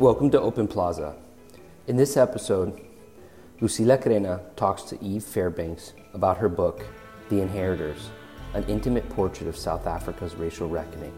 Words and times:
Welcome 0.00 0.30
to 0.30 0.40
Open 0.40 0.66
Plaza. 0.66 1.14
In 1.86 1.98
this 1.98 2.16
episode, 2.16 2.80
Lucila 3.60 4.02
Crena 4.02 4.40
talks 4.56 4.80
to 4.84 4.98
Eve 5.04 5.22
Fairbanks 5.22 5.92
about 6.14 6.38
her 6.38 6.48
book, 6.48 6.86
The 7.28 7.42
Inheritors 7.42 8.08
An 8.54 8.64
Intimate 8.64 9.06
Portrait 9.10 9.46
of 9.46 9.58
South 9.58 9.86
Africa's 9.86 10.34
Racial 10.36 10.70
Reckoning. 10.70 11.12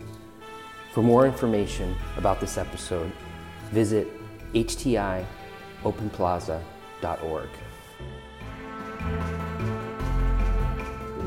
For 0.92 1.00
more 1.00 1.26
information 1.26 1.94
about 2.16 2.40
this 2.40 2.58
episode, 2.58 3.12
visit 3.70 4.08
htiopenplaza.org. 4.52 7.48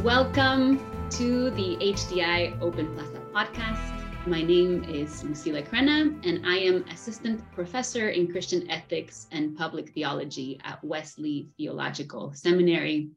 Welcome 0.04 1.10
to 1.12 1.52
the 1.52 1.78
HTI 1.78 2.62
Open 2.62 2.94
Plaza 2.94 3.22
podcast. 3.34 3.95
My 4.28 4.42
name 4.42 4.84
is 4.86 5.22
Lucila 5.22 5.62
Crena, 5.70 6.20
and 6.26 6.48
I 6.48 6.58
am 6.58 6.84
Assistant 6.90 7.44
Professor 7.52 8.10
in 8.10 8.28
Christian 8.28 8.68
Ethics 8.72 9.28
and 9.32 9.56
Public 9.56 9.92
Theology 9.92 10.60
at 10.64 10.84
Wesley 10.84 11.50
Theological 11.58 12.34
Seminary. 12.34 13.12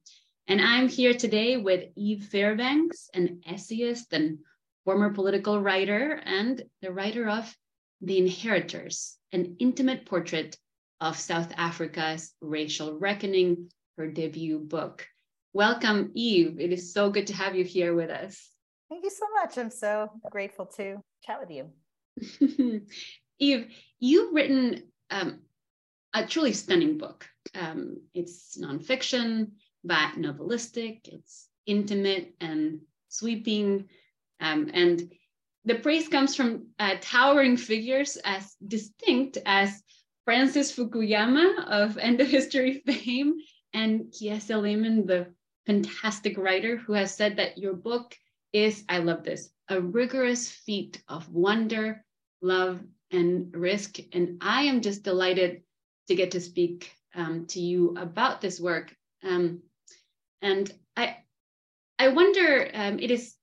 And 0.48 0.60
I'm 0.60 0.86
here 0.86 1.14
today 1.14 1.56
with 1.56 1.88
Eve 1.96 2.24
Fairbanks, 2.24 3.08
an 3.14 3.40
essayist 3.48 4.12
and 4.12 4.40
former 4.84 5.08
political 5.14 5.58
writer, 5.58 6.20
and 6.26 6.62
the 6.82 6.92
writer 6.92 7.26
of 7.26 7.56
The 8.02 8.18
Inheritors, 8.18 9.16
an 9.32 9.56
intimate 9.60 10.04
portrait 10.04 10.58
of 11.00 11.18
South 11.18 11.50
Africa's 11.56 12.34
racial 12.42 12.98
reckoning, 12.98 13.70
her 13.96 14.08
debut 14.08 14.58
book. 14.58 15.06
Welcome, 15.54 16.10
Eve. 16.12 16.60
It 16.60 16.70
is 16.70 16.92
so 16.92 17.08
good 17.08 17.28
to 17.28 17.34
have 17.34 17.56
you 17.56 17.64
here 17.64 17.94
with 17.94 18.10
us. 18.10 18.57
Thank 18.88 19.04
you 19.04 19.10
so 19.10 19.26
much. 19.34 19.58
I'm 19.58 19.70
so 19.70 20.10
grateful 20.30 20.66
to 20.76 21.02
chat 21.22 21.40
with 21.40 21.50
you. 21.50 22.86
Eve, 23.38 23.68
you've 24.00 24.34
written 24.34 24.84
um, 25.10 25.40
a 26.14 26.26
truly 26.26 26.52
stunning 26.52 26.96
book. 26.96 27.26
Um, 27.54 27.98
it's 28.14 28.58
nonfiction, 28.60 29.50
but 29.84 30.14
novelistic, 30.16 31.00
it's 31.04 31.48
intimate 31.66 32.34
and 32.40 32.80
sweeping. 33.08 33.88
Um, 34.40 34.70
and 34.72 35.12
the 35.64 35.74
praise 35.74 36.08
comes 36.08 36.34
from 36.34 36.68
uh, 36.78 36.94
towering 37.00 37.58
figures 37.58 38.16
as 38.24 38.56
distinct 38.66 39.36
as 39.44 39.82
Francis 40.24 40.74
Fukuyama 40.74 41.66
of 41.66 41.98
End 41.98 42.20
of 42.20 42.28
History 42.28 42.82
fame 42.86 43.34
and 43.74 44.06
Kiese 44.12 44.50
Laymon, 44.50 45.06
the 45.06 45.26
fantastic 45.66 46.38
writer 46.38 46.76
who 46.76 46.94
has 46.94 47.14
said 47.14 47.36
that 47.36 47.58
your 47.58 47.74
book 47.74 48.16
is, 48.52 48.84
I 48.88 48.98
love 48.98 49.24
this, 49.24 49.50
a 49.68 49.80
rigorous 49.80 50.50
feat 50.50 51.02
of 51.08 51.28
wonder, 51.30 52.04
love, 52.40 52.80
and 53.10 53.54
risk. 53.54 53.98
And 54.12 54.38
I 54.40 54.62
am 54.62 54.80
just 54.80 55.02
delighted 55.02 55.62
to 56.08 56.14
get 56.14 56.32
to 56.32 56.40
speak 56.40 56.92
um, 57.14 57.46
to 57.46 57.60
you 57.60 57.96
about 57.96 58.40
this 58.40 58.60
work. 58.60 58.94
Um, 59.22 59.62
and 60.42 60.72
I, 60.96 61.16
I 61.98 62.08
wonder, 62.08 62.70
um, 62.72 62.98
it 62.98 63.10
is, 63.10 63.34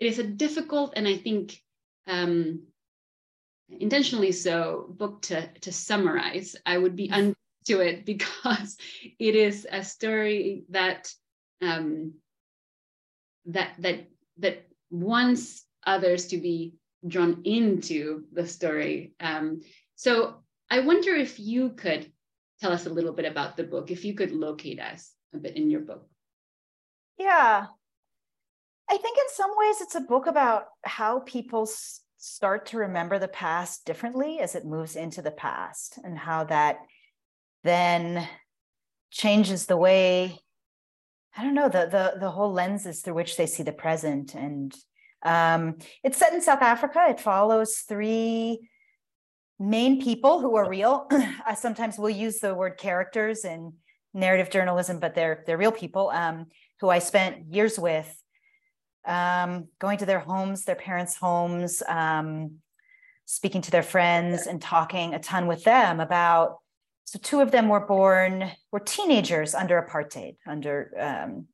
it 0.00 0.06
is 0.06 0.18
a 0.18 0.24
difficult 0.24 0.94
and 0.96 1.06
I 1.06 1.16
think 1.16 1.62
um, 2.06 2.62
intentionally 3.80 4.32
so 4.32 4.86
book 4.90 5.22
to 5.22 5.48
to 5.60 5.72
summarize. 5.72 6.56
I 6.66 6.78
would 6.78 6.96
be 6.96 7.10
unto 7.10 7.34
it 7.80 8.04
because 8.12 8.76
it 9.18 9.34
is 9.34 9.66
a 9.70 9.84
story 9.84 10.64
that 10.70 11.12
um, 11.60 12.14
that 13.46 13.74
that 13.78 14.08
that 14.42 14.66
wants 14.90 15.64
others 15.84 16.26
to 16.26 16.36
be 16.36 16.74
drawn 17.06 17.42
into 17.44 18.24
the 18.32 18.46
story. 18.46 19.14
Um, 19.18 19.62
so 19.96 20.42
I 20.70 20.80
wonder 20.80 21.14
if 21.14 21.40
you 21.40 21.70
could 21.70 22.12
tell 22.60 22.72
us 22.72 22.86
a 22.86 22.90
little 22.90 23.12
bit 23.12 23.24
about 23.24 23.56
the 23.56 23.64
book, 23.64 23.90
if 23.90 24.04
you 24.04 24.14
could 24.14 24.32
locate 24.32 24.80
us 24.80 25.12
a 25.34 25.38
bit 25.38 25.56
in 25.56 25.70
your 25.70 25.80
book. 25.80 26.06
Yeah. 27.18 27.66
I 28.90 28.96
think 28.96 29.18
in 29.18 29.24
some 29.34 29.50
ways 29.56 29.80
it's 29.80 29.94
a 29.94 30.00
book 30.00 30.26
about 30.26 30.66
how 30.84 31.20
people 31.20 31.68
start 32.18 32.66
to 32.66 32.78
remember 32.78 33.18
the 33.18 33.28
past 33.28 33.84
differently 33.84 34.38
as 34.38 34.54
it 34.54 34.64
moves 34.64 34.94
into 34.96 35.22
the 35.22 35.30
past 35.30 35.98
and 36.04 36.16
how 36.16 36.44
that 36.44 36.78
then 37.64 38.28
changes 39.10 39.66
the 39.66 39.76
way 39.76 40.38
I 41.36 41.42
don't 41.42 41.54
know 41.54 41.68
the 41.68 41.86
the 41.86 42.20
the 42.20 42.30
whole 42.30 42.52
lenses 42.52 43.00
through 43.00 43.14
which 43.14 43.36
they 43.36 43.46
see 43.46 43.62
the 43.62 43.72
present, 43.72 44.34
and 44.34 44.74
um, 45.22 45.76
it's 46.04 46.18
set 46.18 46.32
in 46.32 46.42
South 46.42 46.62
Africa. 46.62 47.06
It 47.08 47.20
follows 47.20 47.78
three 47.88 48.68
main 49.58 50.02
people 50.02 50.40
who 50.40 50.56
are 50.56 50.68
real. 50.68 51.06
I 51.46 51.54
sometimes 51.54 51.98
will 51.98 52.10
use 52.10 52.40
the 52.40 52.54
word 52.54 52.76
characters 52.76 53.44
in 53.44 53.74
narrative 54.12 54.50
journalism, 54.50 54.98
but 54.98 55.14
they're 55.14 55.42
they're 55.46 55.56
real 55.56 55.72
people 55.72 56.10
um, 56.10 56.46
who 56.80 56.90
I 56.90 56.98
spent 56.98 57.54
years 57.54 57.78
with, 57.78 58.14
um, 59.06 59.68
going 59.78 59.98
to 59.98 60.06
their 60.06 60.20
homes, 60.20 60.64
their 60.64 60.74
parents' 60.74 61.16
homes, 61.16 61.82
um, 61.88 62.56
speaking 63.24 63.62
to 63.62 63.70
their 63.70 63.82
friends, 63.82 64.46
and 64.46 64.60
talking 64.60 65.14
a 65.14 65.18
ton 65.18 65.46
with 65.46 65.64
them 65.64 66.00
about 66.00 66.58
so 67.12 67.18
two 67.22 67.42
of 67.42 67.50
them 67.50 67.68
were 67.68 67.86
born, 67.86 68.50
were 68.70 68.80
teenagers 68.80 69.54
under 69.54 69.82
apartheid, 69.82 70.36
under 70.46 70.94
um, 70.98 71.46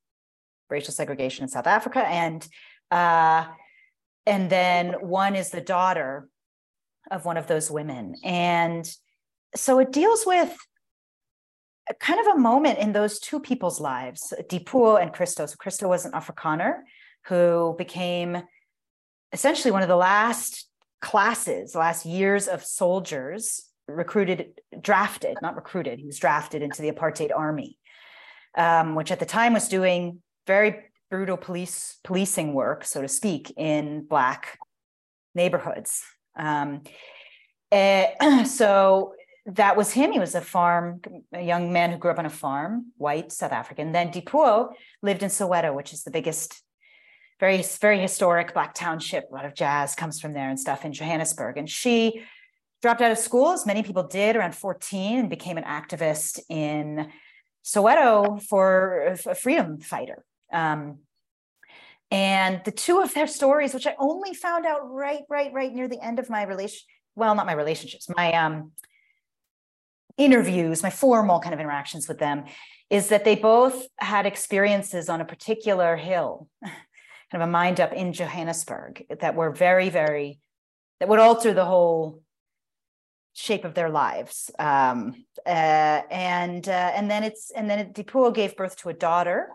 racial 0.71 0.95
segregation 0.95 1.43
in 1.43 1.49
South 1.49 1.67
Africa. 1.67 1.99
And, 2.07 2.47
uh, 2.93 3.45
and 4.25 4.49
then 4.49 4.93
one 5.01 5.35
is 5.35 5.51
the 5.51 5.61
daughter 5.61 6.29
of 7.11 7.25
one 7.25 7.37
of 7.37 7.49
those 7.49 7.73
women. 7.73 8.15
And 8.23 8.89
so 9.57 9.81
it 9.81 9.91
deals 9.91 10.25
with 10.25 10.57
kind 11.99 12.21
of 12.21 12.37
a 12.37 12.39
moment 12.39 12.79
in 12.79 12.93
those 12.93 13.19
two 13.19 13.41
people's 13.41 13.81
lives, 13.81 14.33
Dipuo 14.49 15.03
and 15.03 15.13
Christo. 15.13 15.45
So 15.47 15.57
Christo 15.59 15.89
was 15.89 16.05
an 16.05 16.13
Afrikaner 16.13 16.83
who 17.25 17.75
became 17.77 18.45
essentially 19.33 19.73
one 19.73 19.83
of 19.83 19.89
the 19.89 19.97
last 19.97 20.69
classes, 21.01 21.75
last 21.75 22.07
years 22.07 22.47
of 22.47 22.63
soldiers 22.63 23.68
recruited, 23.89 24.61
drafted, 24.81 25.37
not 25.43 25.57
recruited, 25.57 25.99
he 25.99 26.07
was 26.07 26.19
drafted 26.19 26.63
into 26.63 26.83
the 26.83 26.91
apartheid 26.91 27.31
army, 27.35 27.79
um, 28.57 28.95
which 28.95 29.11
at 29.11 29.19
the 29.19 29.27
time 29.27 29.55
was 29.55 29.69
doing 29.69 30.23
very 30.47 30.85
brutal 31.11 31.37
police 31.37 31.99
policing 32.05 32.53
work, 32.53 32.85
so 32.85 33.03
to 33.03 33.09
speak, 33.09 33.53
in 33.57 34.05
black 34.05 34.59
neighborhoods. 35.35 36.03
Um, 36.37 36.83
uh, 37.73 38.45
so 38.45 39.15
that 39.47 39.77
was 39.77 39.93
him. 39.93 40.13
He 40.13 40.19
was 40.19 40.35
a 40.35 40.41
farm, 40.41 41.01
a 41.33 41.43
young 41.43 41.73
man 41.73 41.91
who 41.91 41.97
grew 41.97 42.11
up 42.11 42.19
on 42.19 42.27
a 42.27 42.31
farm, 42.31 42.93
white 42.97 43.33
South 43.33 43.53
African. 43.53 43.93
Then 43.93 44.13
Dipuo 44.13 44.73
lived 45.03 45.23
in 45.23 45.31
Soweto, 45.31 45.75
which 45.75 45.95
is 45.95 46.03
the 46.03 46.11
biggest, 46.11 46.63
very, 47.41 47.63
very 47.81 47.99
historic 47.99 48.53
black 48.53 48.75
township. 48.75 49.25
A 49.31 49.35
lot 49.35 49.47
of 49.47 49.55
jazz 49.55 49.95
comes 49.95 50.21
from 50.21 50.35
there 50.35 50.51
and 50.51 50.61
stuff 50.61 50.85
in 50.85 50.93
Johannesburg. 50.93 51.57
And 51.57 51.71
she 51.71 52.23
dropped 52.83 53.01
out 53.01 53.11
of 53.11 53.19
school, 53.19 53.51
as 53.51 53.67
many 53.67 53.83
people 53.83 54.05
did 54.05 54.37
around 54.37 54.55
14, 54.55 55.19
and 55.19 55.31
became 55.31 55.59
an 55.59 55.65
activist 55.65 56.41
in 56.49 57.11
Soweto 57.65 58.43
for 58.43 59.17
a 59.27 59.35
freedom 59.35 59.81
fighter. 59.81 60.25
Um, 60.53 60.99
and 62.11 62.63
the 62.65 62.71
two 62.71 63.01
of 63.01 63.13
their 63.13 63.27
stories, 63.27 63.75
which 63.75 63.87
I 63.87 63.95
only 63.99 64.33
found 64.33 64.65
out 64.65 64.91
right, 64.91 65.23
right, 65.29 65.53
right 65.53 65.73
near 65.73 65.89
the 65.89 66.03
end 66.03 66.19
of 66.19 66.31
my 66.31 66.45
relation, 66.45 66.81
well, 67.15 67.35
not 67.35 67.47
my 67.47 67.53
relationships, 67.53 68.09
my 68.17 68.33
um, 68.33 68.73
interviews, 70.17 70.83
my 70.83 70.91
formal 70.91 71.41
kind 71.41 71.53
of 71.53 71.61
interactions 71.61 72.09
with 72.09 72.19
them, 72.19 72.45
is 72.89 73.09
that 73.09 73.25
they 73.25 73.35
both 73.35 73.87
had 73.99 74.25
experiences 74.25 75.11
on 75.11 75.21
a 75.21 75.25
particular 75.25 75.97
hill, 75.97 76.49
kind 76.63 76.75
of 77.35 77.43
a 77.43 77.47
mine 77.47 77.75
dump 77.75 77.93
in 77.93 78.15
Johannesburg 78.15 79.05
that 79.21 79.35
were 79.35 79.51
very, 79.51 79.91
very, 79.91 80.41
that 81.01 81.09
would 81.09 81.19
alter 81.19 81.53
the 81.53 81.67
whole 81.67 82.23
shape 83.39 83.65
of 83.65 83.75
their 83.75 83.89
lives. 83.89 84.51
Um, 84.59 85.25
uh, 85.47 86.03
and 86.11 86.69
uh, 86.69 86.93
and 86.95 87.11
then 87.11 87.23
it's 87.23 87.51
and 87.51 87.71
then 87.71 87.93
Dipuo 87.93 88.35
gave 88.35 88.57
birth 88.57 88.77
to 88.79 88.89
a 88.89 88.95
daughter 88.95 89.49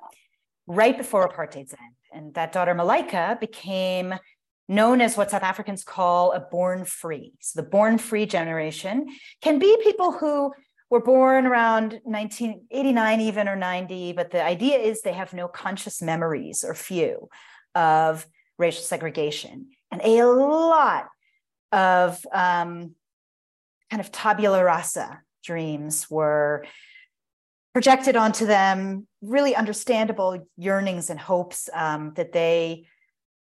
right 0.68 0.98
before 0.98 1.28
apartheid's 1.28 1.74
end, 1.74 1.96
and 2.14 2.34
that 2.36 2.54
daughter 2.54 2.74
Malaika 2.74 3.40
became 3.40 4.16
known 4.70 5.02
as 5.02 5.18
what 5.18 5.30
South 5.30 5.44
Africans 5.44 5.84
call 5.84 6.32
a 6.32 6.40
born 6.40 6.86
free. 6.86 7.34
So 7.42 7.62
the 7.62 7.68
born 7.68 7.98
free 7.98 8.26
generation 8.26 9.08
can 9.42 9.60
be 9.60 9.78
people 9.84 10.14
who 10.14 10.54
were 10.90 11.02
born 11.02 11.46
around 11.46 12.00
1989 12.04 13.22
even 13.22 13.48
or 13.50 13.56
90 13.56 14.14
but 14.14 14.30
the 14.30 14.44
idea 14.44 14.78
is 14.78 15.02
they 15.02 15.12
have 15.12 15.34
no 15.34 15.48
conscious 15.48 16.04
memories 16.04 16.64
or 16.64 16.76
few 16.76 17.30
of 17.74 18.28
racial 18.60 18.84
segregation 18.84 19.70
and 19.92 20.02
a 20.04 20.24
lot 20.24 21.08
of 21.72 22.24
um, 22.32 22.94
kind 23.94 24.02
of 24.02 24.12
tabula 24.12 24.64
rasa 24.64 25.22
dreams 25.44 26.10
were 26.10 26.66
projected 27.74 28.16
onto 28.16 28.48
them 28.48 29.06
really 29.22 29.56
understandable 29.56 30.48
yearnings 30.58 31.12
and 31.12 31.20
hopes 31.20 31.70
um, 31.76 32.12
that 32.16 32.32
they 32.32 32.88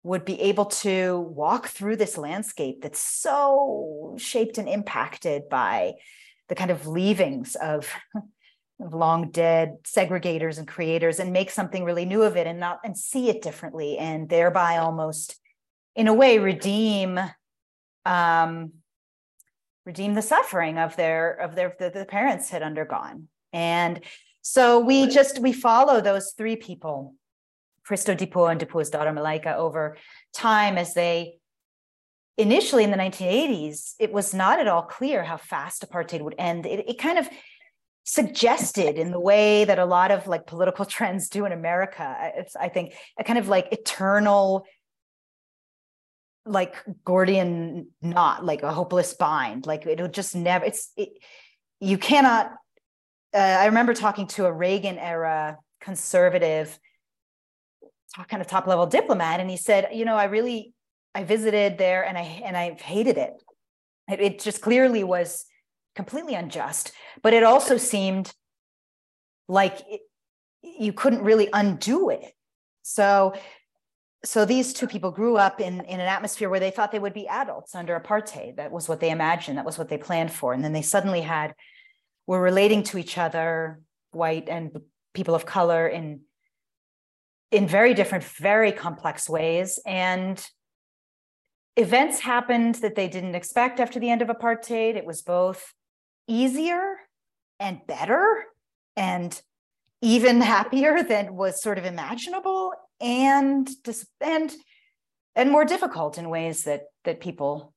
would 0.04 0.26
be 0.26 0.42
able 0.42 0.66
to 0.66 1.22
walk 1.22 1.68
through 1.68 1.96
this 1.96 2.18
landscape 2.18 2.82
that's 2.82 3.00
so 3.00 4.14
shaped 4.20 4.58
and 4.58 4.68
impacted 4.68 5.48
by 5.48 5.94
the 6.50 6.56
kind 6.56 6.70
of 6.70 6.86
leavings 6.86 7.56
of 7.56 7.90
long 8.78 9.32
dead 9.32 9.78
segregators 9.84 10.58
and 10.58 10.68
creators 10.68 11.22
and 11.22 11.32
make 11.32 11.50
something 11.50 11.86
really 11.86 12.04
new 12.04 12.24
of 12.24 12.36
it 12.36 12.46
and 12.46 12.60
not 12.60 12.82
and 12.84 12.98
see 12.98 13.30
it 13.30 13.42
differently 13.42 13.98
and 13.98 14.28
thereby 14.28 14.76
almost 14.76 15.40
in 15.96 16.10
a 16.10 16.14
way 16.14 16.40
redeem 16.40 17.18
um 18.06 18.74
redeem 19.86 20.14
the 20.14 20.22
suffering 20.22 20.78
of 20.78 20.96
their 20.96 21.34
of 21.34 21.56
their 21.56 21.76
that 21.80 21.94
the 21.94 22.06
parents 22.06 22.50
had 22.50 22.64
undergone 22.64 23.28
and 23.54 24.02
so 24.42 24.80
we 24.80 25.08
just 25.08 25.40
we 25.40 25.54
follow 25.54 26.02
those 26.02 26.34
three 26.38 26.56
people 26.56 27.16
Christo 27.84 28.14
Dipuo 28.16 28.52
and 28.52 28.60
Dipuo's 28.60 28.90
daughter 28.90 29.12
Malaika 29.12 29.56
over 29.56 29.98
time 30.34 30.78
as 30.78 30.94
they 30.94 31.40
initially 32.38 32.84
in 32.84 32.92
the 32.92 32.98
1980s, 32.98 33.94
it 34.00 34.12
was 34.12 34.34
not 34.34 34.60
at 34.60 34.68
all 34.68 34.82
clear 34.82 35.24
how 35.24 35.38
fast 35.38 35.88
apartheid 35.88 36.22
would 36.22 36.36
end. 36.38 36.66
It, 36.66 36.88
it 36.88 36.98
kind 36.98 37.18
of 37.18 37.30
suggested 38.04 38.98
in 38.98 39.12
the 39.12 39.20
way 39.20 39.64
that 39.66 39.80
a 39.80 39.86
lot 39.86 40.12
of 40.12 40.28
like 40.28 40.48
political 40.48 40.86
trends 40.96 41.30
do 41.30 41.46
in 41.46 41.52
America. 41.52 42.32
It's, 42.36 42.56
I 42.56 42.70
think, 42.70 42.94
a 43.20 43.24
kind 43.24 43.40
of 43.40 43.48
like 43.48 43.72
eternal, 43.72 44.66
like 46.46 46.76
Gordian 47.06 47.88
knot, 48.02 48.46
like 48.46 48.64
a 48.64 48.72
hopeless 48.72 49.14
bind. 49.14 49.66
Like 49.66 49.86
it'll 49.86 50.08
just 50.08 50.36
never. 50.36 50.66
It's 50.66 50.92
it, 50.98 51.10
you 51.80 51.98
cannot. 51.98 52.52
Uh, 53.34 53.38
I 53.38 53.66
remember 53.68 53.94
talking 53.94 54.28
to 54.28 54.46
a 54.46 54.52
Reagan 54.52 54.98
era 54.98 55.58
conservative 55.80 56.80
kind 58.28 58.42
of 58.42 58.48
top 58.48 58.68
level 58.68 58.86
diplomat 58.86 59.40
and 59.40 59.50
he 59.50 59.58
said 59.58 59.88
you 59.94 60.04
know 60.06 60.16
i 60.16 60.26
really 60.26 60.74
i 61.16 61.24
visited 61.24 61.78
there 61.78 62.06
and 62.06 62.18
i 62.18 62.22
and 62.22 62.58
i 62.58 62.74
hated 62.74 63.18
it 63.18 63.34
it, 64.10 64.20
it 64.20 64.40
just 64.40 64.62
clearly 64.62 65.04
was 65.04 65.46
completely 65.96 66.36
unjust 66.36 66.92
but 67.22 67.34
it 67.34 67.44
also 67.44 67.78
seemed 67.78 68.34
like 69.48 69.80
it, 69.88 70.02
you 70.62 70.94
couldn't 70.94 71.24
really 71.24 71.50
undo 71.54 72.10
it 72.10 72.34
so 72.82 73.34
so 74.24 74.46
these 74.46 74.72
two 74.74 74.88
people 74.88 75.10
grew 75.10 75.36
up 75.38 75.60
in, 75.60 75.82
in 75.82 76.00
an 76.00 76.08
atmosphere 76.08 76.50
where 76.50 76.60
they 76.60 76.72
thought 76.72 76.92
they 76.92 77.00
would 77.00 77.14
be 77.14 77.28
adults 77.28 77.74
under 77.74 78.00
apartheid 78.00 78.56
that 78.58 78.72
was 78.72 78.88
what 78.88 79.00
they 79.00 79.10
imagined 79.10 79.58
that 79.58 79.66
was 79.66 79.78
what 79.78 79.90
they 79.90 79.98
planned 79.98 80.32
for 80.32 80.54
and 80.54 80.64
then 80.64 80.74
they 80.74 80.82
suddenly 80.82 81.22
had 81.22 81.56
were 82.28 82.42
relating 82.42 82.84
to 82.84 82.98
each 82.98 83.18
other 83.18 83.82
white 84.12 84.48
and 84.48 84.80
people 85.14 85.36
of 85.36 85.46
color 85.46 85.88
in 85.88 86.22
in 87.52 87.68
very 87.68 87.94
different, 87.94 88.24
very 88.24 88.72
complex 88.72 89.30
ways. 89.30 89.78
And 89.86 90.44
events 91.76 92.20
happened 92.20 92.76
that 92.76 92.96
they 92.96 93.08
didn't 93.08 93.36
expect 93.36 93.80
after 93.80 94.00
the 94.00 94.10
end 94.10 94.22
of 94.22 94.30
apartheid. 94.30 94.96
It 94.96 95.06
was 95.06 95.22
both 95.22 95.74
easier 96.28 96.96
and 97.60 97.86
better 97.86 98.46
and 98.96 99.40
even 100.02 100.42
happier 100.56 101.04
than 101.04 101.36
was 101.36 101.62
sort 101.62 101.78
of 101.78 101.86
imaginable 101.86 102.74
and 103.02 103.70
and 104.20 104.52
and 105.36 105.52
more 105.52 105.66
difficult 105.66 106.18
in 106.18 106.30
ways 106.30 106.64
that 106.64 106.84
that 107.04 107.20
people 107.20 107.74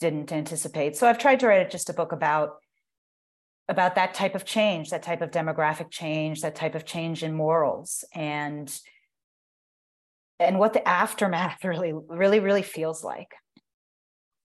didn't 0.00 0.32
anticipate. 0.32 0.96
So 0.96 1.06
I've 1.06 1.18
tried 1.18 1.40
to 1.40 1.46
write 1.46 1.70
just 1.70 1.90
a 1.90 1.94
book 1.94 2.12
about 2.12 2.56
about 3.68 3.94
that 3.94 4.14
type 4.14 4.34
of 4.34 4.44
change, 4.44 4.90
that 4.90 5.02
type 5.02 5.22
of 5.22 5.30
demographic 5.30 5.90
change, 5.90 6.42
that 6.42 6.54
type 6.54 6.74
of 6.74 6.84
change 6.84 7.22
in 7.22 7.34
morals 7.34 8.04
and 8.14 8.72
and 10.38 10.58
what 10.58 10.72
the 10.72 10.86
aftermath 10.86 11.64
really, 11.64 11.92
really, 11.92 12.40
really 12.40 12.62
feels 12.62 13.04
like. 13.04 13.34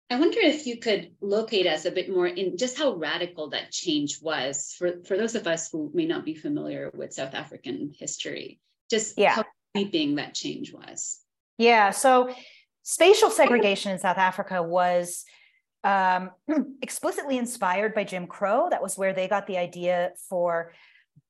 I 0.09 0.17
wonder 0.19 0.39
if 0.39 0.65
you 0.65 0.77
could 0.77 1.11
locate 1.19 1.67
us 1.67 1.83
a 1.83 1.91
bit 1.91 2.09
more 2.09 2.27
in 2.27 2.57
just 2.57 2.77
how 2.77 2.93
radical 2.93 3.49
that 3.49 3.71
change 3.71 4.21
was 4.21 4.73
for, 4.77 5.03
for 5.03 5.17
those 5.17 5.35
of 5.35 5.47
us 5.47 5.69
who 5.69 5.91
may 5.93 6.05
not 6.05 6.23
be 6.23 6.33
familiar 6.33 6.91
with 6.93 7.13
South 7.13 7.33
African 7.33 7.91
history, 7.97 8.59
just 8.89 9.17
yeah. 9.17 9.35
how 9.35 9.43
sweeping 9.77 10.15
that 10.15 10.33
change 10.33 10.73
was. 10.73 11.19
Yeah. 11.57 11.91
So 11.91 12.33
spatial 12.83 13.29
segregation 13.29 13.91
in 13.91 13.99
South 13.99 14.17
Africa 14.17 14.61
was 14.61 15.25
um, 15.83 16.31
explicitly 16.81 17.37
inspired 17.37 17.93
by 17.93 18.03
Jim 18.03 18.27
Crow. 18.27 18.67
That 18.69 18.81
was 18.81 18.97
where 18.97 19.13
they 19.13 19.27
got 19.27 19.47
the 19.47 19.57
idea 19.57 20.11
for 20.29 20.73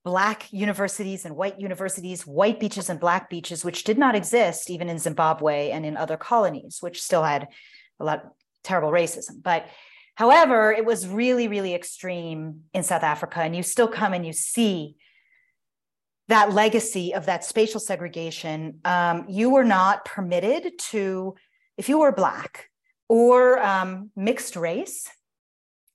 black 0.03 0.51
universities 0.51 1.25
and 1.25 1.35
white 1.35 1.59
universities, 1.59 2.25
white 2.25 2.59
beaches 2.59 2.89
and 2.89 2.99
black 2.99 3.29
beaches, 3.29 3.65
which 3.65 3.83
did 3.83 3.97
not 3.97 4.15
exist 4.15 4.69
even 4.69 4.89
in 4.89 4.99
Zimbabwe 4.99 5.71
and 5.71 5.85
in 5.85 5.97
other 5.97 6.17
colonies, 6.17 6.77
which 6.79 7.01
still 7.01 7.23
had 7.23 7.47
a 7.99 8.05
lot 8.05 8.23
of 8.23 8.31
terrible 8.63 8.89
racism. 8.89 9.41
But 9.41 9.67
however, 10.15 10.71
it 10.71 10.85
was 10.85 11.07
really, 11.07 11.47
really 11.47 11.73
extreme 11.73 12.61
in 12.73 12.83
South 12.83 13.03
Africa. 13.03 13.41
And 13.41 13.55
you 13.55 13.63
still 13.63 13.87
come 13.87 14.13
and 14.13 14.25
you 14.25 14.33
see 14.33 14.95
that 16.27 16.53
legacy 16.53 17.13
of 17.13 17.25
that 17.25 17.45
spatial 17.45 17.79
segregation. 17.79 18.79
Um, 18.83 19.25
you 19.29 19.49
were 19.49 19.63
not 19.63 20.05
permitted 20.05 20.77
to, 20.89 21.35
if 21.77 21.89
you 21.89 21.99
were 21.99 22.11
black 22.11 22.69
or 23.07 23.59
um, 23.59 24.11
mixed 24.15 24.55
race, 24.55 25.07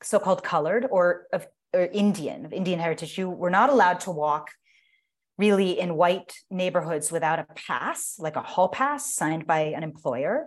so 0.03 0.19
called 0.19 0.43
colored, 0.43 0.87
or 0.91 1.27
of 1.33 1.47
or 1.75 1.89
Indian, 1.93 2.45
of 2.45 2.53
Indian 2.53 2.79
heritage, 2.79 3.17
you 3.17 3.31
were 3.31 3.51
not 3.51 3.71
allowed 3.71 4.01
to 4.01 4.11
walk 4.11 4.51
really 5.39 5.79
in 5.79 5.97
white 5.97 6.35
neighborhoods 6.51 7.11
without 7.11 7.39
a 7.39 7.47
pass, 7.55 8.17
like 8.19 8.37
a 8.37 8.43
hall 8.43 8.69
pass 8.69 9.15
signed 9.15 9.47
by 9.47 9.61
an 9.61 9.83
employer. 9.83 10.47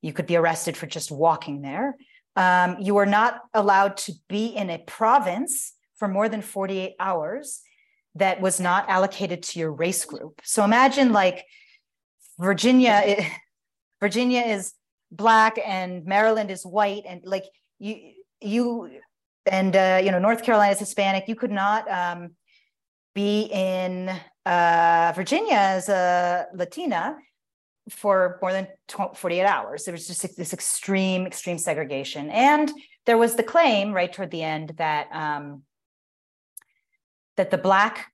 You 0.00 0.12
could 0.12 0.26
be 0.26 0.36
arrested 0.36 0.76
for 0.76 0.86
just 0.86 1.10
walking 1.10 1.60
there. 1.60 1.96
Um, 2.34 2.76
you 2.80 2.94
were 2.94 3.06
not 3.06 3.42
allowed 3.52 3.96
to 3.98 4.12
be 4.28 4.46
in 4.46 4.70
a 4.70 4.78
province 4.78 5.74
for 5.96 6.08
more 6.08 6.28
than 6.28 6.40
48 6.40 6.94
hours 6.98 7.60
that 8.14 8.40
was 8.40 8.60
not 8.60 8.88
allocated 8.88 9.42
to 9.42 9.58
your 9.58 9.72
race 9.72 10.04
group. 10.04 10.40
So 10.44 10.64
imagine 10.64 11.12
like 11.12 11.44
Virginia, 12.38 13.02
it, 13.04 13.24
Virginia 14.00 14.42
is 14.42 14.74
black 15.10 15.58
and 15.64 16.04
Maryland 16.04 16.50
is 16.50 16.64
white, 16.64 17.02
and 17.06 17.20
like 17.24 17.44
you 17.78 18.12
you 18.40 18.90
and 19.50 19.74
uh, 19.74 20.00
you 20.02 20.10
know 20.10 20.18
North 20.18 20.42
Carolina 20.42 20.72
is 20.72 20.78
Hispanic. 20.78 21.24
You 21.26 21.34
could 21.34 21.50
not 21.50 21.90
um, 21.90 22.30
be 23.14 23.42
in 23.52 24.10
uh, 24.46 25.12
Virginia 25.14 25.56
as 25.56 25.88
a 25.88 26.46
Latina 26.54 27.16
for 27.90 28.38
more 28.42 28.52
than 28.52 28.68
48 29.14 29.44
hours. 29.44 29.84
There 29.84 29.92
was 29.92 30.06
just 30.06 30.36
this 30.36 30.52
extreme, 30.52 31.26
extreme 31.26 31.58
segregation, 31.58 32.30
and 32.30 32.70
there 33.06 33.18
was 33.18 33.36
the 33.36 33.42
claim 33.42 33.92
right 33.92 34.12
toward 34.12 34.30
the 34.30 34.42
end 34.42 34.74
that 34.76 35.08
um, 35.12 35.62
that 37.38 37.50
the 37.50 37.58
black 37.58 38.12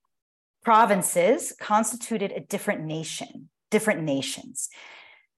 provinces 0.62 1.52
constituted 1.61 2.33
a 2.33 2.40
different 2.40 2.83
nation, 2.83 3.50
different 3.71 4.02
nations, 4.02 4.69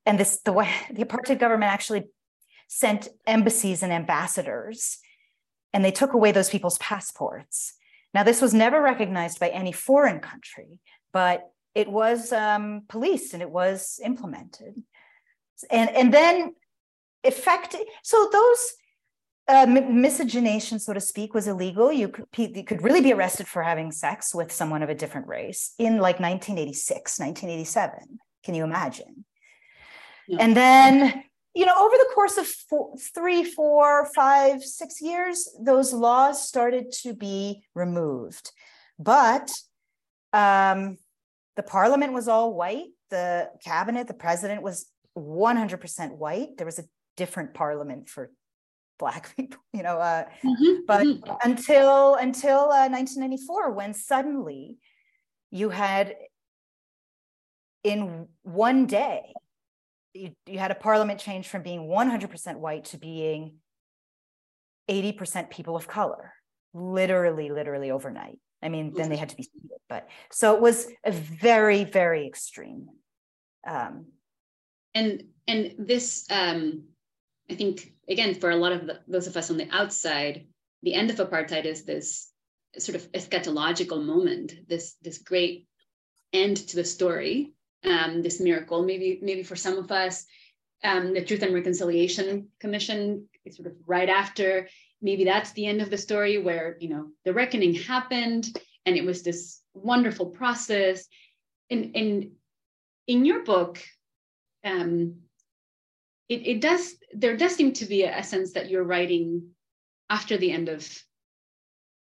and 0.04 0.20
this 0.20 0.40
the 0.44 0.52
way 0.52 0.70
the 0.92 1.04
apartheid 1.04 1.38
government 1.38 1.72
actually 1.72 2.04
sent 2.68 3.08
embassies 3.26 3.82
and 3.82 3.92
ambassadors 3.92 4.98
and 5.72 5.84
they 5.84 5.90
took 5.90 6.14
away 6.14 6.32
those 6.32 6.48
people's 6.48 6.78
passports. 6.78 7.74
Now, 8.14 8.22
this 8.22 8.40
was 8.40 8.54
never 8.54 8.80
recognized 8.80 9.38
by 9.38 9.48
any 9.48 9.72
foreign 9.72 10.20
country, 10.20 10.78
but 11.12 11.50
it 11.74 11.88
was 11.88 12.32
um, 12.32 12.84
policed 12.88 13.34
and 13.34 13.42
it 13.42 13.50
was 13.50 14.00
implemented. 14.02 14.82
And, 15.70 15.90
and 15.90 16.14
then 16.14 16.54
effective, 17.24 17.82
so 18.02 18.28
those 18.32 18.72
uh, 19.48 19.66
miscegenation, 19.66 20.78
so 20.78 20.92
to 20.92 21.00
speak, 21.00 21.34
was 21.34 21.46
illegal. 21.46 21.92
You 21.92 22.08
could, 22.08 22.56
you 22.56 22.64
could 22.64 22.82
really 22.82 23.00
be 23.00 23.12
arrested 23.12 23.46
for 23.46 23.62
having 23.62 23.92
sex 23.92 24.34
with 24.34 24.50
someone 24.50 24.82
of 24.82 24.88
a 24.88 24.94
different 24.94 25.28
race 25.28 25.72
in 25.78 25.98
like 25.98 26.18
1986, 26.20 27.18
1987. 27.18 28.18
Can 28.42 28.54
you 28.54 28.64
imagine? 28.64 29.24
Yeah. 30.28 30.38
And 30.40 30.56
then 30.56 31.24
you 31.56 31.64
know, 31.64 31.74
over 31.74 31.96
the 31.96 32.10
course 32.14 32.36
of 32.36 32.46
four, 32.46 32.94
three, 33.14 33.42
four, 33.42 34.10
five, 34.14 34.62
six 34.62 35.00
years, 35.00 35.48
those 35.58 35.90
laws 35.90 36.46
started 36.46 36.92
to 37.00 37.14
be 37.14 37.64
removed. 37.74 38.52
But 38.98 39.50
um, 40.34 40.98
the 41.56 41.62
parliament 41.62 42.12
was 42.12 42.28
all 42.28 42.52
white. 42.52 42.88
The 43.08 43.48
cabinet, 43.64 44.06
the 44.06 44.12
president 44.12 44.60
was 44.60 44.84
100% 45.16 46.18
white. 46.18 46.58
There 46.58 46.66
was 46.66 46.78
a 46.78 46.84
different 47.16 47.54
parliament 47.54 48.10
for 48.10 48.30
black 48.98 49.34
people, 49.36 49.60
you 49.72 49.82
know. 49.82 49.98
Uh, 49.98 50.24
mm-hmm. 50.44 50.80
But 50.86 51.06
mm-hmm. 51.06 51.32
until 51.44 52.14
until 52.14 52.60
uh, 52.60 52.88
1994, 52.88 53.72
when 53.72 53.94
suddenly 53.94 54.78
you 55.50 55.70
had 55.70 56.14
in 57.84 58.26
one 58.42 58.86
day 58.86 59.32
you, 60.12 60.32
you 60.46 60.58
had 60.58 60.70
a 60.70 60.74
parliament 60.74 61.20
change 61.20 61.48
from 61.48 61.62
being 61.62 61.82
100% 61.88 62.56
white 62.56 62.86
to 62.86 62.98
being 62.98 63.56
80% 64.90 65.50
people 65.50 65.76
of 65.76 65.86
color, 65.86 66.32
literally, 66.74 67.50
literally 67.50 67.90
overnight. 67.90 68.38
I 68.62 68.68
mean, 68.68 68.92
then 68.94 69.10
they 69.10 69.16
had 69.16 69.28
to 69.28 69.36
be 69.36 69.42
seated, 69.42 69.78
but 69.88 70.08
so 70.32 70.54
it 70.54 70.60
was 70.60 70.88
a 71.04 71.12
very, 71.12 71.84
very 71.84 72.26
extreme. 72.26 72.88
Um, 73.66 74.06
and 74.94 75.24
and 75.46 75.74
this 75.78 76.26
um, 76.30 76.84
I 77.50 77.54
think 77.54 77.92
again 78.08 78.34
for 78.34 78.50
a 78.50 78.56
lot 78.56 78.72
of 78.72 78.86
the, 78.86 79.00
those 79.06 79.26
of 79.26 79.36
us 79.36 79.50
on 79.50 79.56
the 79.56 79.68
outside, 79.70 80.46
the 80.82 80.94
end 80.94 81.10
of 81.10 81.16
apartheid 81.16 81.64
is 81.64 81.84
this 81.84 82.30
sort 82.78 82.96
of 82.96 83.10
eschatological 83.12 84.04
moment, 84.04 84.54
this 84.68 84.94
this 85.02 85.18
great 85.18 85.66
end 86.32 86.56
to 86.56 86.76
the 86.76 86.84
story, 86.84 87.54
um, 87.84 88.22
this 88.22 88.40
miracle. 88.40 88.82
Maybe 88.82 89.18
maybe 89.22 89.42
for 89.42 89.56
some 89.56 89.78
of 89.78 89.90
us, 89.90 90.26
um, 90.84 91.14
the 91.14 91.24
Truth 91.24 91.42
and 91.42 91.54
Reconciliation 91.54 92.48
Commission 92.60 93.28
is 93.44 93.56
sort 93.56 93.68
of 93.68 93.76
right 93.86 94.08
after. 94.08 94.68
Maybe 95.02 95.24
that's 95.24 95.52
the 95.52 95.66
end 95.66 95.82
of 95.82 95.90
the 95.90 95.98
story 95.98 96.38
where 96.38 96.76
you 96.80 96.88
know 96.88 97.10
the 97.24 97.32
reckoning 97.32 97.74
happened 97.74 98.56
and 98.86 98.96
it 98.96 99.04
was 99.04 99.22
this 99.22 99.60
wonderful 99.74 100.26
process. 100.26 101.06
And, 101.68 101.96
and 101.96 102.30
in 103.08 103.24
your 103.24 103.44
book, 103.44 103.82
um, 104.64 105.16
it, 106.28 106.46
it 106.46 106.60
does 106.60 106.94
there 107.12 107.36
does 107.36 107.54
seem 107.54 107.72
to 107.72 107.86
be 107.86 108.02
a, 108.02 108.18
a 108.18 108.22
sense 108.22 108.52
that 108.52 108.68
you're 108.68 108.84
writing 108.84 109.50
after 110.10 110.36
the 110.36 110.50
end 110.50 110.68
of 110.68 110.86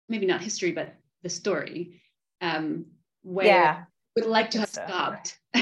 maybe 0.08 0.26
not 0.26 0.42
history 0.42 0.72
but 0.72 0.94
the 1.22 1.28
story 1.28 2.00
um, 2.40 2.86
where 3.22 3.46
yeah. 3.46 3.84
would 4.16 4.26
like 4.26 4.50
to 4.50 4.58
have 4.58 4.68
so. 4.68 4.84
stopped 4.86 5.38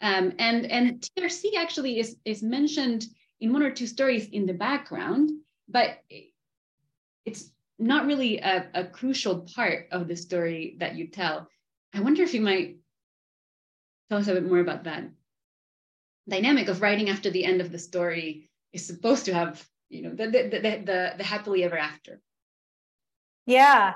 um, 0.00 0.32
and 0.38 0.66
and 0.66 1.08
trc 1.18 1.44
actually 1.56 1.98
is 1.98 2.16
is 2.24 2.42
mentioned 2.42 3.06
in 3.40 3.52
one 3.52 3.62
or 3.62 3.70
two 3.70 3.86
stories 3.86 4.28
in 4.28 4.46
the 4.46 4.54
background 4.54 5.30
but 5.68 5.98
it's 7.24 7.50
not 7.78 8.06
really 8.06 8.38
a, 8.38 8.68
a 8.74 8.84
crucial 8.84 9.40
part 9.54 9.86
of 9.90 10.06
the 10.06 10.16
story 10.16 10.76
that 10.78 10.96
you 10.96 11.06
tell 11.06 11.48
i 11.94 12.00
wonder 12.00 12.22
if 12.22 12.34
you 12.34 12.40
might 12.40 12.76
tell 14.08 14.18
us 14.18 14.28
a 14.28 14.34
bit 14.34 14.46
more 14.46 14.60
about 14.60 14.84
that 14.84 15.04
dynamic 16.30 16.68
of 16.68 16.80
writing 16.80 17.10
after 17.10 17.30
the 17.30 17.44
end 17.44 17.60
of 17.60 17.70
the 17.70 17.78
story 17.78 18.50
is 18.72 18.86
supposed 18.86 19.26
to 19.26 19.34
have 19.34 19.64
you 19.88 20.02
know 20.02 20.10
the 20.10 20.26
the 20.26 20.42
the, 20.48 20.60
the, 20.60 21.14
the 21.18 21.24
happily 21.24 21.64
ever 21.64 21.78
after. 21.78 22.20
Yeah. 23.46 23.94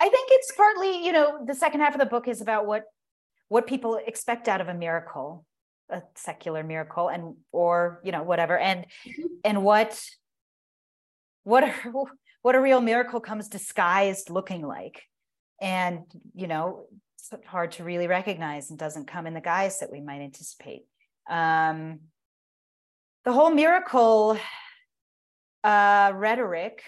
I 0.00 0.08
think 0.08 0.28
it's 0.30 0.52
partly 0.52 1.04
you 1.04 1.12
know 1.12 1.44
the 1.46 1.54
second 1.54 1.80
half 1.80 1.94
of 1.94 2.00
the 2.00 2.06
book 2.06 2.28
is 2.28 2.40
about 2.40 2.66
what 2.66 2.84
what 3.48 3.66
people 3.66 3.98
expect 4.06 4.48
out 4.48 4.60
of 4.60 4.68
a 4.68 4.74
miracle 4.74 5.46
a 5.90 6.02
secular 6.16 6.62
miracle 6.62 7.08
and 7.08 7.36
or 7.52 8.00
you 8.04 8.12
know 8.12 8.22
whatever. 8.22 8.58
And 8.58 8.84
mm-hmm. 9.06 9.26
and 9.44 9.62
what 9.62 10.00
what 11.44 11.64
are, 11.64 11.74
what 12.42 12.54
a 12.54 12.60
real 12.60 12.80
miracle 12.80 13.20
comes 13.20 13.48
disguised 13.48 14.30
looking 14.30 14.66
like. 14.66 15.02
And 15.60 16.00
you 16.34 16.46
know 16.46 16.86
it's 17.16 17.46
hard 17.46 17.72
to 17.72 17.84
really 17.84 18.06
recognize 18.06 18.70
and 18.70 18.78
doesn't 18.78 19.06
come 19.06 19.26
in 19.26 19.34
the 19.34 19.40
guise 19.40 19.80
that 19.80 19.90
we 19.90 20.00
might 20.00 20.20
anticipate 20.20 20.82
um, 21.28 22.00
the 23.24 23.32
whole 23.32 23.50
miracle 23.50 24.38
uh, 25.64 26.12
rhetoric 26.14 26.82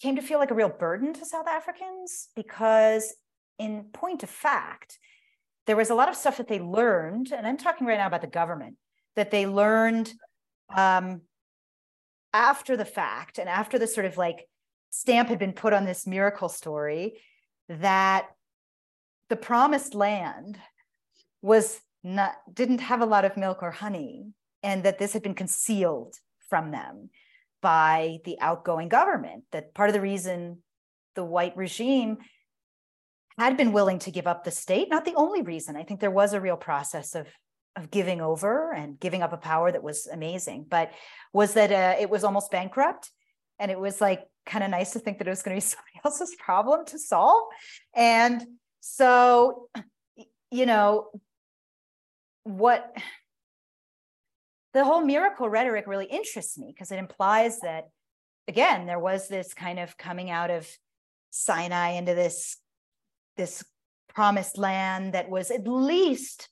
came 0.00 0.16
to 0.16 0.22
feel 0.22 0.38
like 0.38 0.50
a 0.50 0.54
real 0.54 0.68
burden 0.68 1.12
to 1.14 1.24
South 1.24 1.46
Africans 1.46 2.28
because, 2.34 3.14
in 3.58 3.84
point 3.92 4.22
of 4.22 4.30
fact, 4.30 4.98
there 5.66 5.76
was 5.76 5.90
a 5.90 5.94
lot 5.94 6.08
of 6.08 6.16
stuff 6.16 6.36
that 6.38 6.48
they 6.48 6.58
learned, 6.58 7.32
and 7.32 7.46
I'm 7.46 7.56
talking 7.56 7.86
right 7.86 7.98
now 7.98 8.06
about 8.06 8.20
the 8.20 8.26
government, 8.26 8.76
that 9.16 9.30
they 9.30 9.46
learned 9.46 10.12
um, 10.74 11.22
after 12.32 12.76
the 12.76 12.84
fact 12.84 13.38
and 13.38 13.48
after 13.48 13.78
the 13.78 13.86
sort 13.86 14.06
of 14.06 14.16
like 14.16 14.48
stamp 14.90 15.28
had 15.28 15.38
been 15.38 15.52
put 15.52 15.72
on 15.72 15.84
this 15.84 16.06
miracle 16.06 16.48
story 16.48 17.20
that 17.68 18.26
the 19.28 19.36
promised 19.36 19.94
land 19.94 20.58
was 21.40 21.80
not 22.04 22.34
didn't 22.52 22.80
have 22.80 23.00
a 23.00 23.06
lot 23.06 23.24
of 23.24 23.36
milk 23.36 23.62
or 23.62 23.70
honey 23.70 24.26
and 24.62 24.84
that 24.84 24.98
this 24.98 25.14
had 25.14 25.22
been 25.22 25.34
concealed 25.34 26.16
from 26.48 26.70
them 26.70 27.08
by 27.62 28.18
the 28.26 28.36
outgoing 28.40 28.88
government 28.88 29.44
that 29.52 29.74
part 29.74 29.88
of 29.88 29.94
the 29.94 30.00
reason 30.00 30.58
the 31.14 31.24
white 31.24 31.56
regime 31.56 32.18
had 33.38 33.56
been 33.56 33.72
willing 33.72 33.98
to 33.98 34.10
give 34.10 34.26
up 34.26 34.44
the 34.44 34.50
state 34.50 34.88
not 34.90 35.04
the 35.04 35.14
only 35.14 35.42
reason. 35.42 35.76
I 35.76 35.82
think 35.82 36.00
there 36.00 36.10
was 36.10 36.34
a 36.34 36.40
real 36.40 36.56
process 36.56 37.14
of 37.14 37.26
of 37.76 37.90
giving 37.90 38.20
over 38.20 38.72
and 38.72 39.00
giving 39.00 39.22
up 39.22 39.32
a 39.32 39.36
power 39.36 39.72
that 39.72 39.82
was 39.82 40.06
amazing 40.06 40.64
but 40.68 40.92
was 41.32 41.54
that 41.54 41.72
uh, 41.72 42.00
it 42.00 42.08
was 42.08 42.22
almost 42.22 42.52
bankrupt 42.52 43.10
and 43.58 43.70
it 43.70 43.80
was 43.80 44.00
like 44.00 44.22
kind 44.46 44.62
of 44.62 44.70
nice 44.70 44.92
to 44.92 44.98
think 44.98 45.18
that 45.18 45.26
it 45.26 45.30
was 45.30 45.42
going 45.42 45.58
to 45.58 45.64
be 45.64 45.68
somebody 45.74 46.00
else's 46.04 46.36
problem 46.38 46.84
to 46.86 46.98
solve. 46.98 47.44
And 47.94 48.42
so 48.80 49.68
you 50.50 50.66
know 50.66 51.08
what 52.44 52.96
the 54.72 54.84
whole 54.84 55.00
miracle 55.00 55.48
rhetoric 55.48 55.86
really 55.86 56.06
interests 56.06 56.58
me 56.58 56.72
because 56.74 56.92
it 56.92 56.98
implies 56.98 57.60
that 57.60 57.88
again 58.48 58.86
there 58.86 58.98
was 58.98 59.28
this 59.28 59.54
kind 59.54 59.78
of 59.78 59.96
coming 59.96 60.30
out 60.30 60.50
of 60.50 60.68
sinai 61.30 61.90
into 61.90 62.14
this 62.14 62.58
this 63.36 63.64
promised 64.14 64.58
land 64.58 65.14
that 65.14 65.28
was 65.28 65.50
at 65.50 65.66
least 65.66 66.48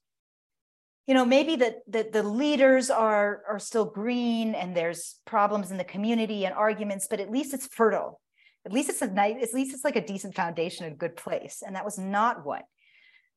you 1.07 1.15
know 1.15 1.25
maybe 1.25 1.57
that 1.57 1.77
the, 1.87 2.09
the 2.13 2.23
leaders 2.23 2.91
are 2.91 3.43
are 3.49 3.59
still 3.59 3.85
green 3.85 4.55
and 4.55 4.77
there's 4.77 5.17
problems 5.25 5.71
in 5.71 5.77
the 5.77 5.85
community 5.85 6.45
and 6.45 6.55
arguments 6.55 7.07
but 7.09 7.21
at 7.21 7.31
least 7.31 7.55
it's 7.55 7.67
fertile. 7.67 8.21
At 8.65 8.73
least 8.73 8.91
it's 8.91 9.03
a 9.03 9.09
nice 9.09 9.43
at 9.43 9.55
least 9.55 9.75
it's 9.75 9.85
like 9.85 9.97
a 9.97 10.07
decent 10.07 10.35
foundation 10.35 10.87
a 10.87 10.91
good 10.91 11.17
place. 11.17 11.63
And 11.67 11.75
that 11.77 11.85
was 11.85 11.99
not 11.99 12.45
what 12.47 12.63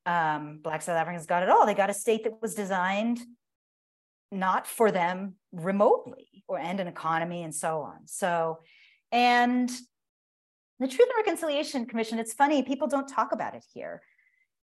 um, 0.06 0.60
Black 0.62 0.82
South 0.82 0.98
Africans 0.98 1.26
got 1.26 1.44
it 1.44 1.50
all. 1.50 1.66
They 1.66 1.74
got 1.74 1.90
a 1.90 1.94
state 1.94 2.24
that 2.24 2.42
was 2.42 2.56
designed 2.56 3.20
not 4.32 4.68
for 4.68 4.92
them 4.92 5.36
remotely 5.52 6.44
or 6.48 6.60
and 6.60 6.80
an 6.80 6.88
economy 6.88 7.44
and 7.44 7.54
so 7.54 7.82
on. 7.82 8.00
So, 8.06 8.60
and 9.12 9.70
the 10.80 10.88
Truth 10.88 11.10
and 11.10 11.26
Reconciliation 11.26 11.86
Commission, 11.86 12.20
it's 12.20 12.34
funny, 12.34 12.64
people 12.64 12.88
don't 12.88 13.08
talk 13.08 13.32
about 13.32 13.56
it 13.56 13.64
here. 13.74 14.02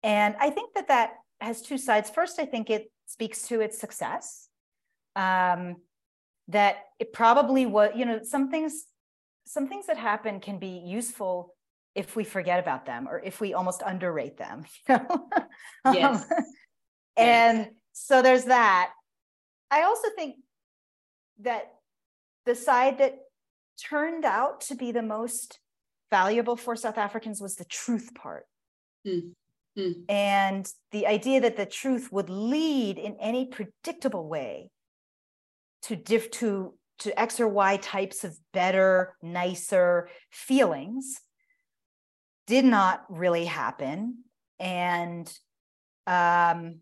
And 0.02 0.34
I 0.38 0.50
think 0.50 0.74
that 0.74 0.88
that 0.88 1.14
has 1.40 1.62
two 1.62 1.78
sides. 1.78 2.10
First, 2.10 2.38
I 2.38 2.44
think 2.44 2.70
it 2.70 2.90
speaks 3.06 3.48
to 3.48 3.60
its 3.60 3.78
success. 3.78 4.48
Um, 5.16 5.76
that 6.48 6.76
it 6.98 7.12
probably 7.12 7.66
was, 7.66 7.90
you 7.94 8.04
know, 8.04 8.20
some 8.22 8.50
things, 8.50 8.84
some 9.46 9.68
things 9.68 9.86
that 9.86 9.96
happen 9.96 10.40
can 10.40 10.58
be 10.58 10.82
useful 10.84 11.54
if 11.94 12.16
we 12.16 12.24
forget 12.24 12.58
about 12.58 12.86
them 12.86 13.06
or 13.08 13.20
if 13.20 13.40
we 13.40 13.54
almost 13.54 13.82
underrate 13.84 14.36
them 14.36 14.64
you 14.88 14.96
know? 14.96 15.28
yes. 15.92 16.24
Um, 16.30 16.44
and 17.16 17.58
yes. 17.58 17.68
so 17.92 18.22
there's 18.22 18.44
that 18.44 18.90
i 19.70 19.82
also 19.82 20.08
think 20.16 20.36
that 21.40 21.74
the 22.46 22.54
side 22.54 22.98
that 22.98 23.18
turned 23.78 24.24
out 24.24 24.62
to 24.62 24.74
be 24.74 24.92
the 24.92 25.02
most 25.02 25.58
valuable 26.10 26.56
for 26.56 26.76
south 26.76 26.98
africans 26.98 27.40
was 27.40 27.56
the 27.56 27.64
truth 27.64 28.14
part 28.14 28.46
mm. 29.06 29.32
Mm. 29.78 30.04
and 30.08 30.68
the 30.90 31.06
idea 31.06 31.40
that 31.40 31.56
the 31.56 31.66
truth 31.66 32.10
would 32.12 32.30
lead 32.30 32.98
in 32.98 33.16
any 33.20 33.46
predictable 33.46 34.28
way 34.28 34.70
to 35.82 35.96
diff 35.96 36.30
to 36.32 36.74
to 36.98 37.18
x 37.18 37.40
or 37.40 37.48
y 37.48 37.76
types 37.78 38.22
of 38.22 38.38
better 38.52 39.16
nicer 39.22 40.08
feelings 40.30 41.20
did 42.46 42.64
not 42.64 43.04
really 43.08 43.44
happen. 43.44 44.24
And 44.58 45.32
um 46.06 46.80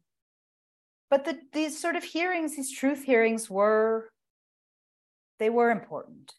but 1.11 1.25
the 1.25 1.39
these 1.53 1.81
sort 1.81 1.97
of 1.97 2.05
hearings 2.05 2.57
these 2.57 2.73
truth 2.73 3.05
hearings 3.05 3.51
were 3.51 4.09
they 5.39 5.51
were 5.51 5.71
important. 5.71 6.33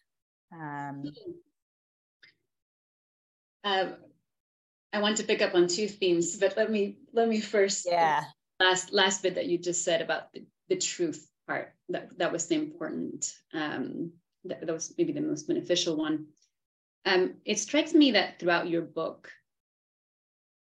Um 0.51 1.03
uh, 3.63 3.91
i 4.93 4.99
want 4.99 5.17
to 5.17 5.23
pick 5.23 5.41
up 5.41 5.55
on 5.55 5.67
two 5.67 5.87
themes 5.87 6.37
but 6.37 6.57
let 6.57 6.71
me 6.71 6.97
let 7.13 7.27
me 7.27 7.39
first 7.39 7.87
yeah. 7.89 8.23
last 8.59 8.91
last 8.91 9.23
bit 9.23 9.35
that 9.35 9.47
you 9.47 9.57
just 9.57 9.83
said 9.83 10.01
about 10.01 10.31
the, 10.33 10.43
the 10.69 10.77
truth 10.77 11.27
part 11.47 11.73
that 11.89 12.17
that 12.17 12.31
was 12.31 12.47
the 12.47 12.55
important 12.55 13.31
um 13.53 14.11
that, 14.45 14.65
that 14.65 14.73
was 14.73 14.93
maybe 14.97 15.13
the 15.13 15.21
most 15.21 15.47
beneficial 15.47 15.95
one 15.95 16.25
um, 17.05 17.35
it 17.45 17.59
strikes 17.59 17.93
me 17.93 18.11
that 18.11 18.39
throughout 18.39 18.69
your 18.69 18.81
book, 18.83 19.31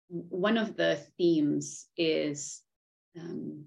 one 0.10 0.58
of 0.58 0.76
the 0.76 1.00
themes 1.18 1.88
is 1.98 2.62
um, 3.20 3.66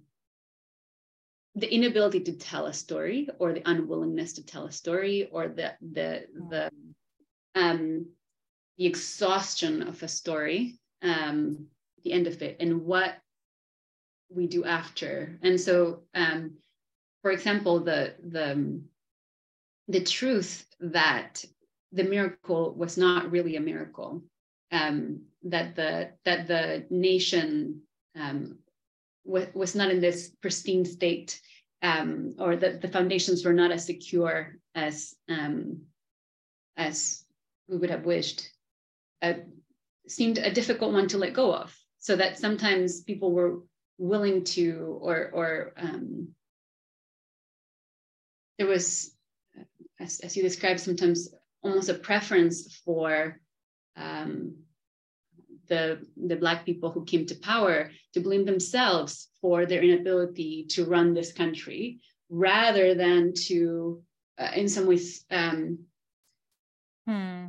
the 1.54 1.72
inability 1.72 2.20
to 2.20 2.32
tell 2.32 2.66
a 2.66 2.72
story 2.72 3.28
or 3.38 3.52
the 3.52 3.62
unwillingness 3.68 4.34
to 4.34 4.44
tell 4.44 4.66
a 4.66 4.72
story 4.72 5.28
or 5.30 5.48
the 5.48 5.74
the 5.80 6.26
the 6.50 6.70
um, 7.54 8.06
the 8.76 8.86
exhaustion 8.86 9.82
of 9.82 10.02
a 10.02 10.08
story 10.08 10.78
um, 11.02 11.66
the 12.02 12.12
end 12.12 12.26
of 12.26 12.42
it 12.42 12.56
and 12.60 12.84
what 12.84 13.14
we 14.28 14.46
do 14.46 14.64
after. 14.64 15.38
And 15.42 15.60
so 15.60 16.02
um, 16.14 16.54
for 17.22 17.30
example 17.30 17.80
the 17.80 18.14
the 18.22 18.80
the 19.88 20.02
truth 20.02 20.66
that 20.80 21.44
the 21.94 22.04
miracle 22.04 22.74
was 22.74 22.98
not 22.98 23.30
really 23.30 23.56
a 23.56 23.60
miracle. 23.60 24.22
Um, 24.72 25.22
that 25.44 25.76
the 25.76 26.10
that 26.24 26.48
the 26.48 26.86
nation 26.90 27.82
um, 28.16 28.58
w- 29.24 29.50
was 29.54 29.74
not 29.74 29.90
in 29.90 30.00
this 30.00 30.30
pristine 30.42 30.84
state 30.84 31.40
um, 31.82 32.34
or 32.38 32.56
that 32.56 32.80
the 32.80 32.88
foundations 32.88 33.44
were 33.44 33.52
not 33.52 33.70
as 33.70 33.86
secure 33.86 34.56
as 34.74 35.14
um, 35.28 35.82
as 36.76 37.24
we 37.68 37.76
would 37.76 37.90
have 37.90 38.04
wished, 38.04 38.50
uh, 39.22 39.34
seemed 40.08 40.38
a 40.38 40.50
difficult 40.52 40.92
one 40.92 41.08
to 41.08 41.18
let 41.18 41.34
go 41.34 41.54
of. 41.54 41.74
So 41.98 42.16
that 42.16 42.38
sometimes 42.38 43.02
people 43.02 43.32
were 43.32 43.60
willing 43.98 44.44
to, 44.44 44.98
or 45.00 45.30
or 45.32 45.72
um, 45.76 46.34
there 48.58 48.66
was, 48.66 49.14
as, 50.00 50.20
as 50.20 50.36
you 50.36 50.42
described, 50.42 50.80
sometimes 50.80 51.28
almost 51.64 51.88
a 51.88 51.94
preference 51.94 52.76
for 52.84 53.40
um, 53.96 54.56
the, 55.68 56.06
the 56.16 56.36
Black 56.36 56.64
people 56.64 56.90
who 56.90 57.04
came 57.04 57.26
to 57.26 57.34
power 57.36 57.90
to 58.12 58.20
blame 58.20 58.44
themselves 58.44 59.28
for 59.40 59.66
their 59.66 59.82
inability 59.82 60.66
to 60.70 60.84
run 60.84 61.14
this 61.14 61.32
country 61.32 62.00
rather 62.28 62.94
than 62.94 63.32
to, 63.34 64.02
uh, 64.38 64.50
in 64.54 64.68
some 64.68 64.86
ways, 64.86 65.24
um, 65.30 65.78
hmm. 67.06 67.46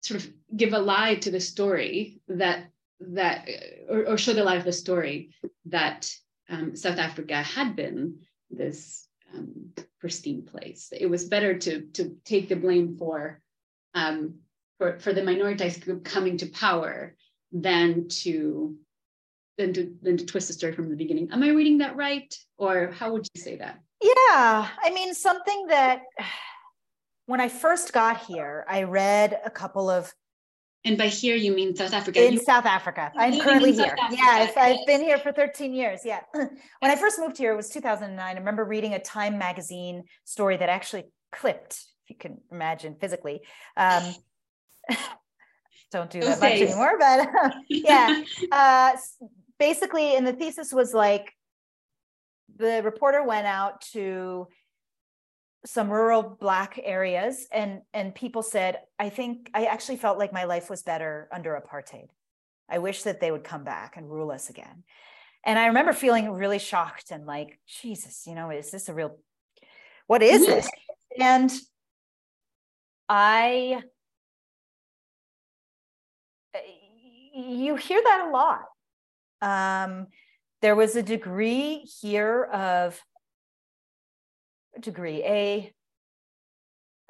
sort 0.00 0.24
of 0.24 0.32
give 0.56 0.72
a 0.72 0.78
lie 0.78 1.16
to 1.16 1.30
the 1.30 1.40
story 1.40 2.20
that 2.28 2.66
that 3.00 3.48
or, 3.88 4.08
or 4.08 4.16
show 4.16 4.32
the 4.32 4.44
lie 4.44 4.54
of 4.54 4.64
the 4.64 4.72
story 4.72 5.34
that 5.66 6.10
um, 6.48 6.76
South 6.76 6.98
Africa 6.98 7.42
had 7.42 7.74
been 7.74 8.18
this 8.50 9.08
um, 9.34 9.72
pristine 10.00 10.42
place. 10.42 10.92
It 10.92 11.06
was 11.06 11.24
better 11.24 11.58
to 11.58 11.82
to 11.94 12.16
take 12.24 12.48
the 12.48 12.56
blame 12.56 12.96
for 12.96 13.40
um, 13.94 14.40
for, 14.78 14.98
for 14.98 15.12
the 15.12 15.22
minoritized 15.22 15.84
group 15.84 16.04
coming 16.04 16.36
to 16.38 16.46
power 16.46 17.14
than 17.52 18.08
to 18.08 18.76
than 19.56 19.72
to 19.72 19.96
than 20.02 20.16
to 20.16 20.26
twist 20.26 20.48
the 20.48 20.54
story 20.54 20.72
from 20.72 20.90
the 20.90 20.96
beginning. 20.96 21.30
Am 21.32 21.42
I 21.42 21.50
reading 21.50 21.78
that 21.78 21.96
right? 21.96 22.34
Or 22.58 22.90
how 22.92 23.12
would 23.12 23.26
you 23.34 23.40
say 23.40 23.56
that? 23.56 23.80
Yeah, 24.02 24.68
I 24.82 24.90
mean 24.92 25.14
something 25.14 25.66
that 25.68 26.02
when 27.26 27.40
I 27.40 27.48
first 27.48 27.92
got 27.92 28.24
here, 28.26 28.66
I 28.68 28.82
read 28.82 29.40
a 29.44 29.50
couple 29.50 29.88
of 29.88 30.12
and 30.84 30.98
by 30.98 31.08
here 31.08 31.34
you 31.34 31.52
mean 31.54 31.74
South 31.74 31.94
Africa? 31.94 32.24
In 32.24 32.34
you, 32.34 32.38
South 32.40 32.66
Africa. 32.66 33.10
I'm 33.16 33.40
currently 33.40 33.72
here. 33.72 33.96
Yes, 34.10 34.54
I've 34.56 34.86
been 34.86 35.00
here 35.00 35.18
for 35.18 35.32
13 35.32 35.72
years. 35.72 36.00
Yeah. 36.04 36.20
when 36.32 36.50
I 36.82 36.96
first 36.96 37.18
moved 37.18 37.38
here, 37.38 37.52
it 37.52 37.56
was 37.56 37.70
2009. 37.70 38.18
I 38.18 38.38
remember 38.38 38.64
reading 38.64 38.92
a 38.92 38.98
Time 38.98 39.38
magazine 39.38 40.04
story 40.24 40.58
that 40.58 40.68
actually 40.68 41.04
clipped, 41.32 41.84
if 42.04 42.10
you 42.10 42.16
can 42.16 42.38
imagine 42.52 42.96
physically, 43.00 43.40
um, 43.76 44.14
don't 45.90 46.10
do 46.10 46.20
that 46.20 46.40
much 46.40 46.52
anymore, 46.52 46.98
but 46.98 47.54
yeah. 47.68 48.22
Uh, 48.52 48.92
basically, 49.58 50.16
and 50.16 50.26
the 50.26 50.34
thesis 50.34 50.72
was 50.72 50.92
like 50.92 51.32
the 52.56 52.82
reporter 52.84 53.24
went 53.24 53.46
out 53.46 53.80
to 53.92 54.48
some 55.66 55.90
rural 55.90 56.22
black 56.22 56.78
areas 56.82 57.46
and 57.50 57.80
and 57.94 58.14
people 58.14 58.42
said 58.42 58.80
i 58.98 59.08
think 59.08 59.50
i 59.54 59.64
actually 59.64 59.96
felt 59.96 60.18
like 60.18 60.32
my 60.32 60.44
life 60.44 60.68
was 60.68 60.82
better 60.82 61.28
under 61.32 61.60
apartheid. 61.60 62.08
I 62.68 62.78
wish 62.78 63.02
that 63.02 63.20
they 63.20 63.30
would 63.30 63.44
come 63.44 63.62
back 63.64 63.96
and 63.96 64.10
rule 64.10 64.30
us 64.30 64.50
again. 64.50 64.84
And 65.44 65.58
i 65.58 65.66
remember 65.66 65.92
feeling 65.92 66.30
really 66.30 66.58
shocked 66.58 67.10
and 67.10 67.26
like 67.26 67.58
jesus 67.66 68.26
you 68.26 68.34
know 68.34 68.50
is 68.50 68.70
this 68.70 68.88
a 68.88 68.94
real 68.94 69.18
what 70.06 70.22
is 70.22 70.46
this? 70.46 70.68
And 71.18 71.50
i 73.08 73.82
you 77.34 77.76
hear 77.76 78.00
that 78.02 78.26
a 78.28 78.30
lot. 78.30 78.64
Um, 79.42 80.06
there 80.62 80.76
was 80.76 80.96
a 80.96 81.02
degree 81.02 81.86
here 82.00 82.44
of 82.44 83.00
degree, 84.80 85.22
a 85.24 85.72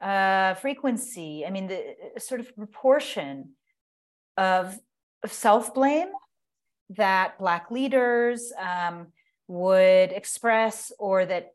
uh, 0.02 0.54
frequency, 0.54 1.44
I 1.46 1.50
mean, 1.50 1.68
the 1.68 1.94
sort 2.18 2.40
of 2.40 2.54
proportion 2.56 3.50
of, 4.36 4.78
of 5.22 5.32
self 5.32 5.74
blame 5.74 6.08
that 6.90 7.38
Black 7.38 7.70
leaders 7.70 8.52
um, 8.58 9.08
would 9.48 10.12
express, 10.12 10.92
or 10.98 11.24
that 11.26 11.52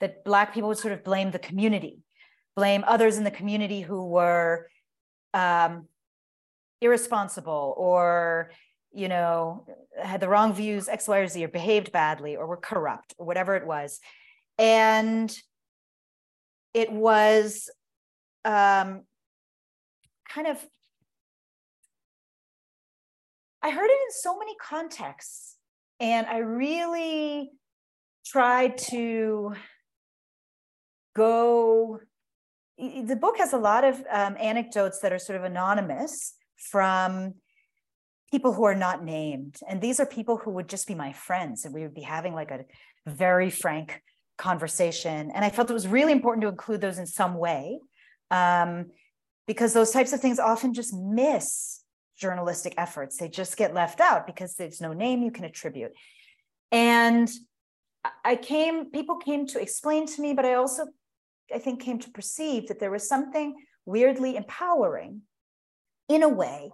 that 0.00 0.24
Black 0.24 0.52
people 0.52 0.68
would 0.68 0.78
sort 0.78 0.92
of 0.92 1.04
blame 1.04 1.30
the 1.30 1.38
community, 1.38 2.02
blame 2.56 2.84
others 2.86 3.18
in 3.18 3.24
the 3.24 3.30
community 3.30 3.80
who 3.80 4.06
were 4.06 4.68
um, 5.32 5.86
irresponsible 6.80 7.74
or 7.78 8.50
you 8.92 9.08
know 9.08 9.64
had 10.02 10.20
the 10.20 10.28
wrong 10.28 10.52
views 10.52 10.88
x 10.88 11.08
y 11.08 11.18
or 11.18 11.26
z 11.26 11.44
or 11.44 11.48
behaved 11.48 11.92
badly 11.92 12.36
or 12.36 12.46
were 12.46 12.56
corrupt 12.56 13.14
or 13.16 13.24
whatever 13.24 13.56
it 13.56 13.66
was 13.66 14.00
and 14.58 15.34
it 16.74 16.90
was 16.90 17.70
um, 18.44 19.02
kind 20.28 20.46
of 20.46 20.58
i 23.62 23.70
heard 23.70 23.86
it 23.88 24.00
in 24.06 24.12
so 24.22 24.38
many 24.38 24.54
contexts 24.60 25.56
and 26.00 26.26
i 26.26 26.38
really 26.38 27.50
tried 28.24 28.78
to 28.78 29.52
go 31.14 32.00
the 32.78 33.16
book 33.16 33.36
has 33.38 33.52
a 33.52 33.58
lot 33.58 33.84
of 33.84 34.02
um, 34.10 34.36
anecdotes 34.40 35.00
that 35.00 35.12
are 35.12 35.18
sort 35.18 35.38
of 35.38 35.44
anonymous 35.44 36.34
from 36.56 37.34
people 38.30 38.52
who 38.54 38.64
are 38.64 38.74
not 38.74 39.04
named. 39.04 39.56
And 39.68 39.80
these 39.80 40.00
are 40.00 40.06
people 40.06 40.38
who 40.38 40.50
would 40.52 40.68
just 40.68 40.88
be 40.88 40.94
my 40.94 41.12
friends, 41.12 41.64
and 41.64 41.74
we 41.74 41.82
would 41.82 41.94
be 41.94 42.02
having 42.02 42.34
like 42.34 42.50
a 42.50 42.64
very 43.06 43.50
frank 43.50 44.02
conversation. 44.42 45.30
And 45.30 45.44
I 45.44 45.50
felt 45.50 45.70
it 45.70 45.74
was 45.74 45.86
really 45.86 46.12
important 46.12 46.42
to 46.42 46.48
include 46.48 46.80
those 46.80 46.98
in 46.98 47.06
some 47.06 47.34
way 47.34 47.78
um, 48.30 48.90
because 49.46 49.72
those 49.72 49.92
types 49.92 50.12
of 50.12 50.20
things 50.20 50.40
often 50.40 50.74
just 50.74 50.92
miss 50.92 51.82
journalistic 52.18 52.74
efforts. 52.76 53.16
They 53.16 53.28
just 53.28 53.56
get 53.56 53.72
left 53.72 54.00
out 54.00 54.26
because 54.26 54.54
there's 54.56 54.80
no 54.80 54.92
name 54.92 55.22
you 55.22 55.30
can 55.30 55.44
attribute. 55.44 55.92
And 56.72 57.30
I 58.24 58.34
came, 58.34 58.90
people 58.90 59.16
came 59.16 59.46
to 59.48 59.60
explain 59.60 60.06
to 60.06 60.20
me, 60.20 60.34
but 60.34 60.44
I 60.44 60.54
also, 60.54 60.86
I 61.54 61.58
think, 61.58 61.80
came 61.80 62.00
to 62.00 62.10
perceive 62.10 62.66
that 62.66 62.80
there 62.80 62.90
was 62.90 63.08
something 63.08 63.54
weirdly 63.86 64.36
empowering 64.36 65.22
in 66.08 66.24
a 66.24 66.28
way 66.28 66.70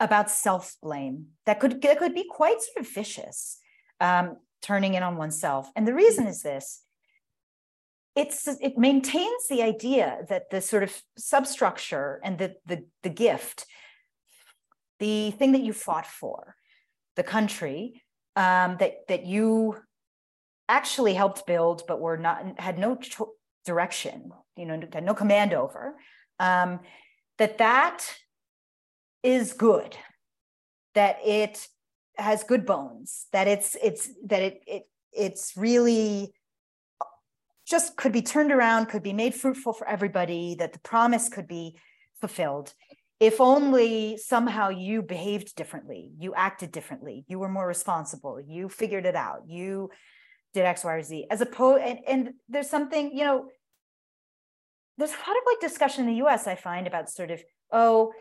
about 0.00 0.30
self 0.30 0.76
blame 0.82 1.28
that 1.46 1.60
could 1.60 1.80
that 1.80 1.98
could 1.98 2.14
be 2.14 2.26
quite 2.28 2.60
sort 2.60 2.84
of 2.84 2.92
vicious, 2.92 3.58
um, 4.00 4.36
turning 4.60 4.92
in 4.92 5.02
on 5.02 5.16
oneself. 5.16 5.70
And 5.74 5.88
the 5.88 5.94
reason 5.94 6.26
is 6.26 6.42
this: 6.42 6.82
it's 8.16 8.48
it 8.48 8.78
maintains 8.78 9.46
the 9.48 9.62
idea 9.62 10.24
that 10.30 10.50
the 10.50 10.62
sort 10.62 10.82
of 10.82 11.02
substructure 11.18 12.18
and 12.24 12.38
the 12.38 12.56
the 12.64 12.84
the 13.02 13.10
gift, 13.10 13.66
the 14.98 15.30
thing 15.32 15.52
that 15.52 15.60
you 15.60 15.74
fought 15.74 16.06
for, 16.06 16.56
the 17.14 17.22
country 17.22 18.02
um, 18.34 18.78
that 18.78 19.06
that 19.08 19.26
you 19.26 19.76
actually 20.68 21.14
helped 21.14 21.46
build, 21.46 21.82
but 21.86 22.00
were 22.00 22.16
not 22.16 22.58
had 22.58 22.78
no 22.78 22.96
cho- 22.96 23.34
direction, 23.66 24.32
you 24.56 24.64
know, 24.64 24.80
had 24.92 25.04
no 25.04 25.14
command 25.14 25.52
over. 25.52 25.96
Um, 26.40 26.80
that 27.36 27.58
that 27.58 28.14
is 29.22 29.52
good, 29.52 29.94
that 30.94 31.18
it 31.22 31.68
has 32.16 32.44
good 32.44 32.64
bones, 32.64 33.26
that 33.32 33.46
it's 33.46 33.76
it's 33.82 34.08
that 34.24 34.40
it 34.40 34.62
it 34.66 34.82
it's 35.12 35.52
really 35.54 36.32
just 37.66 37.96
could 37.96 38.12
be 38.12 38.22
turned 38.22 38.52
around, 38.52 38.86
could 38.86 39.02
be 39.02 39.12
made 39.12 39.34
fruitful 39.34 39.72
for 39.72 39.88
everybody, 39.88 40.54
that 40.58 40.72
the 40.72 40.78
promise 40.78 41.28
could 41.28 41.48
be 41.48 41.76
fulfilled. 42.20 42.72
If 43.18 43.40
only 43.40 44.18
somehow 44.18 44.68
you 44.68 45.02
behaved 45.02 45.56
differently, 45.56 46.12
you 46.18 46.34
acted 46.34 46.70
differently, 46.70 47.24
you 47.28 47.38
were 47.38 47.48
more 47.48 47.66
responsible, 47.66 48.40
you 48.40 48.68
figured 48.68 49.06
it 49.06 49.16
out, 49.16 49.42
you 49.48 49.90
did 50.54 50.64
X, 50.64 50.84
Y, 50.84 50.92
or 50.92 51.02
Z. 51.02 51.26
As 51.30 51.40
opposed, 51.40 51.82
and, 51.82 51.98
and 52.06 52.30
there's 52.48 52.70
something, 52.70 53.16
you 53.16 53.24
know, 53.24 53.48
there's 54.98 55.10
a 55.10 55.14
lot 55.14 55.36
of 55.36 55.42
like 55.46 55.60
discussion 55.60 56.08
in 56.08 56.14
the 56.14 56.26
US, 56.26 56.46
I 56.46 56.54
find 56.54 56.86
about 56.86 57.10
sort 57.10 57.30
of, 57.30 57.42
oh, 57.72 58.12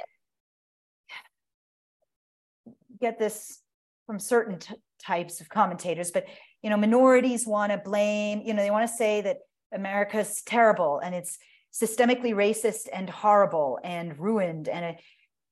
get 2.99 3.19
this 3.19 3.61
from 4.07 4.19
certain 4.19 4.59
t- 4.59 4.75
types 4.99 5.41
of 5.41 5.49
commentators, 5.49 6.11
but 6.11 6.25
you 6.65 6.71
know, 6.71 6.77
minorities 6.77 7.45
want 7.45 7.71
to 7.71 7.77
blame, 7.77 8.41
you 8.43 8.51
know, 8.51 8.63
they 8.63 8.71
want 8.71 8.89
to 8.89 8.95
say 8.95 9.21
that 9.21 9.37
America's 9.71 10.41
terrible 10.41 10.97
and 10.97 11.13
it's 11.13 11.37
systemically 11.71 12.33
racist 12.33 12.87
and 12.91 13.07
horrible 13.07 13.77
and 13.83 14.17
ruined 14.17 14.67
and 14.67 14.97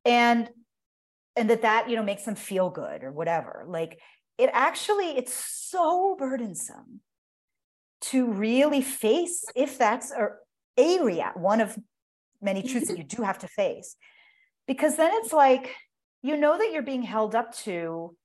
and 0.06 0.50
and 1.36 1.52
that 1.52 1.62
that 1.62 1.88
you 1.88 1.96
know 1.96 2.02
makes 2.02 2.24
them 2.24 2.34
feel 2.34 2.72
good 2.72 3.04
or 3.04 3.12
whatever. 3.12 3.64
Like 3.68 4.00
it 4.40 4.50
actually 4.54 5.16
it's 5.16 5.36
so 5.36 6.16
burdensome 6.18 7.02
to 8.10 8.32
really 8.32 8.82
face 8.82 9.46
if 9.56 9.78
that's 9.78 10.10
a, 10.10 10.30
a 10.80 10.98
one 11.36 11.62
of 11.62 11.78
many 12.42 12.64
truths 12.64 12.88
that 12.88 12.98
you 12.98 13.04
do 13.04 13.22
have 13.22 13.38
to 13.38 13.48
face 13.48 13.98
because 14.68 14.96
then 14.96 15.12
it's 15.14 15.32
like 15.32 15.76
you 16.24 16.38
know 16.38 16.58
that 16.58 16.72
you're 16.74 16.82
being 16.82 17.04
held 17.04 17.36
up 17.36 17.56
to 17.58 18.16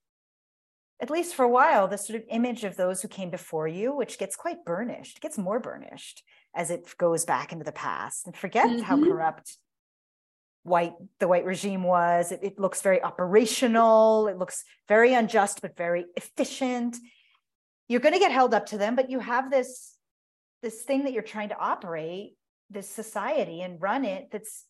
at 1.00 1.11
least 1.11 1.34
for 1.34 1.44
a 1.44 1.48
while, 1.48 1.87
the 1.87 1.98
sort 1.98 2.18
of 2.18 2.26
image 2.28 2.64
of 2.64 2.76
those 2.76 3.00
who 3.00 3.08
came 3.08 3.30
before 3.30 3.68
you, 3.68 3.94
which 3.94 4.18
gets 4.18 4.34
quite 4.34 4.64
burnished, 4.64 5.20
gets 5.20 5.38
more 5.38 5.61
burnished 5.61 6.24
as 6.54 6.70
it 6.70 6.92
goes 6.98 7.24
back 7.24 7.52
into 7.52 7.64
the 7.64 7.72
past 7.72 8.26
and 8.26 8.37
forget 8.37 8.66
mm-hmm. 8.66 8.82
how 8.82 9.02
corrupt 9.02 9.56
white 10.64 10.94
the 11.20 11.28
white 11.28 11.44
regime 11.44 11.84
was. 11.84 12.32
It, 12.32 12.40
it 12.42 12.58
looks 12.58 12.82
very 12.82 13.02
operational. 13.02 14.26
It 14.26 14.38
looks 14.38 14.64
very 14.88 15.14
unjust, 15.14 15.62
but 15.62 15.76
very 15.76 16.06
efficient. 16.16 16.96
You're 17.88 18.00
going 18.00 18.14
to 18.14 18.20
get 18.20 18.32
held 18.32 18.52
up 18.52 18.66
to 18.66 18.78
them, 18.78 18.96
but 18.96 19.11
you 19.11 19.20
have 19.20 19.50
this 19.50 19.94
this 20.62 20.82
thing 20.82 21.04
that 21.04 21.12
you're 21.12 21.22
trying 21.22 21.50
to 21.50 21.58
operate, 21.58 22.32
this 22.68 22.88
society 22.88 23.61
and 23.62 23.80
run 23.80 24.04
it 24.04 24.28
that's 24.32 24.64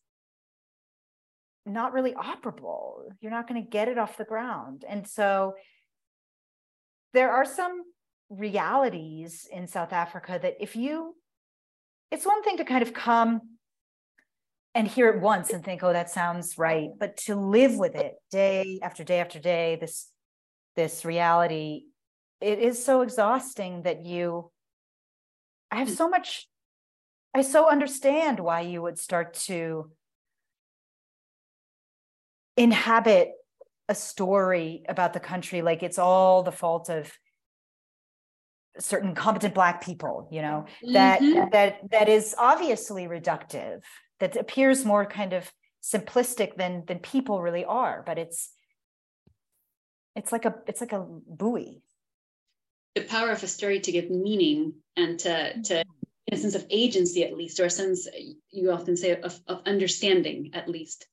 not 1.64 1.94
really 1.94 2.12
operable. 2.12 3.04
You're 3.20 3.30
not 3.32 3.48
going 3.48 3.62
to 3.62 3.68
get 3.68 3.88
it 3.88 3.98
off 3.98 4.18
the 4.18 4.24
ground. 4.24 4.84
And 4.86 5.06
so 5.06 5.54
there 7.14 7.32
are 7.32 7.44
some 7.44 7.82
realities 8.30 9.46
in 9.50 9.66
South 9.66 9.92
Africa 9.92 10.38
that 10.40 10.56
if 10.60 10.76
you, 10.76 11.14
it's 12.10 12.26
one 12.26 12.42
thing 12.42 12.58
to 12.58 12.64
kind 12.64 12.82
of 12.82 12.92
come 12.92 13.40
and 14.74 14.86
hear 14.86 15.08
it 15.08 15.20
once 15.20 15.50
and 15.50 15.64
think, 15.64 15.82
oh, 15.82 15.92
that 15.92 16.10
sounds 16.10 16.58
right. 16.58 16.90
But 16.98 17.16
to 17.26 17.34
live 17.34 17.76
with 17.76 17.94
it 17.94 18.14
day 18.30 18.78
after 18.82 19.04
day 19.04 19.20
after 19.20 19.38
day, 19.38 19.76
this 19.80 20.08
this 20.76 21.04
reality, 21.04 21.86
it 22.40 22.60
is 22.60 22.84
so 22.84 23.00
exhausting 23.00 23.82
that 23.82 24.04
you 24.04 24.50
I 25.70 25.76
have 25.76 25.90
so 25.90 26.08
much, 26.08 26.48
I 27.34 27.42
so 27.42 27.68
understand 27.68 28.40
why 28.40 28.62
you 28.62 28.82
would 28.82 28.98
start 28.98 29.34
to 29.46 29.90
inhabit 32.56 33.32
a 33.88 33.94
story 33.94 34.84
about 34.88 35.12
the 35.12 35.20
country 35.20 35.62
like 35.62 35.82
it's 35.82 35.98
all 35.98 36.42
the 36.42 36.52
fault 36.52 36.88
of 36.90 37.10
certain 38.78 39.14
competent 39.14 39.54
black 39.54 39.84
people 39.84 40.28
you 40.30 40.42
know 40.42 40.66
that 40.92 41.20
mm-hmm. 41.20 41.48
that 41.50 41.78
that 41.90 42.08
is 42.08 42.34
obviously 42.38 43.06
reductive 43.06 43.80
that 44.20 44.36
appears 44.36 44.84
more 44.84 45.04
kind 45.04 45.32
of 45.32 45.50
simplistic 45.82 46.56
than 46.56 46.84
than 46.86 46.98
people 46.98 47.40
really 47.40 47.64
are 47.64 48.02
but 48.06 48.18
it's 48.18 48.52
it's 50.14 50.32
like 50.32 50.44
a 50.44 50.54
it's 50.66 50.80
like 50.80 50.92
a 50.92 51.04
buoy 51.26 51.82
the 52.94 53.02
power 53.02 53.30
of 53.30 53.42
a 53.42 53.46
story 53.46 53.80
to 53.80 53.92
give 53.92 54.10
meaning 54.10 54.74
and 54.96 55.18
to 55.20 55.60
to 55.62 55.84
in 56.26 56.34
a 56.34 56.36
sense 56.36 56.54
of 56.54 56.66
agency 56.68 57.24
at 57.24 57.36
least 57.36 57.58
or 57.58 57.64
a 57.64 57.70
sense 57.70 58.06
you 58.50 58.70
often 58.70 58.96
say 58.96 59.18
of, 59.18 59.40
of 59.46 59.62
understanding 59.64 60.50
at 60.52 60.68
least 60.68 61.06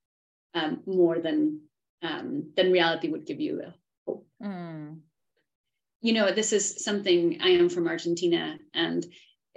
um, 0.54 0.82
more 0.86 1.20
than 1.20 1.62
um, 2.02 2.52
than 2.56 2.72
reality 2.72 3.10
would 3.10 3.26
give 3.26 3.40
you 3.40 3.62
hope. 4.08 4.28
Mm. 4.42 5.00
You 6.02 6.14
know, 6.14 6.32
this 6.32 6.54
is 6.54 6.84
something 6.84 7.40
I 7.42 7.50
am 7.50 7.70
from 7.70 7.88
Argentina, 7.88 8.58
and 8.74 9.06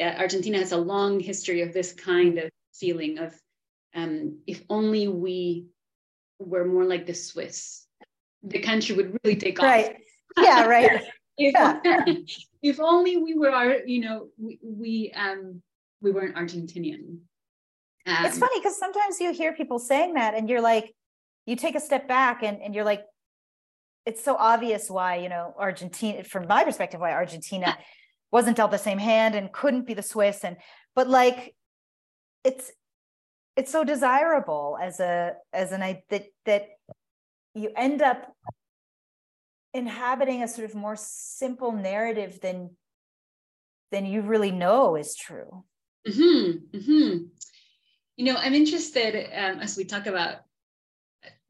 uh, 0.01 0.15
Argentina 0.19 0.59
has 0.59 0.73
a 0.73 0.77
long 0.77 1.21
history 1.21 1.63
of 1.63 1.73
this 1.73 1.93
kind 1.93 2.39
of 2.39 2.51
feeling 2.75 3.19
of 3.19 3.35
um, 3.95 4.39
if 4.47 4.63
only 4.71 5.09
we 5.09 5.67
were 6.39 6.65
more 6.65 6.85
like 6.85 7.07
the 7.07 7.15
Swiss, 7.15 7.87
the 8.43 8.61
country 8.61 8.95
would 8.95 9.19
really 9.25 9.37
take 9.37 9.59
right. 9.59 9.97
off. 10.37 10.45
Yeah, 10.45 10.65
right. 10.67 11.03
if, 11.39 11.55
yeah. 11.55 12.05
if 12.63 12.81
only 12.81 13.17
we 13.17 13.35
were, 13.35 13.51
our, 13.51 13.79
you 13.87 14.01
know, 14.01 14.29
we, 14.39 14.59
we 14.63 15.13
um 15.17 15.63
we 16.01 16.13
weren't 16.13 16.37
Argentinian. 16.37 17.19
Um, 18.07 18.25
it's 18.25 18.39
funny 18.39 18.59
because 18.61 18.79
sometimes 18.79 19.21
you 19.21 19.33
hear 19.33 19.53
people 19.53 19.79
saying 19.79 20.15
that, 20.15 20.35
and 20.35 20.49
you're 20.49 20.61
like, 20.61 20.95
you 21.49 21.57
take 21.57 21.75
a 21.75 21.81
step 21.81 22.07
back 22.07 22.43
and, 22.43 22.61
and 22.61 22.75
you're 22.75 22.85
like, 22.85 23.05
it's 24.05 24.23
so 24.23 24.37
obvious 24.37 24.91
why, 24.91 25.17
you 25.17 25.31
know, 25.31 25.55
Argentina, 25.59 26.23
from 26.23 26.47
my 26.47 26.63
perspective, 26.63 27.01
why 27.01 27.13
Argentina 27.13 27.79
wasn't 28.31 28.59
dealt 28.59 28.71
the 28.71 28.77
same 28.77 28.99
hand 28.99 29.35
and 29.35 29.51
couldn't 29.51 29.87
be 29.87 29.95
the 29.95 30.03
Swiss. 30.03 30.45
And, 30.45 30.59
but 30.95 31.09
like, 31.09 31.55
it's, 32.45 32.71
it's 33.57 33.73
so 33.73 33.83
desirable 33.83 34.77
as 34.81 35.01
a, 35.01 35.37
as 35.55 35.73
an, 35.73 35.81
that, 36.11 36.27
that 36.45 36.67
you 37.55 37.71
end 37.75 38.03
up 38.03 38.31
inhabiting 39.73 40.43
a 40.43 40.49
sort 40.49 40.69
of 40.69 40.75
more 40.75 40.97
simple 40.97 41.73
narrative 41.73 42.41
than, 42.43 42.77
than 43.91 44.05
you 44.05 44.21
really 44.21 44.51
know 44.51 44.97
is 44.97 45.17
true. 45.17 45.65
Mm-hmm, 46.07 46.77
mm-hmm. 46.77 47.25
You 48.17 48.25
know, 48.27 48.37
I'm 48.37 48.53
interested 48.53 49.15
um, 49.35 49.61
as 49.61 49.79
we 49.79 49.85
talk 49.85 50.07
about 50.07 50.41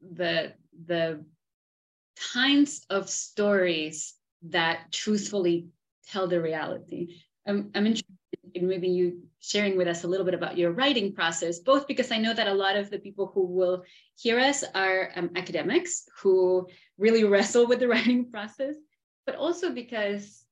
the 0.01 0.53
the 0.85 1.23
kinds 2.33 2.85
of 2.89 3.09
stories 3.09 4.13
that 4.43 4.91
truthfully 4.91 5.67
tell 6.07 6.27
the 6.27 6.41
reality. 6.41 7.15
I'm, 7.47 7.71
I'm 7.75 7.85
interested 7.85 8.05
in 8.53 8.67
maybe 8.67 8.89
you 8.89 9.21
sharing 9.39 9.77
with 9.77 9.87
us 9.87 10.03
a 10.03 10.07
little 10.07 10.25
bit 10.25 10.33
about 10.33 10.57
your 10.57 10.71
writing 10.71 11.13
process, 11.13 11.59
both 11.59 11.87
because 11.87 12.11
I 12.11 12.17
know 12.17 12.33
that 12.33 12.47
a 12.47 12.53
lot 12.53 12.75
of 12.75 12.89
the 12.89 12.99
people 12.99 13.31
who 13.33 13.45
will 13.45 13.83
hear 14.15 14.39
us 14.39 14.63
are 14.75 15.11
um, 15.15 15.31
academics 15.35 16.05
who 16.17 16.67
really 16.97 17.23
wrestle 17.31 17.67
with 17.67 17.79
the 17.79 17.87
writing 17.87 18.29
process, 18.29 18.75
but 19.25 19.35
also 19.35 19.71
because 19.71 20.45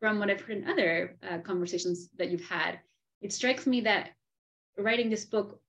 from 0.00 0.18
what 0.18 0.30
I've 0.30 0.40
heard 0.40 0.58
in 0.58 0.68
other 0.68 1.16
uh, 1.28 1.38
conversations 1.38 2.08
that 2.18 2.30
you've 2.30 2.48
had, 2.48 2.80
it 3.20 3.32
strikes 3.32 3.66
me 3.66 3.82
that 3.82 4.10
writing 4.78 5.10
this 5.10 5.24
book 5.24 5.60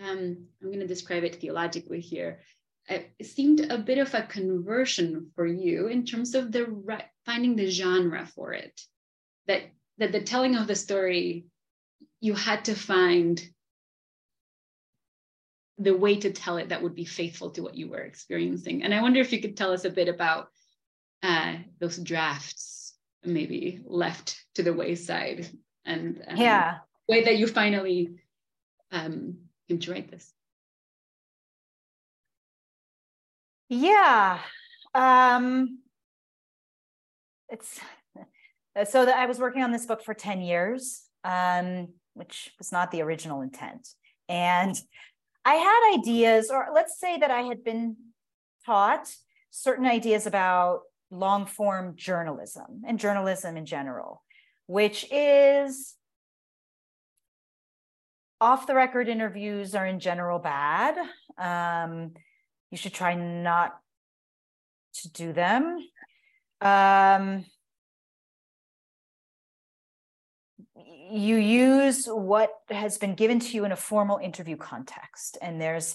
um, 0.00 0.46
I'm 0.62 0.68
going 0.68 0.80
to 0.80 0.86
describe 0.86 1.24
it 1.24 1.36
theologically 1.36 2.00
here. 2.00 2.40
It 2.88 3.12
seemed 3.22 3.60
a 3.60 3.78
bit 3.78 3.98
of 3.98 4.12
a 4.14 4.22
conversion 4.22 5.30
for 5.36 5.46
you 5.46 5.86
in 5.86 6.04
terms 6.04 6.34
of 6.34 6.50
the 6.50 6.66
right, 6.66 7.04
finding 7.24 7.54
the 7.54 7.70
genre 7.70 8.26
for 8.26 8.52
it. 8.52 8.80
That 9.46 9.62
that 9.98 10.12
the 10.12 10.22
telling 10.22 10.56
of 10.56 10.66
the 10.66 10.74
story, 10.74 11.46
you 12.20 12.34
had 12.34 12.64
to 12.64 12.74
find 12.74 13.40
the 15.78 15.96
way 15.96 16.16
to 16.16 16.32
tell 16.32 16.56
it 16.56 16.70
that 16.70 16.82
would 16.82 16.94
be 16.94 17.04
faithful 17.04 17.50
to 17.50 17.62
what 17.62 17.76
you 17.76 17.88
were 17.88 18.00
experiencing. 18.00 18.82
And 18.82 18.92
I 18.92 19.02
wonder 19.02 19.20
if 19.20 19.32
you 19.32 19.40
could 19.40 19.56
tell 19.56 19.72
us 19.72 19.84
a 19.84 19.90
bit 19.90 20.08
about 20.08 20.48
uh, 21.22 21.56
those 21.78 21.98
drafts, 21.98 22.94
maybe 23.24 23.80
left 23.84 24.44
to 24.54 24.62
the 24.62 24.72
wayside, 24.72 25.48
and 25.84 26.22
um, 26.26 26.36
yeah, 26.36 26.78
way 27.08 27.24
that 27.24 27.38
you 27.38 27.46
finally 27.46 28.16
um, 28.90 29.36
write 29.88 30.10
this? 30.10 30.32
Yeah. 33.68 34.38
Um, 34.94 35.78
it's 37.48 37.80
so 38.90 39.04
that 39.04 39.16
I 39.16 39.26
was 39.26 39.38
working 39.38 39.62
on 39.62 39.72
this 39.72 39.86
book 39.86 40.02
for 40.02 40.14
10 40.14 40.40
years, 40.40 41.02
um, 41.24 41.88
which 42.14 42.50
was 42.58 42.72
not 42.72 42.90
the 42.90 43.02
original 43.02 43.40
intent. 43.40 43.88
And 44.28 44.74
I 45.44 45.54
had 45.54 45.98
ideas, 45.98 46.50
or 46.50 46.68
let's 46.74 46.98
say 46.98 47.18
that 47.18 47.30
I 47.30 47.42
had 47.42 47.64
been 47.64 47.96
taught 48.64 49.12
certain 49.50 49.86
ideas 49.86 50.26
about 50.26 50.80
long 51.10 51.46
form 51.46 51.94
journalism 51.96 52.82
and 52.86 52.98
journalism 52.98 53.56
in 53.56 53.66
general, 53.66 54.22
which 54.66 55.06
is 55.10 55.94
off 58.42 58.66
the 58.66 58.74
record 58.74 59.08
interviews 59.08 59.72
are 59.76 59.86
in 59.86 60.00
general 60.00 60.40
bad. 60.40 60.98
Um, 61.38 62.10
you 62.72 62.76
should 62.76 62.92
try 62.92 63.14
not 63.14 63.78
to 64.94 65.12
do 65.12 65.32
them. 65.32 65.78
Um, 66.60 67.44
you 70.74 71.36
use 71.36 72.06
what 72.06 72.50
has 72.68 72.98
been 72.98 73.14
given 73.14 73.38
to 73.38 73.54
you 73.54 73.64
in 73.64 73.70
a 73.70 73.76
formal 73.76 74.18
interview 74.18 74.56
context, 74.56 75.38
and 75.40 75.60
there's 75.60 75.94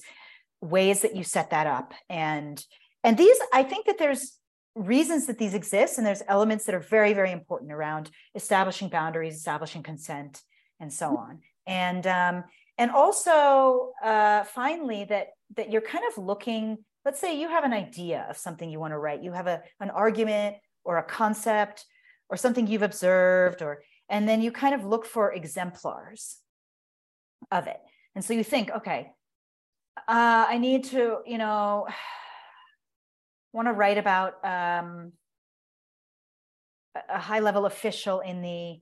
ways 0.61 1.01
that 1.01 1.17
you 1.17 1.23
set 1.23 1.49
that 1.49 1.67
up. 1.67 1.93
And 2.09 2.63
and 3.03 3.17
these, 3.17 3.37
I 3.53 3.63
think 3.63 3.87
that 3.87 3.97
there's 3.97 4.37
reasons 4.73 5.25
that 5.27 5.37
these 5.37 5.53
exist, 5.53 5.97
and 5.97 6.07
there's 6.07 6.23
elements 6.29 6.63
that 6.65 6.75
are 6.75 6.79
very, 6.79 7.13
very 7.13 7.33
important 7.33 7.73
around 7.73 8.09
establishing 8.35 8.87
boundaries, 8.87 9.35
establishing 9.35 9.83
consent, 9.83 10.41
and 10.79 10.93
so 10.93 11.17
on 11.17 11.41
and 11.67 12.07
um, 12.07 12.43
and 12.77 12.89
also 12.91 13.91
uh, 14.03 14.43
finally 14.45 15.03
that 15.05 15.27
that 15.55 15.71
you're 15.71 15.81
kind 15.81 16.03
of 16.11 16.23
looking 16.23 16.79
let's 17.05 17.19
say 17.19 17.39
you 17.39 17.47
have 17.47 17.63
an 17.63 17.73
idea 17.73 18.25
of 18.29 18.37
something 18.37 18.69
you 18.69 18.79
want 18.79 18.91
to 18.91 18.97
write. 18.97 19.23
You 19.23 19.31
have 19.31 19.47
a, 19.47 19.61
an 19.79 19.89
argument 19.91 20.57
or 20.83 20.97
a 20.97 21.03
concept 21.03 21.85
or 22.29 22.35
something 22.35 22.67
you've 22.67 22.81
observed 22.81 23.61
or 23.61 23.81
and 24.09 24.27
then 24.27 24.41
you 24.41 24.51
kind 24.51 24.75
of 24.75 24.85
look 24.85 25.05
for 25.05 25.31
exemplars 25.31 26.37
of 27.51 27.67
it. 27.67 27.77
And 28.15 28.25
so 28.25 28.33
you 28.33 28.43
think 28.43 28.71
okay 28.71 29.11
uh, 30.07 30.45
i 30.47 30.57
need 30.57 30.83
to 30.85 31.17
you 31.25 31.37
know 31.37 31.87
want 33.53 33.67
to 33.67 33.73
write 33.73 33.97
about 33.97 34.33
um, 34.45 35.13
a 37.09 37.17
high 37.17 37.39
level 37.39 37.65
official 37.65 38.19
in 38.19 38.41
the 38.41 38.79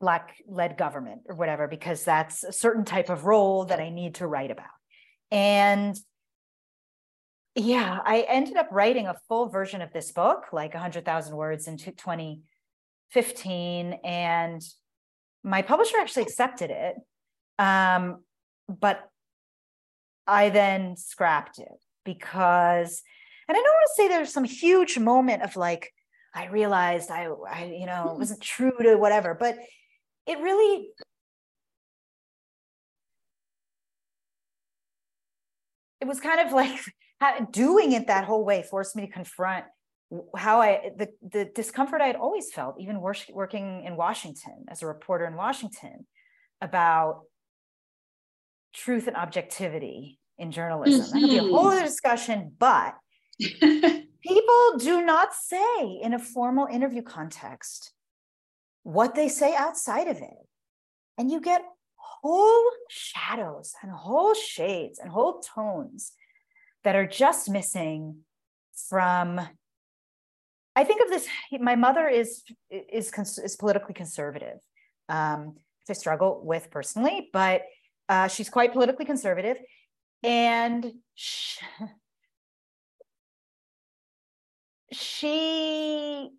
black 0.00 0.36
led 0.48 0.78
government 0.78 1.22
or 1.28 1.34
whatever 1.34 1.68
because 1.68 2.04
that's 2.04 2.42
a 2.42 2.52
certain 2.52 2.84
type 2.84 3.10
of 3.10 3.26
role 3.26 3.66
that 3.66 3.80
i 3.80 3.90
need 3.90 4.16
to 4.16 4.26
write 4.26 4.50
about 4.50 4.66
and 5.30 6.00
yeah, 7.56 7.98
I 8.04 8.26
ended 8.28 8.56
up 8.56 8.68
writing 8.70 9.08
a 9.08 9.16
full 9.28 9.48
version 9.48 9.82
of 9.82 9.92
this 9.92 10.12
book, 10.12 10.44
like 10.52 10.72
100,000 10.74 11.36
words 11.36 11.66
in 11.66 11.76
2015. 11.76 13.98
And 14.04 14.62
my 15.42 15.62
publisher 15.62 15.96
actually 15.98 16.22
accepted 16.24 16.70
it. 16.70 16.94
Um, 17.58 18.22
but 18.68 19.00
I 20.26 20.50
then 20.50 20.96
scrapped 20.96 21.58
it 21.58 21.66
because, 22.04 23.02
and 23.48 23.56
I 23.56 23.60
don't 23.60 23.64
want 23.64 23.88
to 23.88 23.94
say 23.96 24.08
there's 24.08 24.32
some 24.32 24.44
huge 24.44 24.98
moment 24.98 25.42
of 25.42 25.56
like, 25.56 25.92
I 26.32 26.46
realized 26.46 27.10
I, 27.10 27.26
I, 27.50 27.64
you 27.64 27.86
know, 27.86 28.04
mm-hmm. 28.06 28.18
wasn't 28.18 28.40
true 28.40 28.70
to 28.80 28.94
whatever, 28.94 29.34
but 29.34 29.58
it 30.30 30.38
really 30.40 30.90
it 36.00 36.06
was 36.06 36.20
kind 36.20 36.40
of 36.40 36.52
like 36.60 36.78
doing 37.50 37.92
it 37.92 38.06
that 38.06 38.24
whole 38.24 38.44
way 38.44 38.62
forced 38.62 38.96
me 38.96 39.06
to 39.06 39.12
confront 39.12 39.64
how 40.36 40.60
I 40.60 40.90
the 40.96 41.08
the 41.22 41.44
discomfort 41.44 42.00
I 42.00 42.06
had 42.06 42.16
always 42.16 42.52
felt, 42.52 42.76
even 42.80 43.00
working 43.00 43.84
in 43.84 43.96
Washington 43.96 44.64
as 44.68 44.82
a 44.82 44.86
reporter 44.86 45.24
in 45.24 45.36
Washington, 45.36 46.06
about 46.60 47.22
truth 48.74 49.06
and 49.06 49.16
objectivity 49.16 50.18
in 50.36 50.50
journalism. 50.50 51.00
Mm-hmm. 51.00 51.12
That 51.12 51.20
could 51.20 51.30
be 51.30 51.38
a 51.38 51.42
whole 51.42 51.68
other 51.68 51.82
discussion, 51.82 52.52
but 52.58 52.94
people 53.40 54.78
do 54.78 55.04
not 55.04 55.32
say 55.32 56.00
in 56.02 56.12
a 56.12 56.18
formal 56.18 56.66
interview 56.66 57.02
context 57.02 57.92
what 58.82 59.14
they 59.14 59.28
say 59.28 59.54
outside 59.54 60.08
of 60.08 60.18
it. 60.18 60.46
And 61.18 61.30
you 61.30 61.40
get 61.40 61.62
whole 62.22 62.70
shadows 62.88 63.74
and 63.82 63.90
whole 63.90 64.34
shades 64.34 64.98
and 64.98 65.10
whole 65.10 65.40
tones 65.40 66.12
that 66.84 66.96
are 66.96 67.06
just 67.06 67.48
missing 67.48 68.16
from 68.88 69.40
i 70.76 70.84
think 70.84 71.00
of 71.00 71.08
this 71.08 71.26
my 71.60 71.76
mother 71.76 72.08
is 72.08 72.42
is 72.70 73.10
is 73.38 73.56
politically 73.56 73.94
conservative 73.94 74.58
um 75.08 75.54
i 75.86 75.92
struggle 75.92 76.40
with 76.44 76.70
personally 76.70 77.28
but 77.32 77.62
uh, 78.08 78.26
she's 78.26 78.50
quite 78.50 78.72
politically 78.72 79.04
conservative 79.04 79.56
and 80.24 80.92
she, 81.14 81.60
she 84.92 86.30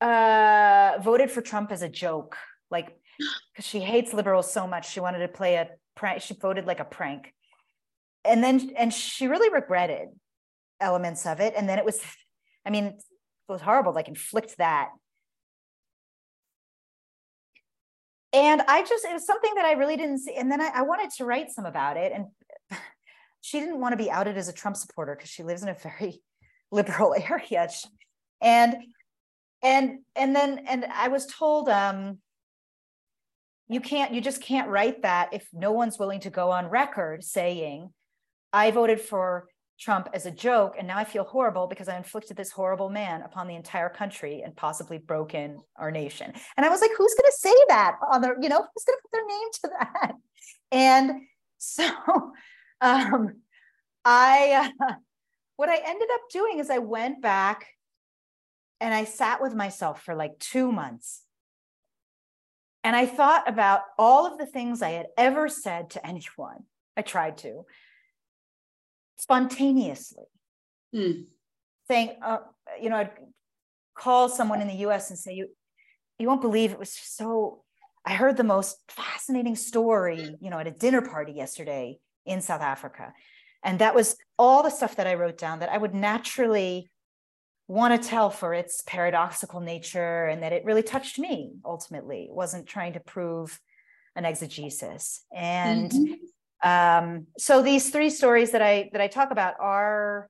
uh, 0.00 0.98
voted 1.02 1.30
for 1.30 1.40
trump 1.40 1.72
as 1.72 1.82
a 1.82 1.88
joke 1.88 2.36
like 2.70 2.88
because 3.52 3.66
she 3.66 3.80
hates 3.80 4.12
liberals 4.12 4.52
so 4.52 4.66
much 4.66 4.90
she 4.90 5.00
wanted 5.00 5.20
to 5.20 5.28
play 5.28 5.54
a 5.54 5.68
prank 5.94 6.20
she 6.20 6.34
voted 6.34 6.66
like 6.66 6.80
a 6.80 6.84
prank. 6.84 7.32
And 8.24 8.42
then 8.42 8.72
and 8.76 8.92
she 8.92 9.26
really 9.26 9.52
regretted 9.52 10.08
elements 10.80 11.26
of 11.26 11.40
it 11.40 11.54
and 11.56 11.68
then 11.68 11.78
it 11.78 11.84
was 11.84 12.00
i 12.66 12.70
mean 12.70 12.86
it 12.86 13.02
was 13.48 13.60
horrible 13.60 13.92
like 13.92 14.08
inflict 14.08 14.56
that. 14.58 14.90
And 18.32 18.62
i 18.62 18.82
just 18.82 19.04
it 19.04 19.12
was 19.12 19.26
something 19.26 19.54
that 19.54 19.64
i 19.64 19.72
really 19.72 19.96
didn't 19.96 20.18
see 20.18 20.34
and 20.34 20.50
then 20.50 20.60
i, 20.60 20.70
I 20.74 20.82
wanted 20.82 21.10
to 21.18 21.24
write 21.24 21.50
some 21.50 21.66
about 21.66 21.96
it 21.96 22.12
and 22.12 22.26
she 23.40 23.60
didn't 23.60 23.78
want 23.78 23.92
to 23.92 23.96
be 23.96 24.10
outed 24.10 24.36
as 24.36 24.48
a 24.48 24.52
trump 24.52 24.76
supporter 24.76 25.14
because 25.14 25.30
she 25.30 25.42
lives 25.42 25.62
in 25.62 25.68
a 25.68 25.74
very 25.74 26.20
liberal 26.72 27.14
area. 27.30 27.68
And 28.42 28.76
and 29.64 29.98
and 30.14 30.36
then 30.36 30.60
and 30.68 30.84
i 30.94 31.08
was 31.08 31.26
told 31.26 31.68
um 31.68 32.18
you 33.68 33.80
can't 33.80 34.12
you 34.14 34.20
just 34.20 34.42
can't 34.42 34.68
write 34.68 35.02
that 35.02 35.30
if 35.32 35.48
no 35.52 35.72
one's 35.72 35.98
willing 35.98 36.20
to 36.20 36.30
go 36.30 36.50
on 36.50 36.66
record 36.66 37.24
saying 37.24 37.90
i 38.52 38.70
voted 38.70 39.00
for 39.00 39.48
trump 39.80 40.08
as 40.12 40.26
a 40.26 40.30
joke 40.30 40.76
and 40.78 40.86
now 40.86 40.98
i 40.98 41.02
feel 41.02 41.24
horrible 41.24 41.66
because 41.66 41.88
i 41.88 41.96
inflicted 41.96 42.36
this 42.36 42.52
horrible 42.52 42.90
man 42.90 43.22
upon 43.22 43.48
the 43.48 43.56
entire 43.56 43.88
country 43.88 44.42
and 44.44 44.54
possibly 44.54 44.98
broken 44.98 45.58
our 45.76 45.90
nation. 45.90 46.32
And 46.56 46.64
i 46.64 46.68
was 46.68 46.80
like 46.80 46.90
who's 46.96 47.14
going 47.14 47.30
to 47.30 47.36
say 47.36 47.54
that 47.68 47.96
on 48.12 48.20
the 48.20 48.36
you 48.40 48.48
know 48.48 48.60
who's 48.60 48.84
going 48.84 48.98
to 48.98 49.02
put 49.02 49.12
their 49.12 49.26
name 49.26 49.48
to 49.52 49.70
that? 49.80 50.12
And 50.72 51.20
so 51.58 51.86
um 52.80 53.34
i 54.04 54.70
uh, 54.80 54.92
what 55.56 55.68
i 55.68 55.76
ended 55.76 56.08
up 56.12 56.20
doing 56.32 56.58
is 56.58 56.68
i 56.70 56.78
went 56.78 57.22
back 57.22 57.66
and 58.84 58.94
i 58.94 59.04
sat 59.04 59.42
with 59.42 59.54
myself 59.54 60.02
for 60.02 60.14
like 60.14 60.38
two 60.38 60.70
months 60.70 61.24
and 62.84 62.94
I 62.94 63.06
thought 63.06 63.48
about 63.48 63.80
all 63.98 64.26
of 64.26 64.36
the 64.36 64.44
things 64.44 64.82
I 64.82 64.90
had 64.90 65.06
ever 65.16 65.48
said 65.48 65.90
to 65.90 66.06
anyone. 66.06 66.64
I 66.96 67.02
tried 67.02 67.38
to 67.38 67.64
spontaneously 69.16 70.24
mm. 70.94 71.24
saying, 71.88 72.16
uh, 72.22 72.38
you 72.80 72.90
know, 72.90 72.96
I'd 72.96 73.12
call 73.96 74.28
someone 74.28 74.60
in 74.60 74.68
the 74.68 74.86
US 74.86 75.08
and 75.08 75.18
say, 75.18 75.32
you, 75.32 75.48
you 76.18 76.28
won't 76.28 76.42
believe 76.42 76.72
it 76.72 76.78
was 76.78 76.92
so, 76.92 77.62
I 78.04 78.14
heard 78.14 78.36
the 78.36 78.44
most 78.44 78.76
fascinating 78.88 79.56
story, 79.56 80.36
you 80.40 80.50
know, 80.50 80.58
at 80.58 80.66
a 80.66 80.70
dinner 80.70 81.00
party 81.00 81.32
yesterday 81.32 81.98
in 82.26 82.42
South 82.42 82.60
Africa. 82.60 83.14
And 83.62 83.78
that 83.78 83.94
was 83.94 84.16
all 84.38 84.62
the 84.62 84.70
stuff 84.70 84.96
that 84.96 85.06
I 85.06 85.14
wrote 85.14 85.38
down 85.38 85.60
that 85.60 85.70
I 85.70 85.78
would 85.78 85.94
naturally 85.94 86.90
want 87.66 88.00
to 88.00 88.08
tell 88.08 88.30
for 88.30 88.52
its 88.52 88.82
paradoxical 88.86 89.60
nature 89.60 90.26
and 90.26 90.42
that 90.42 90.52
it 90.52 90.64
really 90.64 90.82
touched 90.82 91.18
me 91.18 91.52
ultimately. 91.64 92.24
It 92.24 92.34
wasn't 92.34 92.66
trying 92.66 92.92
to 92.92 93.00
prove 93.00 93.58
an 94.16 94.24
exegesis. 94.24 95.24
And 95.34 95.90
mm-hmm. 95.90 96.68
um, 96.68 97.26
so 97.38 97.62
these 97.62 97.90
three 97.90 98.10
stories 98.10 98.52
that 98.52 98.62
I 98.62 98.90
that 98.92 99.00
I 99.00 99.08
talk 99.08 99.30
about 99.30 99.54
are 99.60 100.28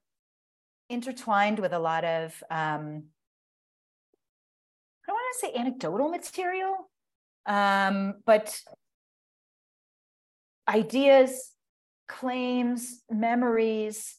intertwined 0.88 1.58
with 1.58 1.72
a 1.72 1.78
lot 1.78 2.04
of 2.04 2.42
um, 2.50 3.04
I 5.02 5.06
don't 5.06 5.16
want 5.16 5.34
to 5.34 5.46
say 5.46 5.52
anecdotal 5.54 6.08
material, 6.08 6.90
um, 7.46 8.14
but 8.24 8.58
ideas, 10.68 11.50
claims, 12.08 13.02
memories, 13.10 14.16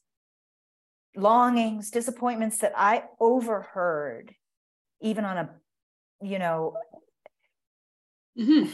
longings, 1.16 1.92
disappointments 1.92 2.60
that 2.60 2.74
I 2.76 3.04
overheard, 3.20 4.34
even 5.02 5.26
on 5.26 5.38
a, 5.38 5.50
you 6.22 6.40
know, 6.40 6.78
mm-hmm. 8.38 8.70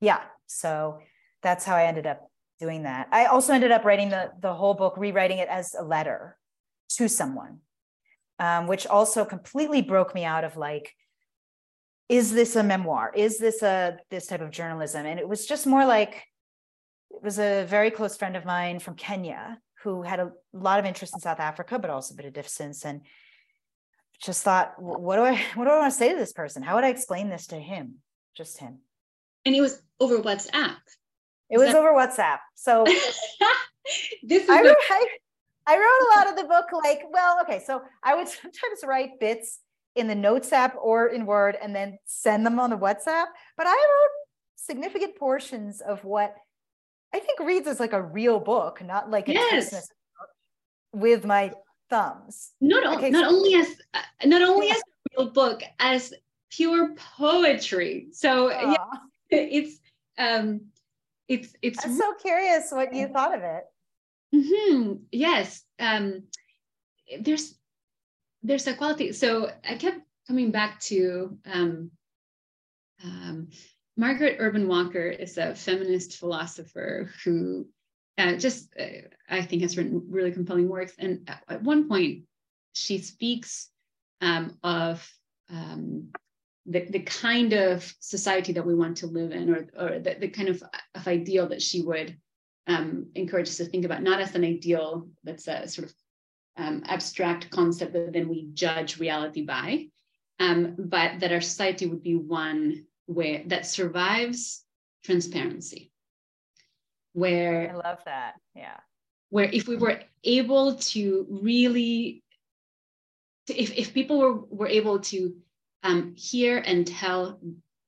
yeah. 0.00 0.20
So 0.46 0.98
that's 1.42 1.64
how 1.64 1.76
I 1.76 1.84
ended 1.84 2.06
up 2.06 2.30
doing 2.60 2.84
that. 2.84 3.08
I 3.10 3.26
also 3.26 3.52
ended 3.52 3.72
up 3.72 3.84
writing 3.84 4.10
the 4.10 4.30
the 4.40 4.54
whole 4.54 4.74
book, 4.74 4.96
rewriting 4.96 5.38
it 5.38 5.48
as 5.48 5.74
a 5.78 5.82
letter 5.82 6.36
to 6.96 7.08
someone, 7.08 7.58
um, 8.38 8.66
which 8.66 8.86
also 8.86 9.24
completely 9.24 9.82
broke 9.82 10.14
me 10.14 10.24
out 10.24 10.44
of 10.44 10.56
like, 10.56 10.92
is 12.08 12.32
this 12.32 12.56
a 12.56 12.62
memoir? 12.62 13.12
Is 13.14 13.38
this 13.38 13.62
a 13.62 13.98
this 14.10 14.26
type 14.26 14.40
of 14.40 14.50
journalism? 14.50 15.06
And 15.06 15.18
it 15.18 15.28
was 15.28 15.46
just 15.46 15.66
more 15.66 15.84
like 15.84 16.24
it 17.10 17.22
was 17.22 17.38
a 17.38 17.64
very 17.64 17.90
close 17.90 18.16
friend 18.16 18.36
of 18.36 18.44
mine 18.44 18.78
from 18.78 18.96
Kenya 18.96 19.58
who 19.84 20.02
had 20.02 20.18
a 20.18 20.32
lot 20.52 20.80
of 20.80 20.86
interest 20.86 21.14
in 21.14 21.20
South 21.20 21.38
Africa, 21.38 21.78
but 21.78 21.90
also 21.90 22.14
a 22.14 22.16
bit 22.16 22.26
of 22.26 22.32
distance, 22.32 22.84
and 22.84 23.02
just 24.20 24.42
thought, 24.42 24.74
what 24.78 25.16
do 25.16 25.22
I 25.22 25.34
what 25.54 25.64
do 25.64 25.70
I 25.70 25.78
want 25.78 25.92
to 25.92 25.98
say 25.98 26.12
to 26.12 26.18
this 26.18 26.32
person? 26.32 26.62
How 26.62 26.74
would 26.74 26.84
I 26.84 26.88
explain 26.88 27.28
this 27.28 27.46
to 27.48 27.56
him? 27.56 27.96
Just 28.36 28.58
him. 28.58 28.78
And 29.44 29.54
it 29.54 29.60
was 29.60 29.82
over 30.00 30.18
WhatsApp. 30.18 30.76
It 31.50 31.58
was 31.58 31.68
that- 31.68 31.76
over 31.76 31.92
WhatsApp. 31.92 32.38
So 32.54 32.84
this 34.22 34.44
is 34.44 34.48
I, 34.48 34.62
wrote, 34.62 34.76
I, 34.90 35.06
I 35.66 35.76
wrote 35.76 35.82
a 35.82 36.18
lot 36.18 36.28
of 36.30 36.36
the 36.36 36.48
book 36.48 36.66
like, 36.82 37.02
well, 37.12 37.40
okay, 37.42 37.62
so 37.64 37.82
I 38.02 38.14
would 38.14 38.28
sometimes 38.42 38.80
write 38.84 39.20
bits 39.20 39.60
in 39.94 40.08
the 40.08 40.14
notes 40.14 40.52
app 40.52 40.76
or 40.80 41.08
in 41.08 41.26
Word 41.26 41.56
and 41.60 41.76
then 41.76 41.98
send 42.06 42.46
them 42.46 42.58
on 42.58 42.70
the 42.70 42.78
WhatsApp. 42.78 43.26
But 43.56 43.66
I 43.66 43.72
wrote 43.72 44.10
significant 44.56 45.16
portions 45.16 45.82
of 45.82 46.02
what 46.04 46.34
I 47.14 47.20
think 47.20 47.38
reads 47.38 47.68
as 47.68 47.78
like 47.78 47.92
a 47.92 48.02
real 48.02 48.40
book, 48.40 48.82
not 48.84 49.08
like 49.08 49.28
a 49.28 49.34
yes. 49.34 49.70
text 49.70 49.94
with 50.92 51.24
my 51.24 51.52
thumbs. 51.88 52.50
Not, 52.60 52.96
okay, 52.96 53.10
not 53.10 53.30
so- 53.30 53.36
only 53.36 53.54
as 53.54 53.68
uh, 53.94 54.00
not 54.26 54.42
only 54.42 54.70
as 54.70 54.78
a 54.78 55.18
real 55.18 55.30
book, 55.30 55.62
as 55.78 56.12
pure 56.50 56.94
poetry. 56.96 58.08
So 58.10 58.50
yeah, 58.50 58.76
it's 59.30 59.78
um 60.18 60.62
it's 61.28 61.54
it's 61.62 61.84
I'm 61.84 61.96
so 61.96 62.14
curious 62.20 62.72
what 62.72 62.92
you 62.92 63.06
thought 63.06 63.34
of 63.36 63.42
it. 63.42 63.64
Mm-hmm. 64.34 64.94
Yes. 65.12 65.62
Um 65.78 66.24
there's 67.20 67.54
there's 68.42 68.66
a 68.66 68.74
quality. 68.74 69.12
So 69.12 69.50
I 69.68 69.76
kept 69.76 70.00
coming 70.26 70.50
back 70.50 70.80
to 70.80 71.38
um 71.46 71.92
um 73.04 73.48
Margaret 73.96 74.36
Urban 74.40 74.66
Walker 74.66 75.06
is 75.06 75.38
a 75.38 75.54
feminist 75.54 76.16
philosopher 76.16 77.10
who 77.24 77.66
uh, 78.18 78.34
just, 78.36 78.74
uh, 78.78 79.08
I 79.28 79.42
think, 79.42 79.62
has 79.62 79.76
written 79.76 80.06
really 80.08 80.32
compelling 80.32 80.68
works. 80.68 80.94
And 80.98 81.30
at 81.48 81.62
one 81.62 81.88
point, 81.88 82.24
she 82.72 82.98
speaks 82.98 83.70
um, 84.20 84.58
of 84.62 85.08
um, 85.50 86.08
the, 86.66 86.86
the 86.90 87.00
kind 87.00 87.52
of 87.52 87.94
society 88.00 88.52
that 88.54 88.66
we 88.66 88.74
want 88.74 88.96
to 88.98 89.06
live 89.06 89.30
in, 89.32 89.50
or, 89.50 89.66
or 89.78 89.98
the, 89.98 90.16
the 90.18 90.28
kind 90.28 90.48
of, 90.48 90.62
of 90.94 91.06
ideal 91.06 91.48
that 91.48 91.62
she 91.62 91.82
would 91.82 92.16
um, 92.66 93.06
encourage 93.14 93.48
us 93.48 93.58
to 93.58 93.64
think 93.64 93.84
about 93.84 94.02
not 94.02 94.20
as 94.20 94.34
an 94.34 94.44
ideal 94.44 95.08
that's 95.22 95.46
a 95.48 95.68
sort 95.68 95.88
of 95.88 95.94
um, 96.56 96.82
abstract 96.86 97.50
concept 97.50 97.92
that 97.92 98.12
then 98.12 98.28
we 98.28 98.48
judge 98.54 98.98
reality 98.98 99.44
by, 99.44 99.86
um, 100.40 100.74
but 100.78 101.20
that 101.20 101.32
our 101.32 101.40
society 101.40 101.86
would 101.86 102.02
be 102.02 102.14
one 102.14 102.86
where 103.06 103.42
that 103.46 103.66
survives 103.66 104.64
transparency. 105.04 105.90
Where 107.12 107.70
I 107.70 107.74
love 107.74 107.98
that. 108.06 108.34
Yeah. 108.54 108.78
Where 109.30 109.44
if 109.44 109.68
we 109.68 109.76
were 109.76 110.00
able 110.22 110.76
to 110.76 111.26
really, 111.28 112.22
if, 113.48 113.76
if 113.76 113.94
people 113.94 114.18
were, 114.18 114.34
were 114.34 114.68
able 114.68 115.00
to 115.00 115.36
um, 115.82 116.14
hear 116.16 116.58
and 116.58 116.86
tell 116.86 117.40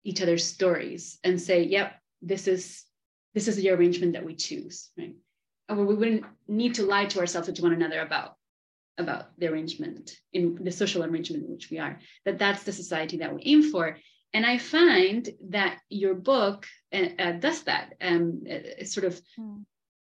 each 0.05 0.23
other's 0.23 0.45
stories 0.45 1.19
and 1.25 1.41
say, 1.41 1.63
yep, 1.65 1.95
this 2.23 2.47
is 2.47 2.85
this 3.35 3.49
is 3.49 3.57
the 3.57 3.71
arrangement 3.71 4.15
that 4.15 4.25
we 4.25 4.35
choose, 4.35 4.91
right? 4.97 5.15
And 5.69 5.77
where 5.77 5.87
we 5.87 5.95
wouldn't 5.95 6.25
need 6.49 6.75
to 6.77 6.87
lie 6.87 7.05
to 7.05 7.19
ourselves 7.21 7.49
or 7.49 7.53
to 7.53 7.63
one 7.63 7.73
another 7.73 8.01
about 8.01 8.37
about 8.99 9.39
the 9.39 9.47
arrangement 9.47 10.17
in 10.33 10.59
the 10.63 10.73
social 10.73 11.05
arrangement 11.05 11.45
in 11.45 11.51
which 11.51 11.71
we 11.71 11.79
are 11.79 12.01
that 12.25 12.39
that's 12.39 12.63
the 12.63 12.73
society 12.73 13.19
that 13.19 13.35
we 13.35 13.43
aim 13.45 13.71
for 13.71 13.99
and 14.33 14.45
i 14.45 14.59
find 14.59 15.31
that 15.51 15.79
your 15.89 16.15
book 16.15 16.67
uh, 16.93 17.09
uh, 17.19 17.33
does 17.33 17.63
that 17.65 17.95
um, 18.01 18.43
it's 18.45 18.95
sort 18.95 19.07
of 19.07 19.21
hmm. 19.37 19.59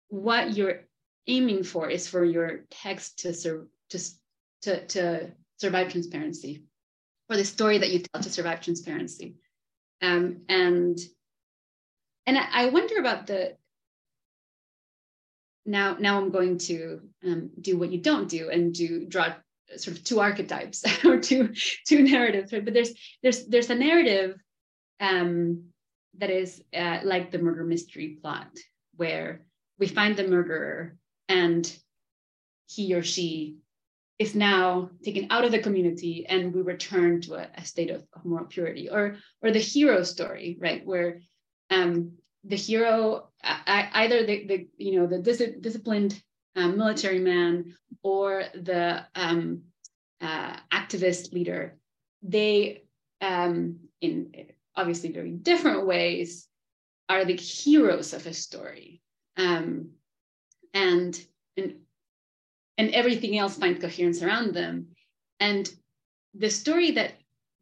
what 0.09 0.55
you're 0.55 0.81
aiming 1.27 1.63
for 1.63 1.89
is 1.89 2.07
for 2.07 2.23
your 2.23 2.65
text 2.69 3.19
to 3.19 3.33
serve 3.33 3.67
to, 3.89 3.99
to, 4.61 4.85
to 4.87 5.31
survive 5.57 5.91
transparency 5.91 6.63
or 7.29 7.37
the 7.37 7.45
story 7.45 7.77
that 7.77 7.89
you 7.89 7.99
tell 7.99 8.21
to 8.21 8.29
survive 8.29 8.61
transparency 8.61 9.35
um, 10.01 10.41
and 10.49 10.99
and 12.27 12.37
I, 12.37 12.47
I 12.51 12.69
wonder 12.69 12.97
about 12.97 13.27
the 13.27 13.55
now 15.65 15.97
now 15.99 16.19
i'm 16.19 16.31
going 16.31 16.57
to 16.59 17.01
um, 17.25 17.49
do 17.59 17.77
what 17.77 17.91
you 17.91 17.99
don't 17.99 18.29
do 18.29 18.49
and 18.49 18.73
do 18.73 19.05
draw 19.05 19.33
sort 19.77 19.97
of 19.97 20.03
two 20.03 20.19
archetypes 20.19 20.83
or 21.05 21.19
two 21.19 21.53
two 21.87 22.03
narratives 22.03 22.53
right? 22.53 22.63
But 22.63 22.73
there's 22.73 22.93
there's 23.21 23.45
there's 23.47 23.69
a 23.69 23.75
narrative 23.75 24.37
um, 24.99 25.65
that 26.17 26.29
is 26.29 26.61
uh, 26.75 26.99
like 27.03 27.31
the 27.31 27.39
murder 27.39 27.63
mystery 27.63 28.17
plot 28.21 28.47
where 28.95 29.45
we 29.77 29.87
find 29.87 30.15
the 30.15 30.27
murderer 30.27 30.95
and 31.27 31.71
he 32.67 32.93
or 32.93 33.03
she 33.03 33.57
is 34.17 34.33
now 34.33 34.89
taken 35.03 35.27
out 35.29 35.43
of 35.43 35.51
the 35.51 35.59
community 35.59 36.25
and 36.27 36.53
we 36.53 36.61
return 36.61 37.19
to 37.21 37.35
a, 37.35 37.47
a 37.55 37.65
state 37.65 37.89
of, 37.89 38.03
of, 38.13 38.23
moral 38.23 38.45
purity. 38.45 38.89
Or 38.89 39.17
or 39.41 39.51
the 39.51 39.59
hero 39.59 40.03
story 40.03 40.57
right? 40.59 40.85
Where 40.85 41.21
um, 41.69 42.13
the 42.43 42.55
hero, 42.55 43.29
either 43.43 44.25
the, 44.25 44.47
the 44.47 44.67
you 44.77 44.99
know 44.99 45.07
the 45.07 45.19
dis- 45.19 45.59
disciplined 45.59 46.21
um, 46.55 46.77
military 46.77 47.19
man 47.19 47.73
or 48.03 48.43
the 48.53 49.05
um, 49.15 49.63
uh, 50.21 50.55
activist 50.71 51.33
leader, 51.33 51.77
they 52.21 52.83
um, 53.21 53.77
in 54.01 54.31
obviously 54.75 55.11
very 55.11 55.31
different 55.31 55.85
ways 55.85 56.47
are 57.09 57.25
the 57.25 57.35
heroes 57.35 58.13
of 58.13 58.25
a 58.25 58.33
story, 58.33 59.01
um, 59.37 59.89
and 60.73 61.19
and 61.57 61.75
and 62.77 62.91
everything 62.91 63.37
else 63.37 63.57
finds 63.57 63.79
coherence 63.79 64.21
around 64.21 64.53
them, 64.53 64.87
and 65.39 65.69
the 66.33 66.49
story 66.49 66.91
that 66.91 67.13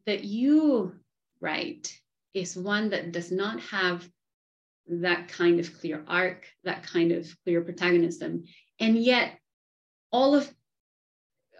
that 0.06 0.24
you 0.24 0.94
write 1.40 1.98
is 2.34 2.56
one 2.56 2.90
that 2.90 3.12
does 3.12 3.30
not 3.30 3.60
have 3.60 4.08
that 4.86 5.28
kind 5.28 5.60
of 5.60 5.78
clear 5.78 6.04
arc, 6.06 6.46
that 6.64 6.82
kind 6.82 7.12
of 7.12 7.26
clear 7.44 7.62
protagonism. 7.62 8.44
And 8.84 8.98
yet, 8.98 9.38
all 10.12 10.34
of 10.34 10.52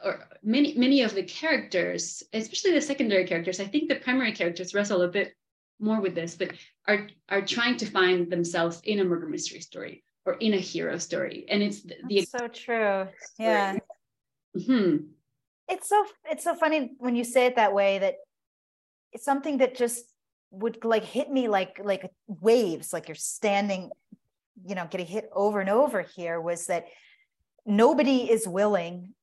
or 0.05 0.29
many 0.43 0.75
many 0.77 1.01
of 1.01 1.15
the 1.15 1.23
characters, 1.23 2.23
especially 2.35 2.73
the 2.73 2.83
secondary 2.83 3.27
characters, 3.27 3.61
I 3.61 3.65
think 3.65 3.89
the 3.89 3.97
primary 3.97 4.33
characters 4.33 4.75
wrestle 4.75 5.01
a 5.01 5.09
bit 5.09 5.33
more 5.81 6.03
with 6.03 6.15
this, 6.15 6.37
but 6.37 6.53
are 6.87 7.09
are 7.31 7.41
trying 7.41 7.79
to 7.79 7.87
find 7.87 8.31
themselves 8.31 8.83
in 8.85 9.01
a 9.01 9.05
murder 9.05 9.27
mystery 9.27 9.61
story 9.61 10.05
or 10.27 10.35
in 10.35 10.53
a 10.53 10.59
hero 10.59 10.99
story, 10.99 11.47
and 11.49 11.63
it's 11.63 11.81
the, 11.83 11.97
the 12.09 12.27
so 12.27 12.47
true. 12.49 13.09
Yeah. 13.39 13.79
hmm 14.55 14.97
It's 15.67 15.89
so 15.89 16.05
it's 16.31 16.45
so 16.45 16.55
funny 16.55 16.93
when 16.99 17.17
you 17.17 17.25
say 17.25 17.47
it 17.47 17.57
that 17.57 17.73
way 17.73 18.01
that 18.01 18.17
it's 19.13 19.25
something 19.25 19.59
that 19.59 19.75
just 19.75 20.05
would 20.51 20.85
like 20.85 21.05
hit 21.05 21.31
me 21.31 21.49
like 21.49 21.81
like 21.83 22.11
waves 22.27 22.93
like 22.93 23.09
you're 23.09 23.15
standing 23.15 23.91
you 24.65 24.75
know 24.75 24.87
getting 24.89 25.07
hit 25.07 25.29
over 25.33 25.61
and 25.61 25.71
over 25.71 26.03
here 26.03 26.41
was 26.41 26.67
that 26.67 26.85
nobody 27.67 28.31
is 28.31 28.47
willing 28.47 29.15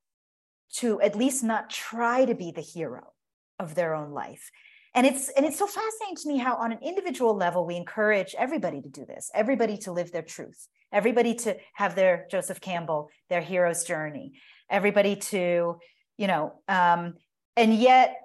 to 0.73 1.01
at 1.01 1.15
least 1.15 1.43
not 1.43 1.69
try 1.69 2.25
to 2.25 2.33
be 2.33 2.51
the 2.51 2.61
hero 2.61 3.13
of 3.59 3.75
their 3.75 3.93
own 3.93 4.11
life. 4.11 4.51
And 4.93 5.07
it's 5.07 5.29
and 5.29 5.45
it's 5.45 5.57
so 5.57 5.67
fascinating 5.67 6.17
to 6.17 6.27
me 6.27 6.37
how 6.37 6.55
on 6.55 6.71
an 6.71 6.79
individual 6.81 7.35
level 7.35 7.65
we 7.65 7.75
encourage 7.75 8.35
everybody 8.37 8.81
to 8.81 8.89
do 8.89 9.05
this 9.05 9.31
everybody 9.33 9.77
to 9.77 9.91
live 9.93 10.11
their 10.11 10.21
truth 10.21 10.67
everybody 10.91 11.33
to 11.33 11.55
have 11.75 11.95
their 11.95 12.27
joseph 12.29 12.59
campbell 12.59 13.09
their 13.29 13.39
hero's 13.39 13.85
journey 13.85 14.33
everybody 14.69 15.15
to 15.15 15.79
you 16.17 16.27
know 16.27 16.59
um 16.67 17.13
and 17.55 17.73
yet 17.73 18.17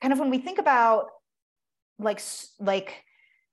kind 0.00 0.12
of 0.12 0.20
when 0.20 0.30
we 0.30 0.38
think 0.38 0.60
about 0.60 1.06
like 1.98 2.20
like 2.60 3.02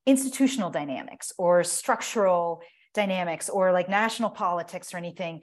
institutional 0.05 0.69
dynamics 0.69 1.33
or 1.39 1.63
structural 1.63 2.61
dynamics 2.93 3.49
or 3.49 3.71
like 3.71 3.89
national 3.89 4.29
politics 4.29 4.93
or 4.93 4.97
anything 4.97 5.41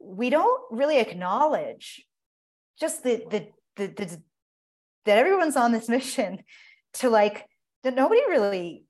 we 0.00 0.30
don't 0.30 0.60
really 0.70 0.98
acknowledge 0.98 2.04
just 2.80 3.02
the 3.02 3.24
the 3.30 3.48
the, 3.76 3.86
the 3.88 4.22
that 5.04 5.18
everyone's 5.18 5.56
on 5.56 5.72
this 5.72 5.88
mission 5.98 6.40
to 6.94 7.10
like 7.10 7.46
that 7.84 7.94
nobody 7.94 8.20
really 8.28 8.84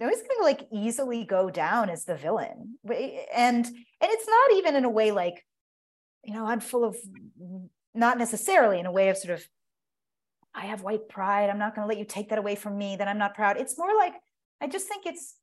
nobody's 0.00 0.22
going 0.22 0.38
to 0.38 0.42
like 0.42 0.68
easily 0.72 1.24
go 1.24 1.50
down 1.50 1.90
as 1.90 2.04
the 2.04 2.16
villain 2.16 2.78
and 3.34 3.66
and 3.66 3.74
it's 4.02 4.28
not 4.28 4.52
even 4.56 4.76
in 4.76 4.84
a 4.84 4.90
way 4.90 5.10
like 5.10 5.44
you 6.24 6.34
know 6.34 6.46
i'm 6.46 6.60
full 6.60 6.84
of 6.84 6.96
not 7.94 8.18
necessarily 8.18 8.78
in 8.78 8.86
a 8.86 8.92
way 8.92 9.08
of 9.08 9.16
sort 9.16 9.38
of 9.38 9.46
I 10.54 10.66
have 10.66 10.82
white 10.82 11.08
pride. 11.08 11.48
I'm 11.48 11.58
not 11.58 11.74
going 11.74 11.84
to 11.84 11.88
let 11.88 11.98
you 11.98 12.04
take 12.04 12.28
that 12.28 12.38
away 12.38 12.54
from 12.54 12.76
me. 12.76 12.96
That 12.96 13.08
I'm 13.08 13.18
not 13.18 13.34
proud. 13.34 13.56
It's 13.56 13.78
more 13.78 13.94
like 13.96 14.14
I 14.60 14.66
just 14.66 14.86
think 14.86 15.06
it's 15.06 15.36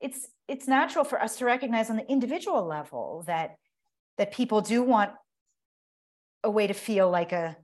it's 0.00 0.28
it's 0.48 0.68
natural 0.68 1.04
for 1.04 1.20
us 1.20 1.36
to 1.36 1.44
recognize 1.44 1.90
on 1.90 1.96
the 1.96 2.10
individual 2.10 2.66
level 2.66 3.24
that 3.26 3.56
that 4.18 4.32
people 4.32 4.60
do 4.60 4.82
want 4.82 5.12
a 6.44 6.50
way 6.50 6.66
to 6.66 6.74
feel 6.74 7.10
like 7.10 7.32
a 7.32 7.56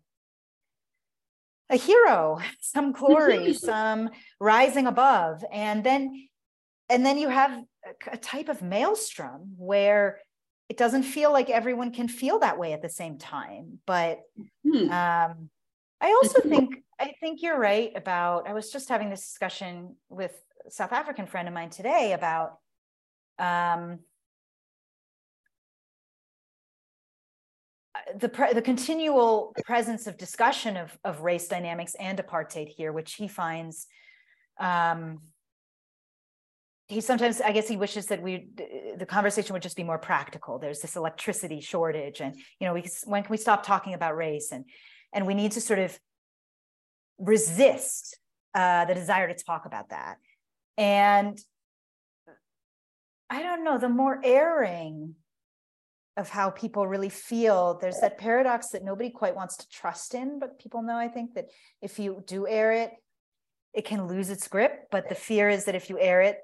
a 1.70 1.76
hero, 1.76 2.40
some 2.60 2.92
glory, 2.92 3.52
some 3.70 4.10
rising 4.40 4.86
above, 4.86 5.44
and 5.52 5.84
then 5.84 6.28
and 6.88 7.04
then 7.04 7.18
you 7.18 7.28
have 7.28 7.52
a, 7.52 8.12
a 8.12 8.16
type 8.16 8.48
of 8.48 8.62
maelstrom 8.62 9.54
where 9.58 10.20
it 10.68 10.76
doesn't 10.76 11.02
feel 11.02 11.32
like 11.32 11.50
everyone 11.50 11.92
can 11.92 12.08
feel 12.08 12.38
that 12.40 12.58
way 12.58 12.72
at 12.72 12.82
the 12.82 12.88
same 12.88 13.18
time. 13.18 13.78
But 13.86 14.20
hmm. 14.64 14.90
um, 14.90 15.50
I 16.00 16.10
also 16.10 16.40
think 16.40 16.82
I 16.98 17.12
think 17.20 17.42
you're 17.42 17.58
right 17.58 17.92
about. 17.94 18.48
I 18.48 18.52
was 18.52 18.70
just 18.70 18.88
having 18.88 19.10
this 19.10 19.22
discussion 19.22 19.96
with 20.08 20.32
a 20.66 20.70
South 20.70 20.92
African 20.92 21.26
friend 21.26 21.48
of 21.48 21.54
mine 21.54 21.70
today 21.70 22.12
about 22.12 22.58
um, 23.38 24.00
the 28.16 28.28
pre- 28.28 28.52
the 28.52 28.62
continual 28.62 29.54
presence 29.64 30.06
of 30.06 30.16
discussion 30.16 30.76
of 30.76 30.96
of 31.04 31.20
race 31.20 31.48
dynamics 31.48 31.94
and 31.98 32.18
apartheid 32.18 32.68
here, 32.68 32.92
which 32.92 33.14
he 33.14 33.28
finds. 33.28 33.86
Um, 34.58 35.20
he 36.88 37.02
sometimes, 37.02 37.42
I 37.42 37.52
guess, 37.52 37.68
he 37.68 37.76
wishes 37.76 38.06
that 38.06 38.22
we 38.22 38.48
the 38.96 39.06
conversation 39.06 39.52
would 39.52 39.62
just 39.62 39.76
be 39.76 39.84
more 39.84 39.98
practical. 39.98 40.58
There's 40.58 40.80
this 40.80 40.96
electricity 40.96 41.60
shortage, 41.60 42.20
and 42.20 42.34
you 42.58 42.66
know, 42.66 42.74
we 42.74 42.84
when 43.04 43.22
can 43.22 43.30
we 43.30 43.36
stop 43.36 43.64
talking 43.64 43.94
about 43.94 44.16
race 44.16 44.52
and 44.52 44.64
and 45.12 45.26
we 45.26 45.34
need 45.34 45.52
to 45.52 45.60
sort 45.60 45.78
of 45.78 45.98
resist 47.18 48.18
uh, 48.54 48.84
the 48.86 48.94
desire 48.94 49.28
to 49.28 49.44
talk 49.44 49.66
about 49.66 49.90
that. 49.90 50.16
And 50.76 51.38
I 53.28 53.42
don't 53.42 53.64
know, 53.64 53.78
the 53.78 53.88
more 53.88 54.20
airing 54.24 55.14
of 56.18 56.28
how 56.28 56.50
people 56.50 56.86
really 56.86 57.08
feel, 57.08 57.78
there's 57.80 58.00
that 58.00 58.18
paradox 58.18 58.70
that 58.70 58.84
nobody 58.84 59.08
quite 59.08 59.36
wants 59.36 59.56
to 59.56 59.68
trust 59.68 60.14
in, 60.14 60.40
but 60.40 60.58
people 60.58 60.82
know, 60.82 60.96
I 60.96 61.06
think, 61.06 61.34
that 61.34 61.46
if 61.80 62.00
you 62.00 62.24
do 62.26 62.46
air 62.46 62.72
it, 62.72 62.90
it 63.72 63.84
can 63.84 64.08
lose 64.08 64.28
its 64.28 64.48
grip. 64.48 64.88
But 64.90 65.08
the 65.08 65.14
fear 65.14 65.48
is 65.48 65.66
that 65.66 65.76
if 65.76 65.88
you 65.88 65.98
air 65.98 66.20
it, 66.20 66.38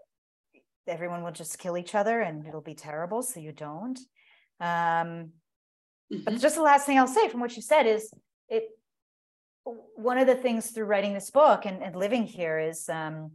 everyone 0.87 1.25
will 1.25 1.33
just 1.33 1.59
kill 1.59 1.77
each 1.77 1.97
other 1.97 2.21
and 2.21 2.47
it'll 2.47 2.61
be 2.61 2.77
terrible. 2.77 3.23
So 3.23 3.41
you 3.41 3.51
don't. 3.51 3.99
Um, 4.61 5.33
mm-hmm. 6.13 6.19
But 6.25 6.39
just 6.39 6.55
the 6.55 6.63
last 6.63 6.87
thing 6.87 6.99
I'll 6.99 7.09
say 7.09 7.29
from 7.29 7.41
what 7.41 7.57
you 7.57 7.63
said 7.63 7.87
is 7.87 8.13
it 8.49 8.65
one 9.65 10.19
of 10.19 10.29
the 10.29 10.37
things 10.37 10.71
through 10.71 10.85
writing 10.85 11.15
this 11.15 11.31
book 11.33 11.67
and, 11.67 11.83
and 11.83 11.97
living 11.97 12.25
here 12.25 12.61
is 12.61 12.89
um, 12.89 13.33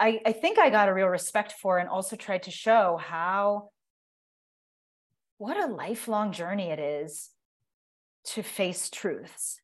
I, 0.00 0.20
I 0.24 0.32
think 0.32 0.58
I 0.58 0.70
got 0.70 0.88
a 0.88 0.94
real 0.94 1.08
respect 1.08 1.52
for 1.52 1.78
and 1.78 1.88
also 1.88 2.16
tried 2.16 2.44
to 2.44 2.50
show 2.50 2.98
how 3.02 3.70
what 5.38 5.56
a 5.56 5.72
lifelong 5.72 6.32
journey 6.32 6.70
it 6.70 6.78
is 6.78 7.30
to 8.24 8.42
face 8.42 8.90
truths 8.90 9.60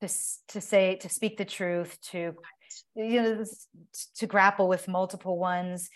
to, 0.00 0.08
to 0.48 0.60
say 0.60 0.96
to 0.96 1.08
speak 1.08 1.36
the 1.36 1.44
truth 1.44 1.98
to 2.10 2.34
you 2.94 3.22
know 3.22 3.44
to 4.16 4.26
grapple 4.26 4.68
with 4.68 4.88
multiple 4.88 5.38
ones. 5.38 5.88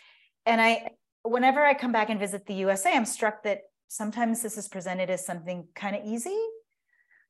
And 0.47 0.61
i 0.61 0.91
whenever 1.23 1.65
i 1.65 1.75
come 1.75 1.93
back 1.93 2.11
and 2.11 2.19
visit 2.19 2.47
the 2.47 2.55
usa 2.55 2.93
i'm 2.93 3.05
struck 3.05 3.45
that 3.45 3.61
sometimes 3.93 4.43
this 4.43 4.57
is 4.57 4.69
presented 4.69 5.11
as 5.11 5.25
something 5.25 5.67
kind 5.75 5.95
of 5.95 6.05
easy. 6.05 6.39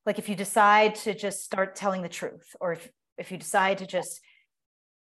Like 0.07 0.19
if 0.19 0.29
you 0.29 0.37
decide 0.37 0.95
to 0.97 1.13
just 1.13 1.45
start 1.45 1.75
telling 1.75 2.03
the 2.03 2.09
truth 2.09 2.55
or 2.61 2.73
if, 2.75 2.89
if 3.19 3.33
you 3.33 3.37
decide 3.39 3.79
to 3.79 3.87
just 3.87 4.21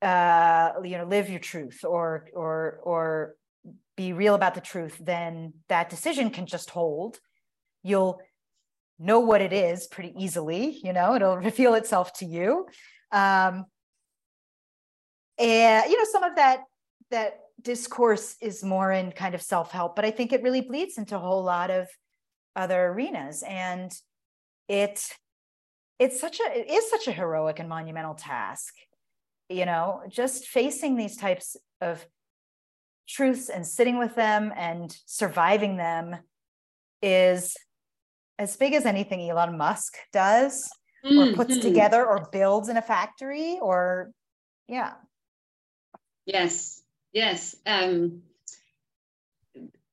uh, 0.01 0.71
you 0.83 0.97
know 0.97 1.05
live 1.05 1.29
your 1.29 1.39
truth 1.39 1.83
or 1.83 2.27
or 2.33 2.79
or 2.83 3.35
be 3.97 4.13
real 4.13 4.35
about 4.35 4.55
the 4.55 4.61
truth 4.61 4.97
then 4.99 5.53
that 5.69 5.89
decision 5.89 6.29
can 6.29 6.45
just 6.45 6.69
hold. 6.69 7.19
You'll 7.83 8.19
know 8.97 9.19
what 9.19 9.41
it 9.41 9.51
is 9.51 9.87
pretty 9.87 10.13
easily 10.17 10.79
you 10.81 10.93
know 10.93 11.15
it'll 11.15 11.37
reveal 11.51 11.75
itself 11.75 12.13
to 12.13 12.25
you. 12.25 12.65
Um, 13.11 13.65
and 15.37 15.89
you 15.89 15.97
know 15.97 16.09
some 16.11 16.23
of 16.23 16.35
that 16.37 16.61
that 17.11 17.39
discourse 17.61 18.35
is 18.41 18.63
more 18.63 18.91
in 18.91 19.11
kind 19.11 19.33
of 19.33 19.41
self-help 19.41 19.95
but 19.95 20.05
i 20.05 20.11
think 20.11 20.31
it 20.31 20.43
really 20.43 20.61
bleeds 20.61 20.97
into 20.97 21.15
a 21.15 21.19
whole 21.19 21.43
lot 21.43 21.71
of 21.71 21.87
other 22.55 22.87
arenas. 22.87 23.43
And 23.43 23.91
it 24.67 25.07
it's 25.99 26.19
such 26.19 26.39
a 26.39 26.59
it 26.59 26.69
is 26.69 26.89
such 26.89 27.07
a 27.07 27.11
heroic 27.11 27.59
and 27.59 27.69
monumental 27.69 28.15
task 28.15 28.73
you 29.49 29.65
know 29.65 30.01
just 30.09 30.47
facing 30.47 30.95
these 30.95 31.17
types 31.17 31.55
of 31.81 32.05
truths 33.07 33.49
and 33.49 33.65
sitting 33.65 33.99
with 33.99 34.15
them 34.15 34.51
and 34.55 34.97
surviving 35.05 35.77
them 35.77 36.15
is 37.01 37.55
as 38.39 38.57
big 38.57 38.73
as 38.73 38.85
anything 38.85 39.29
Elon 39.29 39.57
Musk 39.57 39.93
does 40.11 40.69
mm-hmm. 41.05 41.33
or 41.33 41.35
puts 41.35 41.59
together 41.59 42.05
or 42.05 42.27
builds 42.31 42.69
in 42.69 42.77
a 42.77 42.81
factory 42.81 43.59
or 43.61 44.11
yeah 44.67 44.93
yes 46.25 46.81
yes 47.13 47.55
um 47.65 48.21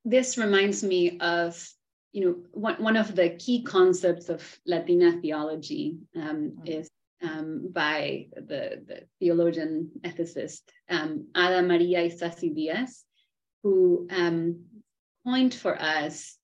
this 0.04 0.38
reminds 0.38 0.82
me 0.82 1.18
of 1.20 1.68
you 2.12 2.24
know 2.24 2.36
one, 2.52 2.82
one 2.82 2.96
of 2.96 3.14
the 3.14 3.30
key 3.30 3.62
concepts 3.62 4.28
of 4.28 4.58
latina 4.66 5.20
theology 5.20 5.98
um, 6.16 6.52
mm-hmm. 6.52 6.66
is 6.66 6.90
um, 7.22 7.68
by 7.72 8.26
the, 8.34 8.82
the, 8.86 9.02
theologian 9.20 9.90
ethicist 10.02 10.62
um, 10.90 11.28
Ada 11.36 11.62
Maria 11.62 12.00
Isasi 12.00 12.54
Diaz, 12.54 13.04
who 13.62 14.08
um, 14.10 14.64
coined 15.24 15.54
for 15.54 15.80
us 15.80 16.36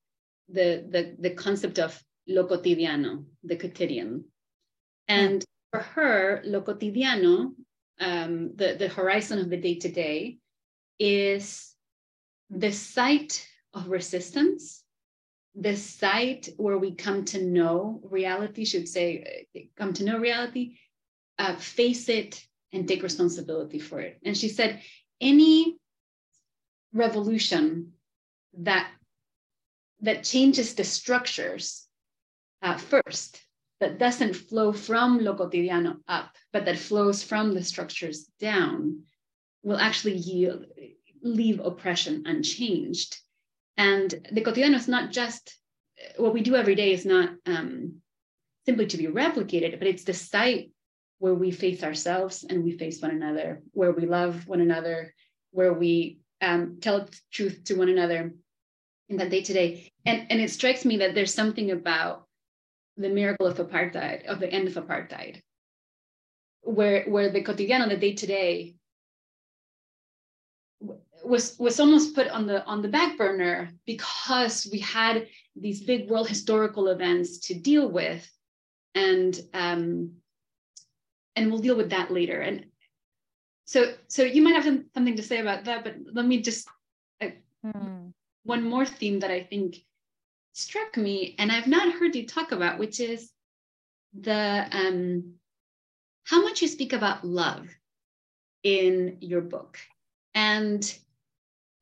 the, 0.48 0.86
the, 0.88 1.16
the 1.18 1.30
concept 1.30 1.78
of 1.78 2.00
lo 2.26 2.46
cotidiano, 2.46 3.24
the 3.42 3.56
quotidian. 3.56 4.24
And 5.08 5.44
for 5.72 5.80
her, 5.80 6.42
lo 6.44 6.62
cotidiano, 6.62 7.52
um, 8.00 8.52
the, 8.54 8.76
the 8.78 8.88
horizon 8.88 9.38
of 9.38 9.50
the 9.50 9.56
day 9.56 9.76
to 9.76 9.88
day, 9.88 10.38
is 10.98 11.74
the 12.50 12.72
site 12.72 13.46
of 13.74 13.88
resistance, 13.88 14.84
the 15.60 15.76
site 15.76 16.50
where 16.56 16.78
we 16.78 16.92
come 16.94 17.24
to 17.26 17.42
know 17.42 18.00
reality, 18.04 18.64
should 18.64 18.88
say, 18.88 19.46
come 19.76 19.92
to 19.94 20.04
know 20.04 20.18
reality, 20.18 20.78
uh, 21.38 21.56
face 21.56 22.08
it, 22.08 22.44
and 22.72 22.86
take 22.86 23.02
responsibility 23.02 23.78
for 23.78 24.00
it. 24.00 24.18
And 24.24 24.36
she 24.36 24.48
said, 24.48 24.82
any 25.20 25.78
revolution 26.92 27.92
that 28.60 28.90
that 30.00 30.22
changes 30.22 30.74
the 30.74 30.84
structures 30.84 31.86
uh, 32.62 32.76
first 32.76 33.42
that 33.80 33.98
doesn't 33.98 34.34
flow 34.34 34.72
from 34.72 35.18
lo 35.18 35.34
cotidiano 35.34 35.96
up 36.06 36.34
but 36.52 36.64
that 36.64 36.78
flows 36.78 37.22
from 37.22 37.52
the 37.52 37.62
structures 37.62 38.30
down 38.40 39.02
will 39.62 39.76
actually 39.76 40.14
yield, 40.16 40.64
leave 41.22 41.60
oppression 41.60 42.22
unchanged 42.26 43.18
and 43.78 44.10
the 44.32 44.42
cotidiano 44.42 44.74
is 44.74 44.88
not 44.88 45.10
just 45.10 45.56
what 46.16 46.34
we 46.34 46.42
do 46.42 46.54
every 46.54 46.74
day 46.74 46.92
is 46.92 47.06
not 47.06 47.30
um, 47.46 47.94
simply 48.66 48.86
to 48.86 48.98
be 48.98 49.06
replicated 49.06 49.78
but 49.78 49.88
it's 49.88 50.04
the 50.04 50.12
site 50.12 50.70
where 51.20 51.34
we 51.34 51.50
face 51.50 51.82
ourselves 51.82 52.44
and 52.44 52.62
we 52.62 52.76
face 52.76 53.00
one 53.00 53.10
another 53.10 53.62
where 53.72 53.92
we 53.92 54.04
love 54.04 54.46
one 54.46 54.60
another 54.60 55.14
where 55.52 55.72
we 55.72 56.18
um, 56.40 56.78
tell 56.80 57.08
truth 57.32 57.64
to 57.64 57.74
one 57.74 57.88
another 57.88 58.32
in 59.08 59.16
that 59.16 59.30
day 59.30 59.42
to 59.42 59.52
day. 59.52 59.90
And, 60.04 60.26
and 60.30 60.40
it 60.40 60.50
strikes 60.50 60.84
me 60.84 60.98
that 60.98 61.14
there's 61.14 61.34
something 61.34 61.70
about 61.70 62.26
the 62.96 63.08
miracle 63.08 63.46
of 63.46 63.58
apartheid, 63.58 64.26
of 64.26 64.40
the 64.40 64.52
end 64.52 64.68
of 64.68 64.74
apartheid, 64.74 65.40
where, 66.62 67.04
where 67.04 67.30
the 67.30 67.42
cotidiano, 67.42 67.88
the 67.88 67.96
day 67.96 68.14
to 68.14 68.26
day, 68.26 68.74
was 71.24 71.56
was 71.58 71.80
almost 71.80 72.14
put 72.14 72.28
on 72.28 72.46
the 72.46 72.64
on 72.64 72.82
the 72.82 72.88
back 72.88 73.16
burner 73.16 73.70
because 73.86 74.68
we 74.72 74.78
had 74.78 75.26
these 75.56 75.82
big 75.82 76.08
world 76.08 76.28
historical 76.28 76.88
events 76.88 77.38
to 77.38 77.54
deal 77.54 77.90
with 77.90 78.28
and 78.94 79.40
um 79.54 80.12
and 81.36 81.50
we'll 81.50 81.60
deal 81.60 81.76
with 81.76 81.90
that 81.90 82.10
later 82.10 82.40
and 82.40 82.66
so 83.64 83.94
so 84.08 84.22
you 84.22 84.42
might 84.42 84.54
have 84.54 84.64
something 84.64 85.16
to 85.16 85.22
say 85.22 85.40
about 85.40 85.64
that 85.64 85.84
but 85.84 85.94
let 86.12 86.26
me 86.26 86.40
just 86.40 86.68
uh, 87.20 87.28
hmm. 87.64 88.08
one 88.44 88.62
more 88.62 88.86
theme 88.86 89.20
that 89.20 89.30
i 89.30 89.42
think 89.42 89.76
struck 90.52 90.96
me 90.96 91.34
and 91.38 91.52
i've 91.52 91.66
not 91.66 91.92
heard 91.92 92.14
you 92.14 92.26
talk 92.26 92.52
about 92.52 92.78
which 92.78 93.00
is 93.00 93.30
the 94.18 94.66
um 94.72 95.34
how 96.24 96.42
much 96.42 96.62
you 96.62 96.68
speak 96.68 96.92
about 96.92 97.24
love 97.24 97.68
in 98.62 99.18
your 99.20 99.40
book 99.40 99.78
and 100.34 100.98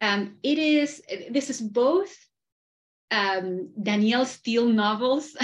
um 0.00 0.36
it 0.42 0.58
is 0.58 1.02
this 1.30 1.50
is 1.50 1.60
both 1.60 2.14
um 3.10 3.70
danielle 3.82 4.26
steel 4.26 4.66
novels 4.66 5.36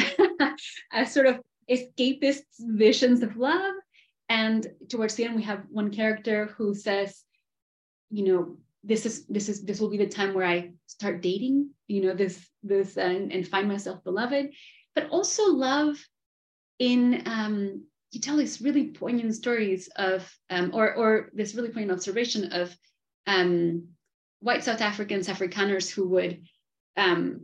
as 0.93 1.13
sort 1.13 1.27
of 1.27 1.41
escapist 1.71 2.43
visions 2.61 3.23
of 3.23 3.37
love 3.37 3.75
and 4.29 4.67
towards 4.89 5.15
the 5.15 5.25
end 5.25 5.37
we 5.37 5.43
have 5.43 5.63
one 5.71 5.91
character 5.91 6.47
who 6.57 6.75
says 6.75 7.23
you 8.11 8.25
know 8.25 8.57
this 8.85 9.07
is 9.07 9.27
this 9.27 9.49
is 9.49 9.65
this 9.65 9.81
will 9.81 9.91
be 9.91 9.97
the 9.97 10.09
time 10.09 10.35
where 10.35 10.47
i 10.47 10.71
start 10.87 11.23
dating 11.23 11.71
you 11.93 12.01
know 12.01 12.15
this 12.15 12.49
this 12.63 12.97
and, 12.97 13.33
and 13.33 13.47
find 13.47 13.69
myself 13.69 14.03
beloved. 14.03 14.51
But 14.95 15.11
also 15.11 15.53
love 15.53 15.97
in 16.79 17.23
um 17.27 17.85
you 18.11 18.21
tell 18.21 18.37
these 18.37 18.61
really 18.61 18.89
poignant 18.89 19.35
stories 19.35 19.89
of 19.97 20.29
um 20.51 20.71
or 20.75 20.95
or 20.95 21.31
this 21.35 21.55
really 21.55 21.69
poignant 21.69 21.99
observation 21.99 22.53
of 22.53 22.75
um 23.27 23.89
white 24.43 24.63
south 24.65 24.81
africans 24.81 25.29
afrikaners 25.29 25.91
who 25.91 26.09
would 26.09 26.43
um 26.97 27.41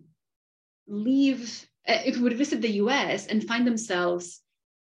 leave 0.86 1.66
uh, 1.88 1.98
who 2.12 2.24
would 2.24 2.36
visit 2.36 2.60
the 2.60 2.72
us 2.72 3.26
and 3.26 3.44
find 3.44 3.66
themselves 3.66 4.42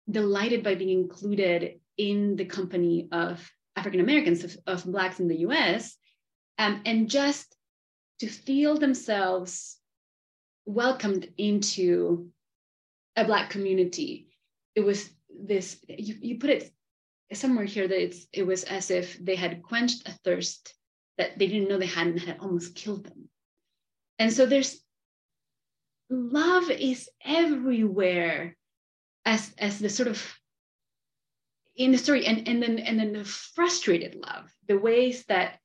delighted 0.09 0.63
by 0.63 0.75
being 0.75 0.89
included 0.89 1.79
in 1.97 2.35
the 2.35 2.45
company 2.45 3.07
of 3.11 3.51
African 3.75 3.99
Americans, 3.99 4.43
of, 4.43 4.57
of, 4.67 4.85
Blacks 4.85 5.19
in 5.19 5.27
the 5.27 5.39
US, 5.47 5.95
um, 6.57 6.81
and 6.85 7.09
just 7.09 7.55
to 8.19 8.27
feel 8.27 8.77
themselves 8.77 9.77
welcomed 10.65 11.27
into 11.37 12.29
a 13.15 13.25
Black 13.25 13.49
community. 13.49 14.27
It 14.75 14.81
was 14.81 15.09
this, 15.29 15.77
you, 15.87 16.15
you 16.21 16.39
put 16.39 16.49
it 16.49 16.71
somewhere 17.33 17.65
here 17.65 17.87
that 17.87 18.03
it's, 18.03 18.27
it 18.33 18.45
was 18.45 18.63
as 18.63 18.91
if 18.91 19.17
they 19.23 19.35
had 19.35 19.63
quenched 19.63 20.07
a 20.07 20.11
thirst 20.23 20.73
that 21.21 21.37
they 21.37 21.45
didn't 21.45 21.69
know 21.69 21.77
they 21.77 21.85
had 21.85 22.07
and 22.07 22.19
had 22.19 22.39
almost 22.39 22.73
killed 22.73 23.03
them. 23.05 23.29
And 24.17 24.33
so 24.33 24.47
there's 24.47 24.81
love 26.09 26.69
is 26.71 27.09
everywhere 27.23 28.57
as, 29.23 29.53
as 29.59 29.77
the 29.77 29.89
sort 29.89 30.07
of 30.07 30.19
in 31.75 31.91
the 31.91 31.97
story 31.97 32.25
and, 32.25 32.47
and 32.47 32.61
then 32.61 32.79
and 32.79 32.99
then 32.99 33.13
the 33.13 33.23
frustrated 33.23 34.15
love 34.15 34.51
the 34.67 34.77
ways 34.77 35.23
that 35.27 35.57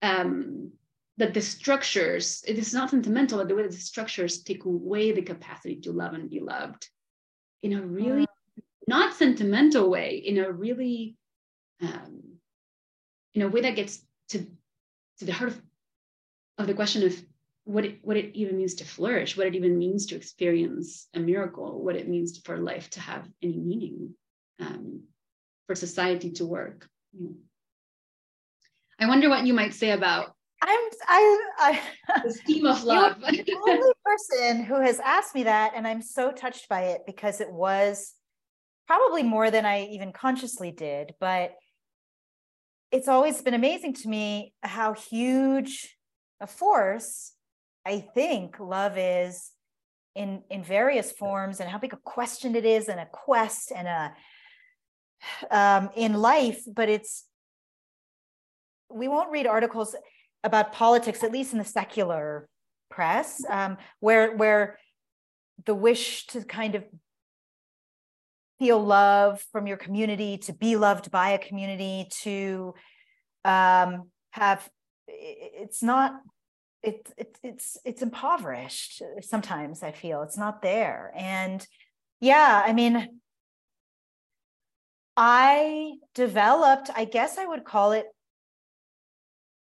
um 0.00 0.72
that 1.18 1.34
the 1.34 1.42
structures 1.42 2.42
it 2.48 2.56
is 2.58 2.72
not 2.72 2.88
sentimental 2.88 3.38
but 3.38 3.48
the 3.48 3.54
way 3.54 3.62
that 3.62 3.72
the 3.72 3.76
structures 3.92 4.42
take 4.42 4.64
away 4.64 5.12
the 5.12 5.20
capacity 5.20 5.76
to 5.76 5.92
love 5.92 6.14
and 6.14 6.30
be 6.30 6.40
loved 6.40 6.88
in 7.62 7.74
a 7.74 7.82
really 7.82 8.22
mm. 8.22 8.62
not 8.88 9.14
sentimental 9.14 9.90
way 9.90 10.16
in 10.16 10.38
a 10.38 10.50
really 10.50 11.16
um 11.82 12.25
in 13.36 13.42
a 13.42 13.48
way 13.48 13.60
that 13.60 13.76
gets 13.76 14.02
to 14.30 14.38
to 15.18 15.24
the 15.24 15.32
heart 15.32 15.50
of, 15.50 15.62
of 16.58 16.66
the 16.66 16.74
question 16.74 17.04
of 17.04 17.14
what 17.64 17.84
it, 17.84 17.98
what 18.02 18.16
it 18.16 18.34
even 18.34 18.56
means 18.56 18.74
to 18.74 18.84
flourish, 18.84 19.36
what 19.36 19.46
it 19.46 19.54
even 19.54 19.78
means 19.78 20.06
to 20.06 20.16
experience 20.16 21.08
a 21.14 21.20
miracle, 21.20 21.82
what 21.82 21.96
it 21.96 22.08
means 22.08 22.38
for 22.38 22.58
life 22.58 22.90
to 22.90 23.00
have 23.00 23.28
any 23.42 23.58
meaning 23.58 24.14
um, 24.60 25.02
for 25.66 25.74
society 25.74 26.30
to 26.32 26.46
work. 26.46 26.88
I 29.00 29.06
wonder 29.06 29.28
what 29.28 29.44
you 29.44 29.52
might 29.52 29.74
say 29.74 29.90
about 29.90 30.32
I'm 30.62 30.80
I, 31.06 31.50
I 31.58 31.80
the 32.24 32.32
scheme 32.32 32.66
of 32.66 32.82
love. 32.82 33.16
You're 33.30 33.44
the 33.44 33.58
only 33.68 33.92
person 34.04 34.64
who 34.64 34.80
has 34.80 34.98
asked 35.00 35.34
me 35.34 35.44
that, 35.44 35.72
and 35.76 35.86
I'm 35.86 36.00
so 36.00 36.32
touched 36.32 36.68
by 36.68 36.84
it 36.84 37.02
because 37.06 37.42
it 37.42 37.52
was 37.52 38.14
probably 38.86 39.22
more 39.22 39.50
than 39.50 39.66
I 39.66 39.84
even 39.86 40.12
consciously 40.12 40.70
did. 40.70 41.14
But 41.20 41.52
it's 42.90 43.08
always 43.08 43.40
been 43.42 43.54
amazing 43.54 43.94
to 43.94 44.08
me 44.08 44.54
how 44.62 44.94
huge 44.94 45.96
a 46.40 46.46
force 46.46 47.32
I 47.84 48.00
think 48.00 48.58
love 48.58 48.94
is 48.96 49.50
in 50.14 50.42
in 50.50 50.64
various 50.64 51.12
forms, 51.12 51.60
and 51.60 51.68
how 51.68 51.78
big 51.78 51.92
a 51.92 51.98
question 51.98 52.56
it 52.56 52.64
is, 52.64 52.88
and 52.88 52.98
a 52.98 53.06
quest, 53.06 53.70
and 53.70 53.86
a 53.86 54.12
um, 55.50 55.90
in 55.94 56.14
life. 56.14 56.62
But 56.66 56.88
it's 56.88 57.24
we 58.90 59.08
won't 59.08 59.30
read 59.30 59.46
articles 59.46 59.94
about 60.42 60.72
politics, 60.72 61.22
at 61.22 61.32
least 61.32 61.52
in 61.52 61.58
the 61.58 61.64
secular 61.64 62.48
press, 62.90 63.44
um, 63.48 63.76
where 64.00 64.36
where 64.36 64.78
the 65.64 65.74
wish 65.74 66.26
to 66.28 66.44
kind 66.44 66.74
of 66.74 66.84
feel 68.58 68.82
love 68.82 69.42
from 69.52 69.66
your 69.66 69.76
community, 69.76 70.38
to 70.38 70.52
be 70.52 70.76
loved 70.76 71.10
by 71.10 71.30
a 71.30 71.38
community, 71.38 72.08
to 72.22 72.74
um, 73.44 74.10
have 74.30 74.68
it's 75.08 75.82
not 75.82 76.12
it, 76.82 77.12
it 77.16 77.38
it's 77.42 77.78
it's 77.84 78.02
impoverished 78.02 79.02
sometimes 79.20 79.82
i 79.82 79.92
feel 79.92 80.22
it's 80.22 80.36
not 80.36 80.62
there 80.62 81.12
and 81.16 81.66
yeah 82.20 82.62
i 82.64 82.72
mean 82.72 83.20
i 85.16 85.92
developed 86.14 86.90
i 86.94 87.04
guess 87.04 87.38
i 87.38 87.46
would 87.46 87.64
call 87.64 87.92
it 87.92 88.06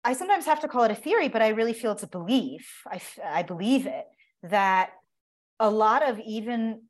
I 0.04 0.14
sometimes 0.14 0.46
have 0.46 0.62
to 0.62 0.68
call 0.68 0.84
it 0.84 0.90
a 0.90 0.96
theory, 0.96 1.28
but 1.28 1.44
I 1.44 1.50
really 1.50 1.74
feel 1.74 1.92
it's 1.92 2.02
a 2.02 2.08
belief. 2.08 2.82
I, 2.88 3.00
I 3.24 3.44
believe 3.44 3.86
it 3.86 4.06
that 4.42 4.92
a 5.60 5.70
lot 5.70 6.02
of 6.02 6.20
even 6.20 6.86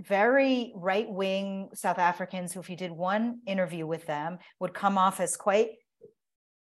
very 0.00 0.72
right 0.76 1.08
wing 1.08 1.70
South 1.74 1.98
Africans 1.98 2.52
who, 2.52 2.60
if 2.60 2.70
you 2.70 2.76
did 2.76 2.92
one 2.92 3.40
interview 3.46 3.86
with 3.86 4.06
them, 4.06 4.38
would 4.60 4.74
come 4.74 4.96
off 4.96 5.20
as 5.20 5.36
quite 5.36 5.70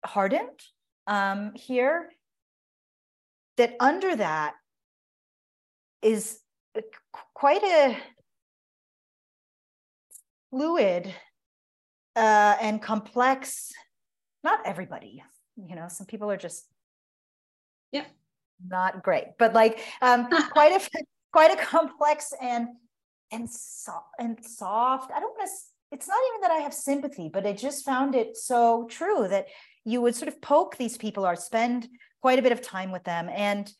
hardened 0.04 0.60
um, 1.06 1.52
here. 1.54 2.10
That 3.56 3.74
under 3.80 4.16
that 4.16 4.54
is 6.02 6.40
quite 7.34 7.62
a 7.62 7.96
fluid 10.50 11.12
uh, 12.14 12.56
and 12.60 12.82
complex, 12.82 13.72
not 14.44 14.60
everybody, 14.66 15.22
you 15.56 15.74
know 15.74 15.86
some 15.88 16.06
people 16.06 16.30
are 16.30 16.36
just 16.36 16.66
yeah 17.92 18.04
not 18.66 19.02
great 19.02 19.26
but 19.38 19.54
like 19.54 19.80
um 20.02 20.28
quite 20.50 20.72
a 20.72 21.02
quite 21.32 21.50
a 21.50 21.62
complex 21.62 22.32
and 22.40 22.68
and 23.32 23.50
soft 23.50 24.08
and 24.18 24.38
soft. 24.44 25.10
I 25.12 25.20
don't 25.20 25.36
want 25.36 25.48
to 25.48 25.56
it's 25.92 26.08
not 26.08 26.18
even 26.28 26.40
that 26.40 26.50
i 26.50 26.62
have 26.62 26.74
sympathy 26.74 27.28
but 27.32 27.46
i 27.46 27.52
just 27.52 27.84
found 27.84 28.14
it 28.14 28.36
so 28.36 28.86
true 28.90 29.26
that 29.28 29.46
you 29.84 30.00
would 30.00 30.14
sort 30.14 30.28
of 30.28 30.40
poke 30.40 30.76
these 30.76 30.96
people 30.96 31.26
or 31.26 31.36
spend 31.36 31.88
quite 32.20 32.38
a 32.38 32.42
bit 32.42 32.52
of 32.52 32.62
time 32.62 32.90
with 32.90 33.04
them 33.04 33.28
and 33.32 33.72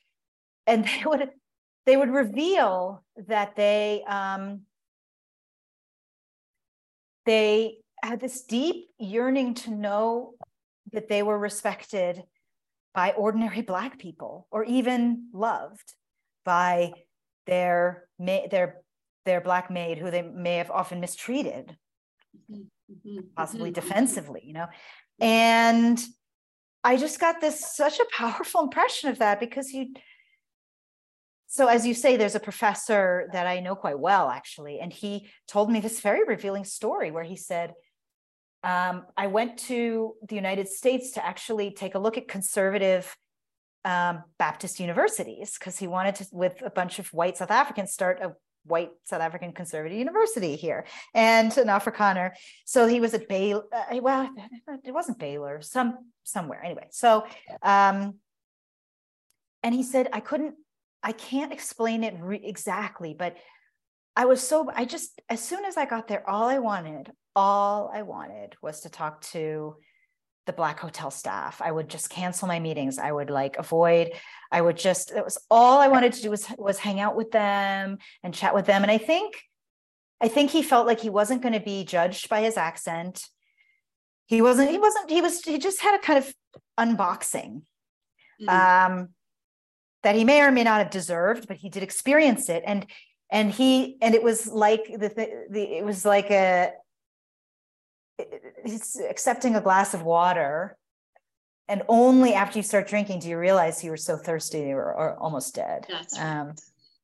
and 0.67 0.85
they 0.87 1.03
would 1.05 1.31
they 1.85 1.97
would 1.97 2.11
reveal 2.11 3.03
that 3.29 3.57
they 3.57 4.03
um 4.07 4.63
they 7.25 7.79
had 8.03 8.21
this 8.21 8.43
deep 8.43 8.87
yearning 8.99 9.55
to 9.55 9.71
know 9.73 10.35
that 10.93 11.09
they 11.09 11.23
were 11.25 11.39
respected 11.39 12.23
by 12.95 13.11
ordinary 13.13 13.63
black 13.63 13.99
people 13.99 14.47
or 14.51 14.65
even 14.65 15.29
loved 15.33 15.95
by 16.45 16.93
their 17.47 18.09
their 18.19 18.81
their 19.27 19.41
black 19.41 19.71
maid 19.71 19.99
who 19.99 20.11
they 20.11 20.23
may 20.23 20.57
have 20.57 20.71
often 20.71 21.01
mistreated 21.01 21.77
mm-hmm. 22.51 22.63
mm-hmm. 22.93 23.21
possibly 23.37 23.71
mm-hmm. 23.71 23.81
defensively 23.81 24.43
you 24.45 24.55
know 24.55 24.67
and 25.21 26.03
i 26.83 26.97
just 26.97 27.21
got 27.21 27.41
this 27.41 27.75
such 27.75 27.99
a 27.99 28.07
powerful 28.13 28.63
impression 28.63 29.11
of 29.11 29.19
that 29.19 29.39
because 29.39 29.73
you 29.73 29.93
so 31.49 31.67
as 31.67 31.87
you 31.87 31.95
say 31.95 32.17
there's 32.17 32.35
a 32.35 32.41
professor 32.41 33.29
that 33.33 33.47
i 33.47 33.61
know 33.61 33.75
quite 33.75 33.99
well 33.99 34.31
actually 34.31 34.81
and 34.81 34.93
he 34.93 35.29
told 35.47 35.71
me 35.71 35.81
this 35.81 36.01
very 36.01 36.25
revealing 36.25 36.65
story 36.65 37.11
where 37.11 37.25
he 37.25 37.37
said 37.37 37.75
um, 38.67 39.05
I 39.17 39.29
went 39.29 39.59
to 39.69 40.15
the 40.29 40.35
United 40.35 40.67
States 40.67 41.13
to 41.13 41.25
actually 41.25 41.71
take 41.71 41.95
a 41.95 42.01
look 42.01 42.19
at 42.19 42.27
conservative 42.27 43.17
um, 43.85 44.25
Baptist 44.41 44.81
universities 44.81 45.57
because 45.57 45.79
he 45.79 45.87
wanted 45.87 46.17
to, 46.17 46.27
with 46.33 46.61
a 46.63 46.71
bunch 46.71 46.99
of 46.99 47.07
white 47.13 47.37
South 47.37 47.53
Africans, 47.53 47.93
start 47.93 48.21
a 48.21 48.33
white 48.67 48.91
South 49.05 49.21
African 49.21 49.53
conservative 49.53 49.99
university 49.99 50.57
here 50.57 50.87
and 51.15 51.57
an 51.57 51.69
Afrikaner. 51.69 52.33
So 52.65 52.87
he 52.87 53.01
was 53.01 53.15
at 53.15 53.29
Baylor. 53.29 53.65
Uh, 53.73 53.99
well, 54.01 54.31
it 54.85 54.93
wasn't 54.93 55.19
Baylor, 55.19 55.61
some 55.63 55.99
somewhere 56.25 56.63
anyway. 56.65 56.89
So, 56.91 57.27
um, 57.63 58.17
and 59.63 59.75
he 59.75 59.83
said 59.83 60.09
I 60.13 60.21
couldn't, 60.21 60.55
I 61.03 61.13
can't 61.13 61.53
explain 61.53 62.05
it 62.05 62.15
re- 62.21 62.41
exactly, 62.43 63.15
but 63.15 63.37
I 64.17 64.25
was 64.25 64.47
so 64.47 64.71
I 64.75 64.87
just 64.87 65.21
as 65.29 65.43
soon 65.43 65.65
as 65.65 65.77
I 65.77 65.85
got 65.85 66.09
there, 66.09 66.29
all 66.29 66.49
I 66.49 66.59
wanted, 66.59 67.13
all 67.35 67.91
I 67.93 68.03
wanted 68.03 68.55
was 68.63 68.81
to 68.81 68.91
talk 68.91 69.21
to 69.33 69.77
the 70.47 70.53
black 70.53 70.81
hotel 70.81 71.11
staff. 71.11 71.61
I 71.63 71.71
would 71.71 71.89
just 71.89 72.09
cancel 72.09 72.49
my 72.49 72.59
meetings. 72.61 72.99
I 72.99 73.13
would 73.13 73.31
like 73.31 73.57
avoid, 73.59 74.13
I 74.51 74.61
would 74.61 74.77
just, 74.77 75.11
it 75.11 75.25
was 75.25 75.39
all 75.51 75.79
I 75.79 75.89
wanted 75.89 76.13
to 76.15 76.23
do 76.23 76.31
was 76.31 76.47
was 76.57 76.79
hang 76.79 77.01
out 77.01 77.17
with 77.17 77.33
them 77.33 77.99
and 78.23 78.33
chat 78.33 78.55
with 78.55 78.67
them. 78.67 78.83
And 78.83 78.91
I 78.91 78.99
think, 78.99 79.43
I 80.21 80.29
think 80.29 80.51
he 80.51 80.63
felt 80.63 80.87
like 80.87 81.01
he 81.01 81.11
wasn't 81.11 81.43
going 81.43 81.55
to 81.55 81.61
be 81.61 81.85
judged 81.85 82.29
by 82.29 82.43
his 82.43 82.57
accent. 82.57 83.25
He 84.27 84.41
wasn't, 84.41 84.71
he 84.71 84.79
wasn't, 84.79 85.11
he 85.11 85.21
was, 85.21 85.43
he 85.43 85.59
just 85.59 85.83
had 85.83 85.95
a 85.95 86.03
kind 86.03 86.19
of 86.19 86.35
unboxing. 86.79 87.63
Mm-hmm. 88.41 88.49
Um, 88.49 89.09
that 90.03 90.15
he 90.15 90.25
may 90.25 90.41
or 90.43 90.53
may 90.53 90.63
not 90.63 90.79
have 90.79 90.91
deserved, 90.91 91.49
but 91.49 91.57
he 91.57 91.69
did 91.69 91.83
experience 91.83 92.49
it. 92.49 92.63
And 92.65 92.87
and 93.31 93.51
he 93.51 93.97
and 94.01 94.15
it 94.15 94.23
was 94.23 94.47
like 94.47 94.85
the, 94.87 95.09
the 95.51 95.79
it 95.79 95.85
was 95.85 96.05
like 96.05 96.31
a 96.31 96.71
he's 98.65 98.97
accepting 98.97 99.57
a 99.57 99.61
glass 99.61 99.95
of 99.95 100.03
water 100.03 100.77
and 101.69 101.83
only 101.89 102.33
after 102.33 102.59
you 102.59 102.63
start 102.63 102.87
drinking 102.87 103.21
do 103.21 103.29
you 103.29 103.39
realize 103.39 103.83
you 103.83 103.91
were 103.91 103.97
so 103.97 104.17
thirsty 104.17 104.61
you 104.61 104.75
were 104.75 104.95
or 104.95 105.17
almost 105.19 105.55
dead. 105.55 105.87
Right. 105.91 106.07
um, 106.21 106.55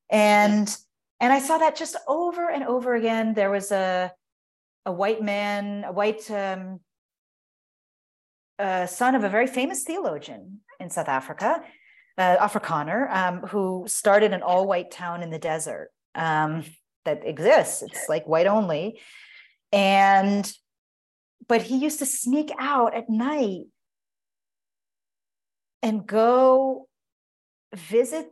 and 0.09 0.75
and 1.19 1.33
i 1.33 1.39
saw 1.39 1.57
that 1.57 1.75
just 1.75 1.95
over 2.07 2.49
and 2.49 2.63
over 2.63 2.95
again. 2.95 3.33
There 3.33 3.51
was 3.51 3.71
a 3.71 4.11
a 4.85 4.91
white 4.91 5.21
man 5.21 5.83
a 5.85 5.91
white 5.91 6.29
um, 6.31 6.79
uh, 8.59 8.85
son 8.85 9.15
of 9.15 9.23
a 9.23 9.29
very 9.29 9.47
famous 9.47 9.83
theologian 9.83 10.59
in 10.79 10.89
south 10.89 11.07
africa 11.07 11.63
uh, 12.17 12.37
afrikaner 12.37 13.09
um, 13.11 13.39
who 13.41 13.85
started 13.87 14.33
an 14.33 14.41
all-white 14.41 14.91
town 14.91 15.23
in 15.23 15.29
the 15.29 15.39
desert 15.39 15.89
um, 16.15 16.63
that 17.05 17.25
exists. 17.25 17.81
It's 17.81 18.07
like 18.07 18.27
white 18.27 18.47
only. 18.47 18.99
And 19.71 20.51
but 21.47 21.63
he 21.63 21.77
used 21.77 21.99
to 21.99 22.05
sneak 22.05 22.51
out 22.59 22.93
at 22.93 23.09
night 23.09 23.65
and 25.81 26.07
go 26.07 26.87
visit 27.75 28.27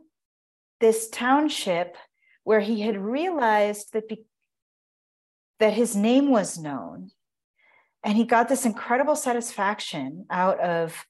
this 0.80 1.08
township 1.10 1.96
where 2.44 2.60
he 2.60 2.80
had 2.80 2.96
realized 2.96 3.92
that 3.92 4.08
be, 4.08 4.24
that 5.60 5.72
his 5.72 5.94
name 5.94 6.30
was 6.30 6.58
known. 6.58 7.10
And 8.04 8.16
he 8.16 8.24
got 8.24 8.48
this 8.48 8.66
incredible 8.66 9.14
satisfaction 9.14 10.26
out 10.28 10.58
of 10.60 11.06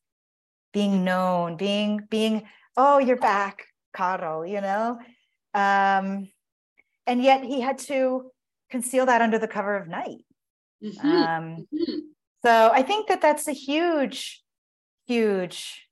being 0.72 1.04
known 1.04 1.56
being 1.56 2.00
being 2.10 2.42
oh 2.76 2.98
you're 2.98 3.16
back 3.16 3.66
Carol 3.94 4.46
you 4.46 4.60
know? 4.60 4.98
Um, 5.54 6.30
and 7.06 7.22
yet 7.22 7.44
he 7.44 7.60
had 7.60 7.78
to 7.78 8.30
conceal 8.70 9.06
that 9.06 9.20
under 9.20 9.38
the 9.38 9.48
cover 9.48 9.76
of 9.76 9.86
night 9.86 10.24
Mm-hmm. 10.82 11.06
Um, 11.06 11.66
mm-hmm. 11.72 11.98
So 12.44 12.70
I 12.72 12.82
think 12.82 13.08
that 13.08 13.22
that's 13.22 13.46
a 13.46 13.52
huge, 13.52 14.42
huge, 15.06 15.88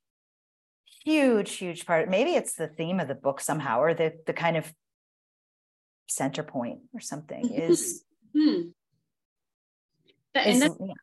huge, 1.04 1.52
huge 1.52 1.86
part. 1.86 2.08
Maybe 2.10 2.32
it's 2.32 2.54
the 2.54 2.68
theme 2.68 2.98
of 3.00 3.08
the 3.08 3.14
book 3.14 3.40
somehow, 3.40 3.80
or 3.80 3.94
the 3.94 4.14
the 4.26 4.32
kind 4.32 4.56
of 4.56 4.72
center 6.08 6.42
point 6.42 6.80
or 6.92 7.00
something 7.00 7.44
mm-hmm. 7.44 7.72
is. 7.72 8.04
Mm-hmm. 8.36 8.68
and, 10.34 10.62
that's, 10.62 10.76
yeah. 10.80 10.94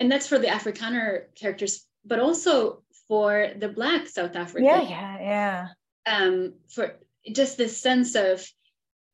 and 0.00 0.12
that's 0.12 0.26
for 0.26 0.38
the 0.38 0.46
Afrikaner 0.46 1.34
characters, 1.34 1.86
but 2.04 2.20
also 2.20 2.82
for 3.08 3.50
the 3.56 3.68
Black 3.68 4.08
South 4.08 4.36
African. 4.36 4.64
Yeah, 4.64 4.82
yeah, 4.82 5.18
yeah. 5.20 5.66
Um, 6.06 6.54
for 6.68 6.98
just 7.32 7.56
this 7.56 7.80
sense 7.80 8.14
of 8.16 8.44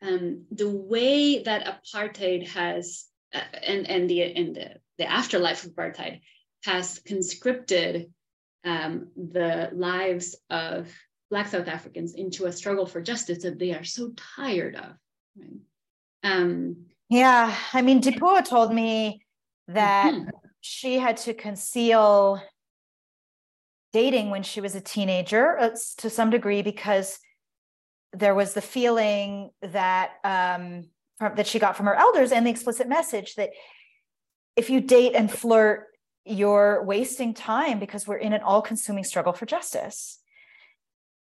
um, 0.00 0.44
the 0.50 0.68
way 0.70 1.42
that 1.42 1.66
apartheid 1.66 2.48
has 2.48 3.04
uh, 3.34 3.40
and 3.66 3.88
and 3.88 4.08
the 4.08 4.22
in 4.22 4.52
the 4.52 4.76
the 4.98 5.10
afterlife 5.10 5.64
of 5.64 5.72
apartheid 5.72 6.20
has 6.64 6.98
conscripted 7.00 8.12
um, 8.64 9.08
the 9.16 9.70
lives 9.72 10.36
of 10.50 10.92
Black 11.30 11.48
South 11.48 11.68
Africans 11.68 12.14
into 12.14 12.46
a 12.46 12.52
struggle 12.52 12.86
for 12.86 13.00
justice 13.00 13.42
that 13.42 13.58
they 13.58 13.72
are 13.72 13.84
so 13.84 14.12
tired 14.36 14.74
of. 14.74 14.96
Right? 15.36 15.60
Um, 16.24 16.86
yeah, 17.08 17.54
I 17.72 17.82
mean, 17.82 18.02
Dipuo 18.02 18.44
told 18.44 18.74
me 18.74 19.22
that 19.68 20.12
mm-hmm. 20.14 20.28
she 20.60 20.98
had 20.98 21.16
to 21.18 21.34
conceal 21.34 22.42
dating 23.92 24.30
when 24.30 24.42
she 24.42 24.60
was 24.60 24.74
a 24.74 24.80
teenager 24.80 25.58
uh, 25.58 25.70
to 25.98 26.10
some 26.10 26.30
degree 26.30 26.62
because 26.62 27.18
there 28.12 28.34
was 28.34 28.54
the 28.54 28.60
feeling 28.60 29.50
that 29.62 30.12
um, 30.24 30.88
from, 31.18 31.34
that 31.36 31.46
she 31.46 31.58
got 31.58 31.76
from 31.76 31.86
her 31.86 31.94
elders 31.94 32.32
and 32.32 32.46
the 32.46 32.50
explicit 32.50 32.88
message 32.88 33.34
that 33.34 33.50
if 34.56 34.70
you 34.70 34.80
date 34.80 35.14
and 35.14 35.30
flirt, 35.30 35.86
you're 36.24 36.82
wasting 36.84 37.32
time 37.34 37.78
because 37.78 38.06
we're 38.06 38.16
in 38.16 38.32
an 38.32 38.42
all-consuming 38.42 39.04
struggle 39.04 39.32
for 39.32 39.46
justice. 39.46 40.18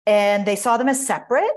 And 0.05 0.45
they 0.45 0.55
saw 0.55 0.77
them 0.77 0.89
as 0.89 1.05
separate, 1.05 1.51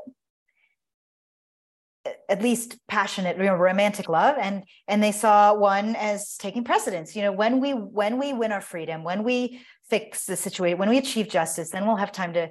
at 2.28 2.42
least 2.42 2.78
passionate, 2.88 3.38
you 3.38 3.44
know, 3.44 3.56
romantic 3.56 4.08
love, 4.08 4.36
and 4.38 4.64
and 4.86 5.02
they 5.02 5.12
saw 5.12 5.54
one 5.54 5.96
as 5.96 6.36
taking 6.36 6.62
precedence. 6.62 7.16
You 7.16 7.22
know, 7.22 7.32
when 7.32 7.60
we 7.60 7.72
when 7.72 8.18
we 8.18 8.34
win 8.34 8.52
our 8.52 8.60
freedom, 8.60 9.02
when 9.02 9.24
we 9.24 9.62
fix 9.88 10.26
the 10.26 10.36
situation, 10.36 10.78
when 10.78 10.90
we 10.90 10.98
achieve 10.98 11.28
justice, 11.28 11.70
then 11.70 11.86
we'll 11.86 11.96
have 11.96 12.12
time 12.12 12.34
to 12.34 12.50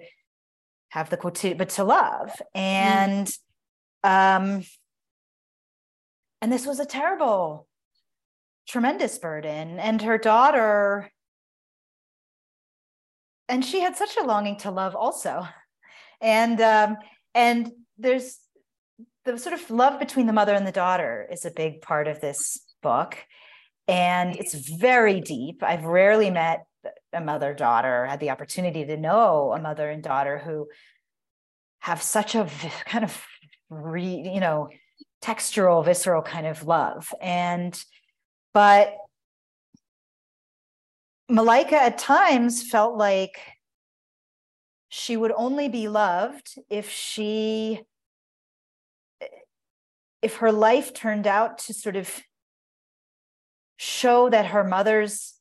have 0.90 1.12
the 1.12 1.18
quote, 1.18 1.58
but 1.58 1.70
to 1.70 1.84
love. 1.84 2.32
And 2.56 3.28
mm. 4.04 4.38
um, 4.38 4.64
and 6.44 6.52
this 6.52 6.68
was 6.68 6.82
a 6.82 6.86
terrible, 6.86 7.70
tremendous 8.68 9.18
burden. 9.18 9.80
And 9.80 10.02
her 10.02 10.18
daughter, 10.18 11.10
and 13.48 13.64
she 13.64 13.80
had 13.80 13.96
such 13.96 14.18
a 14.18 14.26
longing 14.26 14.58
to 14.58 14.70
love 14.70 14.94
also. 14.94 15.48
And 16.20 16.60
um, 16.60 16.98
and 17.34 17.72
there's 17.98 18.40
the 19.24 19.38
sort 19.38 19.54
of 19.54 19.72
love 19.72 20.00
between 20.00 20.28
the 20.28 20.34
mother 20.34 20.54
and 20.54 20.68
the 20.68 20.74
daughter 20.74 21.26
is 21.32 21.46
a 21.46 21.52
big 21.52 21.82
part 21.82 22.10
of 22.10 22.20
this 22.20 22.60
book. 22.82 23.16
And 23.88 24.36
it's 24.36 24.54
very 24.54 25.22
deep. 25.22 25.64
I've 25.64 25.86
rarely 25.86 26.30
met 26.30 26.66
a 27.14 27.22
mother 27.22 27.54
daughter, 27.54 28.06
had 28.06 28.20
the 28.20 28.32
opportunity 28.32 28.84
to 28.84 28.98
know 28.98 29.54
a 29.54 29.62
mother 29.62 29.90
and 29.90 30.04
daughter 30.04 30.40
who 30.40 30.68
have 31.80 32.02
such 32.02 32.36
a 32.36 32.50
kind 32.86 33.06
of 33.06 33.26
re, 33.70 34.04
you 34.04 34.42
know 34.42 34.68
textural 35.24 35.84
visceral 35.84 36.22
kind 36.22 36.46
of 36.46 36.68
love. 36.68 37.14
And 37.22 37.82
but 38.54 38.96
Malaika 41.32 41.74
at 41.74 41.98
times 41.98 42.62
felt 42.70 42.98
like 42.98 43.40
she 44.90 45.18
would 45.18 45.32
only 45.36 45.70
be 45.70 45.88
loved 45.88 46.56
if 46.70 46.90
she 46.92 47.82
if 50.22 50.38
her 50.38 50.52
life 50.52 50.94
turned 50.94 51.26
out 51.26 51.58
to 51.58 51.74
sort 51.74 51.96
of 51.96 52.22
show 53.78 54.30
that 54.30 54.48
her 54.48 54.64
mother's 54.64 55.34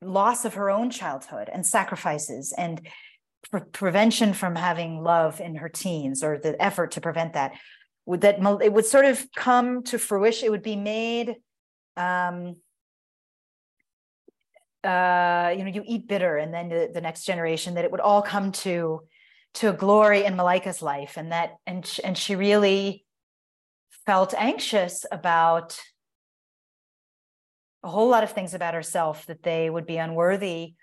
loss 0.00 0.44
of 0.44 0.54
her 0.54 0.70
own 0.70 0.90
childhood 0.90 1.50
and 1.52 1.66
sacrifices 1.66 2.54
and 2.56 2.80
pre- 3.50 3.60
prevention 3.72 4.32
from 4.32 4.54
having 4.54 5.02
love 5.02 5.40
in 5.40 5.56
her 5.56 5.68
teens 5.68 6.22
or 6.22 6.38
the 6.38 6.60
effort 6.62 6.92
to 6.92 7.00
prevent 7.00 7.34
that 7.34 7.52
would 8.10 8.22
that 8.22 8.40
it 8.62 8.72
would 8.72 8.84
sort 8.84 9.04
of 9.04 9.24
come 9.36 9.84
to 9.84 9.98
fruition 9.98 10.46
it 10.46 10.50
would 10.50 10.62
be 10.64 10.76
made 10.76 11.36
um 11.96 12.56
uh 14.82 15.54
you 15.56 15.62
know 15.62 15.70
you 15.72 15.84
eat 15.86 16.08
bitter 16.08 16.36
and 16.36 16.52
then 16.52 16.68
the, 16.68 16.90
the 16.92 17.00
next 17.00 17.24
generation 17.24 17.74
that 17.74 17.84
it 17.84 17.92
would 17.92 18.00
all 18.00 18.20
come 18.20 18.50
to 18.50 19.00
to 19.54 19.70
a 19.70 19.72
glory 19.72 20.24
in 20.24 20.34
malaika's 20.36 20.82
life 20.82 21.16
and 21.16 21.30
that 21.30 21.56
and 21.66 21.86
she, 21.86 22.02
and 22.02 22.18
she 22.18 22.34
really 22.34 23.04
felt 24.06 24.34
anxious 24.36 25.06
about 25.12 25.78
a 27.84 27.88
whole 27.88 28.08
lot 28.08 28.24
of 28.24 28.32
things 28.32 28.54
about 28.54 28.74
herself 28.74 29.24
that 29.26 29.44
they 29.44 29.70
would 29.70 29.86
be 29.86 29.98
unworthy 29.98 30.74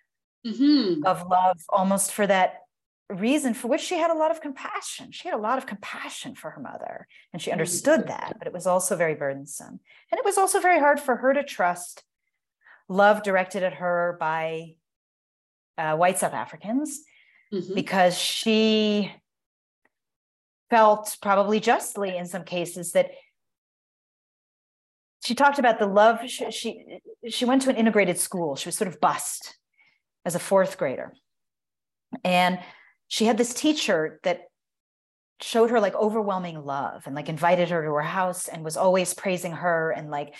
mm-hmm. 0.46 1.06
of 1.06 1.28
love 1.28 1.58
almost 1.70 2.14
for 2.14 2.26
that 2.26 2.62
reason 3.10 3.54
for 3.54 3.68
which 3.68 3.82
she 3.82 3.98
had 3.98 4.12
a 4.12 4.16
lot 4.16 4.32
of 4.32 4.42
compassion. 4.42 5.12
She 5.12 5.28
had 5.28 5.38
a 5.38 5.42
lot 5.42 5.58
of 5.58 5.66
compassion 5.66 6.36
for 6.36 6.52
her 6.52 6.62
mother 6.62 7.08
and 7.32 7.42
she 7.42 7.52
understood 7.52 8.02
mm-hmm. 8.02 8.10
that, 8.10 8.36
but 8.38 8.48
it 8.48 8.54
was 8.54 8.68
also 8.68 8.96
very 8.96 9.16
burdensome. 9.16 9.80
And 10.12 10.20
it 10.20 10.26
was 10.26 10.38
also 10.38 10.60
very 10.60 10.80
hard 10.80 11.00
for 11.00 11.16
her 11.16 11.34
to 11.34 11.44
trust 11.44 12.04
love 12.90 13.24
directed 13.24 13.64
at 13.64 13.76
her 13.76 14.18
by 14.20 14.76
uh, 15.78 15.96
white 15.96 16.18
South 16.18 16.34
Africans 16.34 17.02
mm-hmm. 17.54 17.74
because 17.74 18.18
she 18.18 19.12
felt 20.70 21.18
probably 21.22 21.60
justly 21.60 22.18
in 22.18 22.26
some 22.26 22.44
cases 22.44 22.92
that 22.92 23.12
she 25.24 25.34
talked 25.34 25.60
about 25.60 25.80
the 25.80 25.88
love 25.88 26.20
she, 26.28 26.52
she, 26.52 27.00
she 27.30 27.46
went 27.46 27.62
to 27.62 27.70
an 27.70 27.76
integrated 27.76 28.18
school 28.18 28.56
she 28.56 28.68
was 28.68 28.76
sort 28.76 28.88
of 28.90 29.00
bused 29.00 29.56
as 30.26 30.36
a 30.36 30.40
fourth 30.40 30.78
grader 30.78 31.14
and 32.24 32.60
she 33.08 33.26
had 33.26 33.38
this 33.38 33.54
teacher 33.54 34.20
that 34.24 34.50
showed 35.42 35.70
her 35.70 35.80
like 35.80 35.96
overwhelming 35.96 36.64
love 36.64 37.04
and 37.06 37.16
like 37.16 37.30
invited 37.30 37.70
her 37.70 37.84
to 37.84 37.92
her 37.92 38.02
house 38.02 38.48
and 38.48 38.64
was 38.64 38.78
always 38.78 39.14
praising 39.14 39.52
her 39.52 39.92
and 39.92 40.10
like 40.10 40.34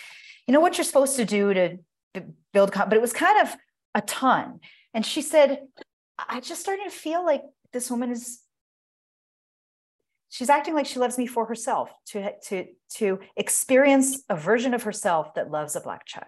you 0.46 0.52
know 0.52 0.60
what 0.60 0.76
you're 0.76 0.84
supposed 0.84 1.16
to 1.16 1.24
do 1.24 1.54
to 1.54 1.78
build 2.52 2.72
but 2.72 2.94
it 2.94 3.00
was 3.00 3.12
kind 3.12 3.40
of 3.40 3.54
a 3.94 4.00
ton. 4.02 4.60
And 4.94 5.04
she 5.04 5.22
said 5.22 5.60
i 6.18 6.40
just 6.40 6.60
started 6.60 6.84
to 6.84 6.90
feel 6.90 7.24
like 7.24 7.42
this 7.72 7.90
woman 7.90 8.10
is 8.10 8.40
she's 10.28 10.50
acting 10.50 10.74
like 10.74 10.86
she 10.86 10.98
loves 10.98 11.16
me 11.16 11.26
for 11.26 11.46
herself 11.46 11.90
to 12.06 12.32
to 12.48 12.66
to 12.96 13.20
experience 13.36 14.22
a 14.28 14.36
version 14.36 14.74
of 14.74 14.82
herself 14.82 15.34
that 15.34 15.50
loves 15.50 15.76
a 15.76 15.80
black 15.80 16.04
child. 16.06 16.26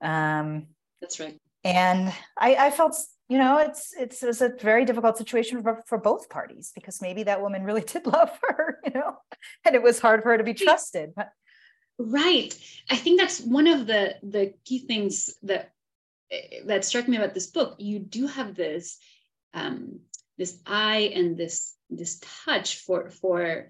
Um 0.00 0.68
that's 1.00 1.18
right. 1.18 1.38
and 1.64 2.12
i 2.38 2.54
i 2.54 2.70
felt 2.70 2.96
you 3.28 3.38
know 3.38 3.58
it's 3.58 3.94
it's 3.98 4.22
it 4.22 4.26
was 4.26 4.42
a 4.42 4.50
very 4.60 4.84
difficult 4.84 5.16
situation 5.16 5.62
for, 5.62 5.82
for 5.86 5.98
both 5.98 6.28
parties 6.28 6.72
because 6.74 7.00
maybe 7.00 7.22
that 7.22 7.40
woman 7.40 7.64
really 7.64 7.80
did 7.86 8.06
love 8.06 8.38
her 8.42 8.78
you 8.84 8.92
know 8.92 9.16
and 9.64 9.74
it 9.74 9.82
was 9.82 9.98
hard 9.98 10.22
for 10.22 10.30
her 10.30 10.38
to 10.38 10.44
be 10.44 10.54
trusted 10.54 11.12
but 11.16 11.30
right. 11.98 12.56
I 12.90 12.96
think 12.96 13.20
that's 13.20 13.40
one 13.40 13.66
of 13.66 13.86
the 13.86 14.16
the 14.22 14.54
key 14.64 14.80
things 14.80 15.34
that 15.42 15.70
that 16.66 16.84
struck 16.84 17.06
me 17.06 17.16
about 17.16 17.34
this 17.34 17.48
book. 17.48 17.76
You 17.78 17.98
do 17.98 18.26
have 18.26 18.54
this 18.54 18.98
um 19.52 20.00
this 20.38 20.58
eye 20.66 21.12
and 21.14 21.36
this 21.36 21.74
this 21.90 22.20
touch 22.44 22.78
for 22.78 23.10
for 23.10 23.68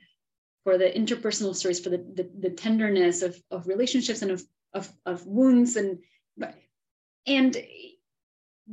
for 0.64 0.78
the 0.78 0.90
interpersonal 0.90 1.54
stories 1.54 1.80
for 1.80 1.90
the 1.90 1.98
the, 1.98 2.30
the 2.38 2.50
tenderness 2.50 3.22
of 3.22 3.36
of 3.50 3.66
relationships 3.66 4.22
and 4.22 4.30
of 4.30 4.42
of, 4.72 4.90
of 5.06 5.26
wounds 5.26 5.76
and 5.76 5.98
and 7.26 7.56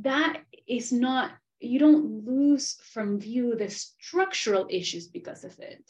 that 0.00 0.41
is 0.66 0.92
not 0.92 1.32
you 1.60 1.78
don't 1.78 2.26
lose 2.26 2.76
from 2.92 3.20
view 3.20 3.54
the 3.54 3.70
structural 3.70 4.66
issues 4.68 5.06
because 5.06 5.44
of 5.44 5.58
it 5.58 5.82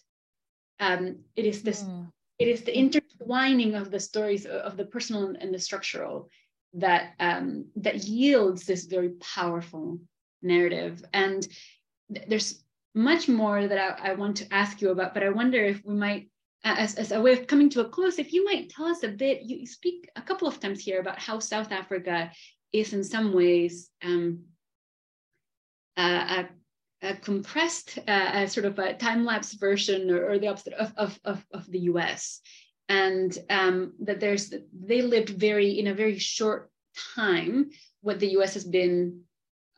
um, 0.81 1.17
it 1.37 1.45
is 1.45 1.63
this 1.63 1.83
mm. 1.83 2.09
it 2.39 2.49
is 2.49 2.63
the 2.63 2.77
intertwining 2.77 3.75
of 3.75 3.91
the 3.91 4.01
stories 4.01 4.47
of 4.47 4.77
the 4.77 4.85
personal 4.85 5.35
and 5.41 5.55
the 5.55 5.59
structural 5.59 6.29
that 6.75 7.15
um, 7.21 7.67
that 7.77 8.05
yields 8.05 8.65
this 8.65 8.85
very 8.85 9.11
powerful 9.21 9.99
narrative 10.43 11.05
and 11.13 11.47
th- 12.13 12.27
there's 12.29 12.65
much 12.95 13.29
more 13.29 13.67
that 13.67 13.79
I, 13.79 14.11
I, 14.11 14.15
want 14.15 14.37
to 14.39 14.53
ask 14.53 14.83
you 14.83 14.91
about 14.91 15.15
but 15.15 15.23
i 15.23 15.31
wonder 15.31 15.65
if 15.65 15.83
we 15.85 15.95
might 15.95 16.29
as, 16.65 16.95
as 16.97 17.13
a 17.13 17.21
way 17.21 17.33
of 17.33 17.47
coming 17.47 17.71
to 17.71 17.81
a 17.81 17.89
close 17.89 18.19
if 18.19 18.33
you 18.33 18.45
might 18.45 18.69
tell 18.69 18.87
us 18.87 19.03
a 19.03 19.09
bit 19.09 19.43
you 19.43 19.67
speak 19.67 20.11
a 20.17 20.23
couple 20.23 20.49
of 20.49 20.61
times 20.61 20.81
here 20.81 21.01
about 21.01 21.19
how 21.19 21.39
south 21.39 21.73
africa 21.73 22.31
is 22.73 22.93
in 22.93 23.05
some 23.05 23.33
ways 23.33 23.91
um, 24.05 24.41
a, 25.97 26.49
a, 27.03 27.17
compressed, 27.17 27.99
a 28.07 28.47
sort 28.49 28.67
of 28.67 28.79
a 28.79 28.95
time-lapse 28.95 29.55
version 29.55 30.11
or, 30.11 30.31
or 30.31 30.39
the 30.39 30.49
opposite 30.49 30.75
of, 30.75 30.93
of, 30.97 31.19
of, 31.25 31.45
of, 31.53 31.71
the 31.71 31.81
US. 31.81 32.41
And 32.89 33.37
um, 33.51 33.95
that 34.01 34.21
there's, 34.21 34.53
they 34.73 35.03
lived 35.03 35.31
very, 35.31 35.79
in 35.79 35.87
a 35.87 35.95
very 35.95 36.19
short 36.19 36.71
time, 37.15 37.71
what 38.01 38.21
the 38.21 38.39
US 38.39 38.55
has 38.55 38.65
been 38.65 39.23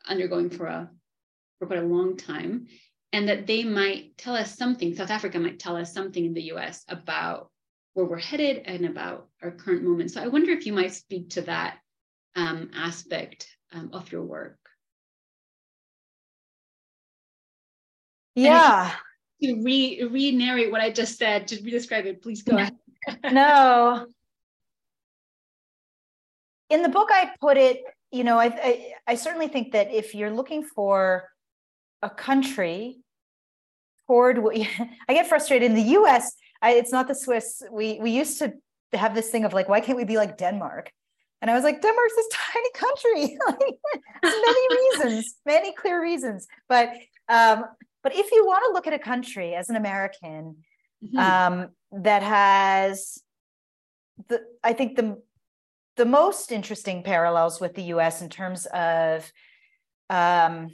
undergoing 0.06 0.50
for 0.50 0.66
a, 0.66 0.90
for 1.58 1.66
quite 1.66 1.82
a 1.82 1.86
long 1.86 2.16
time. 2.16 2.66
And 3.12 3.28
that 3.28 3.46
they 3.46 3.62
might 3.62 4.18
tell 4.18 4.34
us 4.34 4.56
something, 4.56 4.94
South 4.94 5.10
Africa 5.10 5.38
might 5.38 5.60
tell 5.60 5.76
us 5.76 5.94
something 5.94 6.24
in 6.24 6.34
the 6.34 6.52
US 6.52 6.84
about 6.88 7.50
where 7.94 8.06
we're 8.06 8.18
headed 8.18 8.62
and 8.66 8.84
about 8.84 9.28
our 9.42 9.52
current 9.52 9.84
moment. 9.84 10.10
So 10.10 10.20
I 10.20 10.26
wonder 10.26 10.50
if 10.50 10.66
you 10.66 10.72
might 10.72 10.92
speak 10.92 11.30
to 11.30 11.42
that 11.42 11.78
um, 12.36 12.70
aspect 12.74 13.48
um, 13.72 13.90
of 13.92 14.10
your 14.10 14.22
work. 14.22 14.58
Yeah. 18.34 18.92
To 19.42 19.62
re 19.62 20.06
re 20.10 20.32
narrate 20.32 20.70
what 20.70 20.80
I 20.80 20.90
just 20.90 21.18
said, 21.18 21.48
to 21.48 21.62
re 21.62 21.70
describe 21.70 22.06
it, 22.06 22.22
please 22.22 22.42
go 22.42 22.56
ahead. 22.56 22.74
no. 23.32 24.06
in 26.70 26.82
the 26.82 26.88
book, 26.88 27.08
I 27.12 27.30
put 27.40 27.56
it, 27.56 27.82
you 28.10 28.24
know, 28.24 28.38
I, 28.38 28.46
I, 28.46 28.92
I 29.06 29.14
certainly 29.14 29.48
think 29.48 29.72
that 29.72 29.92
if 29.92 30.14
you're 30.14 30.30
looking 30.30 30.64
for 30.64 31.28
a 32.02 32.10
country 32.10 32.98
toward 34.06 34.38
what 34.38 34.56
I 35.08 35.14
get 35.14 35.26
frustrated 35.26 35.70
in 35.70 35.76
the 35.76 35.98
US, 35.98 36.32
I, 36.60 36.72
it's 36.72 36.92
not 36.92 37.08
the 37.08 37.14
Swiss. 37.14 37.62
We, 37.70 37.98
we 38.00 38.10
used 38.10 38.38
to 38.38 38.54
have 38.92 39.14
this 39.14 39.30
thing 39.30 39.44
of 39.44 39.52
like, 39.52 39.68
why 39.68 39.80
can't 39.80 39.98
we 39.98 40.04
be 40.04 40.16
like 40.16 40.38
Denmark? 40.38 40.90
And 41.42 41.50
I 41.50 41.54
was 41.54 41.64
like, 41.64 41.82
Denmark's 41.82 42.16
this 42.16 42.28
tiny 42.32 42.70
country. 42.74 43.38
many 44.22 44.76
reasons, 44.76 45.34
many 45.44 45.72
clear 45.74 46.00
reasons. 46.00 46.46
But 46.68 46.92
um, 47.28 47.64
but 48.04 48.14
if 48.14 48.30
you 48.30 48.46
want 48.46 48.62
to 48.68 48.72
look 48.72 48.86
at 48.86 48.92
a 48.92 48.98
country 48.98 49.54
as 49.54 49.70
an 49.70 49.76
American 49.76 50.58
mm-hmm. 51.02 51.18
um, 51.18 51.68
that 51.90 52.22
has 52.22 53.18
the, 54.28 54.42
I 54.62 54.74
think 54.74 54.96
the 54.96 55.20
the 55.96 56.04
most 56.04 56.52
interesting 56.52 57.02
parallels 57.02 57.60
with 57.60 57.74
the 57.74 57.82
U.S. 57.84 58.20
in 58.20 58.28
terms 58.28 58.66
of 58.66 59.32
um, 60.10 60.68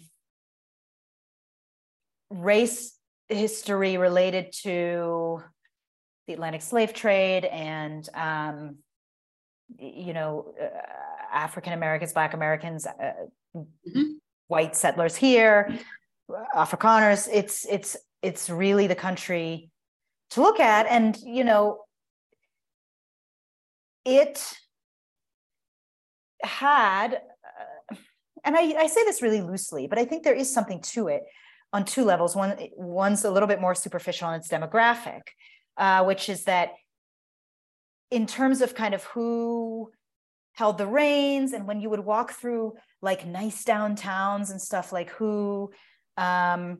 race 2.30 2.96
history 3.28 3.96
related 3.98 4.52
to 4.62 5.42
the 6.26 6.32
Atlantic 6.32 6.62
slave 6.62 6.94
trade 6.94 7.44
and 7.44 8.08
um, 8.14 8.78
you 9.78 10.14
know 10.14 10.52
uh, 10.60 10.66
African 11.32 11.74
Americans, 11.74 12.12
Black 12.12 12.34
Americans, 12.34 12.86
uh, 12.86 13.12
mm-hmm. 13.54 14.02
white 14.48 14.74
settlers 14.74 15.14
here, 15.14 15.78
Afrikaners. 16.54 17.28
It's 17.32 17.66
it's 17.66 17.96
it's 18.22 18.50
really 18.50 18.86
the 18.86 18.94
country 18.94 19.70
to 20.30 20.42
look 20.42 20.60
at, 20.60 20.86
and 20.86 21.16
you 21.18 21.44
know 21.44 21.80
it 24.04 24.42
had, 26.42 27.14
uh, 27.14 27.96
and 28.44 28.56
I, 28.56 28.60
I 28.80 28.86
say 28.86 29.04
this 29.04 29.22
really 29.22 29.40
loosely, 29.40 29.86
but 29.86 29.98
I 29.98 30.04
think 30.04 30.22
there 30.22 30.34
is 30.34 30.52
something 30.52 30.80
to 30.80 31.08
it 31.08 31.22
on 31.72 31.84
two 31.84 32.04
levels. 32.04 32.34
One 32.34 32.56
one's 32.76 33.24
a 33.24 33.30
little 33.30 33.48
bit 33.48 33.60
more 33.60 33.74
superficial 33.74 34.28
on 34.28 34.34
its 34.34 34.48
demographic, 34.48 35.20
uh, 35.76 36.04
which 36.04 36.28
is 36.28 36.44
that 36.44 36.70
in 38.10 38.26
terms 38.26 38.60
of 38.60 38.74
kind 38.74 38.94
of 38.94 39.04
who 39.04 39.90
held 40.54 40.78
the 40.78 40.86
reins 40.86 41.52
and 41.52 41.66
when 41.66 41.80
you 41.80 41.88
would 41.88 42.00
walk 42.00 42.32
through 42.32 42.74
like 43.00 43.26
nice 43.26 43.64
downtowns 43.64 44.50
and 44.50 44.60
stuff 44.60 44.92
like 44.92 45.10
who 45.10 45.70
um 46.16 46.78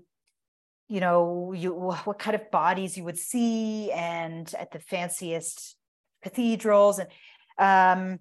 you 0.89 1.01
know 1.01 1.53
you 1.53 1.73
what 1.73 2.19
kind 2.19 2.35
of 2.35 2.51
bodies 2.51 2.97
you 2.97 3.05
would 3.05 3.19
see 3.19 3.91
and 3.93 4.53
at 4.59 4.71
the 4.71 4.79
fanciest 4.79 5.77
cathedrals. 6.23 7.01
And 7.01 7.09
um 7.59 8.19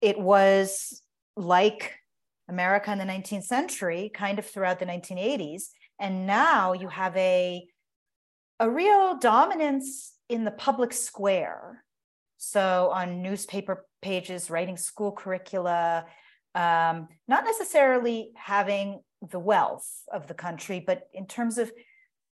it 0.00 0.18
was 0.18 1.02
like 1.36 1.94
america 2.48 2.92
in 2.92 2.98
the 2.98 3.04
19th 3.04 3.44
century 3.44 4.10
kind 4.14 4.38
of 4.38 4.46
throughout 4.46 4.78
the 4.78 4.86
1980s 4.86 5.70
and 5.98 6.26
now 6.26 6.72
you 6.72 6.88
have 6.88 7.16
a 7.16 7.66
a 8.60 8.70
real 8.70 9.18
dominance 9.18 10.14
in 10.28 10.44
the 10.44 10.50
public 10.50 10.92
square. 10.92 11.82
So 12.36 12.90
on 12.92 13.22
newspaper 13.22 13.86
pages, 14.02 14.50
writing 14.50 14.76
school 14.76 15.12
curricula, 15.12 16.06
um, 16.54 17.08
not 17.26 17.44
necessarily 17.44 18.30
having 18.36 19.00
the 19.30 19.38
wealth 19.38 19.88
of 20.12 20.26
the 20.26 20.34
country, 20.34 20.82
but 20.84 21.08
in 21.12 21.26
terms 21.26 21.58
of 21.58 21.70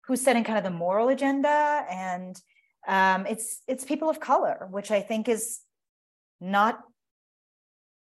who's 0.06 0.22
setting 0.22 0.44
kind 0.44 0.58
of 0.58 0.64
the 0.64 0.70
moral 0.70 1.10
agenda, 1.10 1.86
and 1.90 2.40
um, 2.88 3.26
it's 3.28 3.62
it's 3.68 3.86
people 3.86 4.10
of 4.10 4.20
color, 4.20 4.68
which 4.72 4.92
I 4.92 5.02
think 5.02 5.30
is 5.30 5.60
not. 6.42 6.80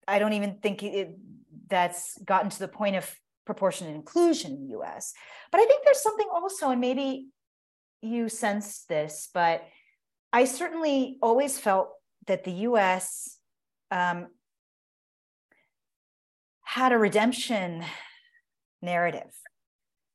I 0.07 0.19
don't 0.19 0.33
even 0.33 0.55
think 0.61 0.83
it, 0.83 1.17
that's 1.67 2.17
gotten 2.23 2.49
to 2.49 2.59
the 2.59 2.67
point 2.67 2.95
of 2.95 3.13
proportionate 3.45 3.95
inclusion 3.95 4.51
in 4.51 4.63
the 4.63 4.69
U.S. 4.71 5.13
But 5.51 5.61
I 5.61 5.65
think 5.65 5.83
there's 5.83 6.01
something 6.01 6.27
also, 6.31 6.69
and 6.69 6.81
maybe 6.81 7.27
you 8.01 8.29
sense 8.29 8.85
this, 8.87 9.29
but 9.33 9.63
I 10.33 10.45
certainly 10.45 11.17
always 11.21 11.59
felt 11.59 11.89
that 12.27 12.43
the 12.43 12.51
US 12.51 13.37
um, 13.89 14.27
had 16.63 16.91
a 16.91 16.97
redemption 16.97 17.83
narrative 18.81 19.31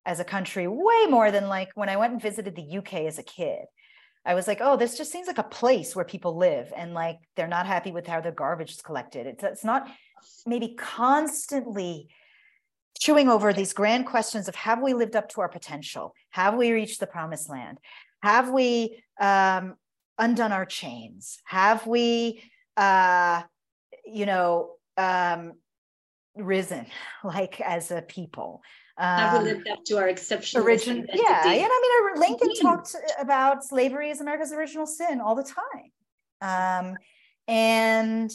as 0.05 0.21
a 0.21 0.25
country, 0.25 0.67
way 0.69 1.07
more 1.09 1.31
than 1.31 1.49
like 1.49 1.71
when 1.75 1.89
I 1.89 1.97
went 1.97 2.13
and 2.13 2.23
visited 2.23 2.55
the 2.55 2.79
UK 2.79 2.95
as 3.07 3.19
a 3.19 3.23
kid. 3.23 3.65
I 4.25 4.35
was 4.35 4.49
like, 4.49 4.59
oh, 4.61 4.77
this 4.77 4.97
just 4.97 5.13
seems 5.13 5.29
like 5.29 5.39
a 5.39 5.45
place 5.45 5.95
where 5.95 6.05
people 6.05 6.37
live 6.37 6.73
and 6.77 6.95
like 6.95 7.19
they're 7.37 7.47
not 7.47 7.67
happy 7.67 7.93
with 7.93 8.07
how 8.07 8.21
their 8.21 8.33
garbage 8.33 8.73
is 8.73 8.83
collected. 8.83 9.27
It's, 9.27 9.45
it's 9.45 9.65
not 9.65 9.89
maybe 10.45 10.75
constantly 10.77 12.09
chewing 12.99 13.29
over 13.29 13.53
these 13.53 13.73
grand 13.73 14.07
questions 14.07 14.49
of 14.49 14.55
have 14.55 14.83
we 14.83 14.95
lived 14.95 15.15
up 15.15 15.29
to 15.31 15.41
our 15.41 15.49
potential? 15.49 16.15
Have 16.31 16.55
we 16.55 16.73
reached 16.73 16.99
the 16.99 17.07
promised 17.07 17.49
land? 17.49 17.79
Have 18.23 18.51
we 18.51 19.03
um, 19.21 19.77
undone 20.19 20.53
our 20.53 20.65
chains? 20.65 21.39
Have 21.45 21.87
we, 21.87 22.43
uh, 22.77 23.43
you 24.05 24.27
know, 24.27 24.73
um, 24.97 25.53
risen 26.37 26.87
like 27.25 27.61
as 27.61 27.91
a 27.91 28.03
people? 28.03 28.63
Um, 28.99 29.45
lived 29.45 29.69
up 29.69 29.85
to 29.85 29.99
our 29.99 30.09
exceptional 30.09 30.65
origin? 30.65 31.01
Identity? 31.01 31.23
Yeah, 31.23 31.43
and 31.45 31.69
I 31.71 32.13
mean, 32.13 32.21
Lincoln 32.21 32.49
mm-hmm. 32.49 32.67
talked 32.67 32.97
about 33.21 33.63
slavery 33.63 34.11
as 34.11 34.21
America's 34.21 34.53
original 34.53 34.87
sin 34.87 35.21
all 35.21 35.35
the 35.35 35.45
time, 35.45 36.89
um, 36.89 36.97
and 37.47 38.31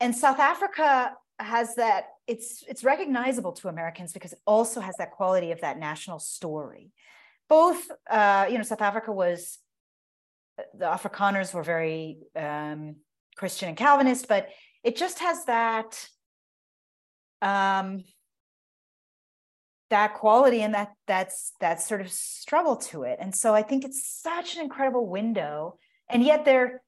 and 0.00 0.16
South 0.16 0.38
Africa 0.38 1.12
has 1.38 1.74
that. 1.74 2.06
It's 2.26 2.64
it's 2.68 2.84
recognizable 2.84 3.52
to 3.52 3.68
Americans 3.68 4.14
because 4.14 4.32
it 4.32 4.38
also 4.46 4.80
has 4.80 4.96
that 4.96 5.10
quality 5.10 5.52
of 5.52 5.60
that 5.60 5.78
national 5.78 6.20
story. 6.20 6.92
Both, 7.48 7.90
uh, 8.08 8.46
you 8.48 8.56
know, 8.56 8.62
South 8.62 8.80
Africa 8.80 9.12
was 9.12 9.58
the 10.74 10.86
Afrikaners 10.86 11.52
were 11.52 11.62
very 11.62 12.18
um, 12.36 12.96
Christian 13.36 13.68
and 13.68 13.76
Calvinist, 13.76 14.28
but 14.28 14.48
it 14.84 14.96
just 14.96 15.18
has 15.18 15.44
that 15.46 16.08
um, 17.42 18.04
that 19.90 20.14
quality 20.14 20.62
and 20.62 20.74
that 20.74 20.92
that's 21.06 21.52
that 21.60 21.80
sort 21.80 22.00
of 22.00 22.10
struggle 22.10 22.76
to 22.76 23.02
it. 23.02 23.18
And 23.20 23.34
so 23.34 23.54
I 23.54 23.62
think 23.62 23.84
it's 23.84 24.06
such 24.06 24.56
an 24.56 24.62
incredible 24.62 25.06
window, 25.06 25.78
and 26.08 26.24
yet 26.24 26.44
they're 26.44 26.82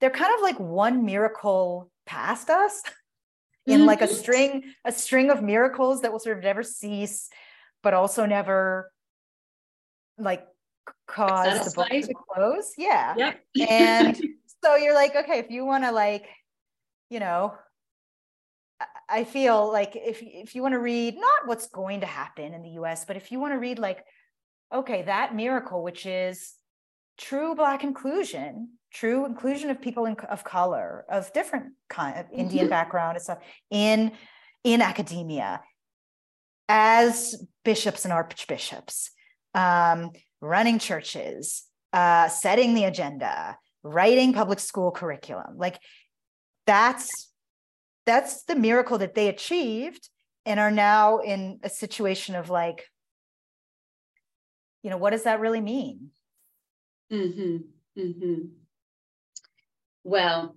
they're 0.00 0.10
kind 0.10 0.34
of 0.34 0.40
like 0.40 0.58
one 0.58 1.04
miracle 1.04 1.90
past 2.06 2.50
us 2.50 2.82
in 3.66 3.80
mm-hmm. 3.80 3.86
like 3.86 4.02
a 4.02 4.08
string 4.08 4.64
a 4.84 4.92
string 4.92 5.30
of 5.30 5.42
miracles 5.42 6.02
that 6.02 6.12
will 6.12 6.18
sort 6.18 6.38
of 6.38 6.44
never 6.44 6.62
cease, 6.62 7.28
but 7.82 7.94
also 7.94 8.26
never 8.26 8.90
like 10.18 10.46
cause 11.06 11.66
the 11.66 11.74
book 11.74 11.88
to 11.88 12.14
close. 12.34 12.72
Yeah. 12.78 13.14
Yep. 13.16 13.40
and 13.68 14.16
so 14.64 14.76
you're 14.76 14.94
like, 14.94 15.14
okay, 15.14 15.38
if 15.38 15.50
you 15.50 15.64
want 15.64 15.84
to 15.84 15.92
like, 15.92 16.26
you 17.08 17.20
know, 17.20 17.54
I 19.10 19.24
feel 19.24 19.70
like 19.70 19.96
if 19.96 20.22
if 20.22 20.54
you 20.54 20.62
want 20.62 20.74
to 20.74 20.78
read 20.78 21.16
not 21.16 21.46
what's 21.46 21.66
going 21.66 22.00
to 22.00 22.06
happen 22.06 22.54
in 22.54 22.62
the 22.62 22.70
US, 22.80 23.04
but 23.04 23.16
if 23.16 23.32
you 23.32 23.40
want 23.40 23.52
to 23.52 23.58
read 23.58 23.78
like, 23.78 24.04
okay, 24.72 25.02
that 25.02 25.34
miracle, 25.34 25.82
which 25.82 26.06
is 26.06 26.54
true 27.18 27.54
black 27.54 27.82
inclusion, 27.82 28.70
true 28.92 29.26
inclusion 29.26 29.70
of 29.70 29.80
people 29.80 30.06
in, 30.06 30.16
of 30.28 30.44
color, 30.44 31.04
of 31.10 31.32
different 31.32 31.72
kind 31.88 32.18
of 32.18 32.26
Indian 32.32 32.64
mm-hmm. 32.64 32.70
background 32.70 33.16
and 33.16 33.22
stuff 33.22 33.38
in 33.70 34.12
in 34.62 34.82
academia 34.82 35.60
as 36.68 37.44
bishops 37.64 38.04
and 38.04 38.12
archbishops. 38.12 39.10
Um, 39.54 40.12
running 40.40 40.78
churches, 40.78 41.64
uh, 41.92 42.28
setting 42.28 42.74
the 42.74 42.84
agenda, 42.84 43.58
writing 43.82 44.32
public 44.32 44.60
school 44.60 44.90
curriculum. 44.90 45.56
Like 45.56 45.78
that's 46.66 47.29
that's 48.06 48.44
the 48.44 48.56
miracle 48.56 48.98
that 48.98 49.14
they 49.14 49.28
achieved 49.28 50.08
and 50.46 50.58
are 50.58 50.70
now 50.70 51.18
in 51.18 51.60
a 51.62 51.68
situation 51.68 52.34
of 52.34 52.50
like, 52.50 52.86
you 54.82 54.90
know, 54.90 54.96
what 54.96 55.10
does 55.10 55.24
that 55.24 55.40
really 55.40 55.60
mean? 55.60 56.10
Mm-hmm. 57.12 57.56
Mm-hmm. 58.00 58.40
Well, 60.04 60.56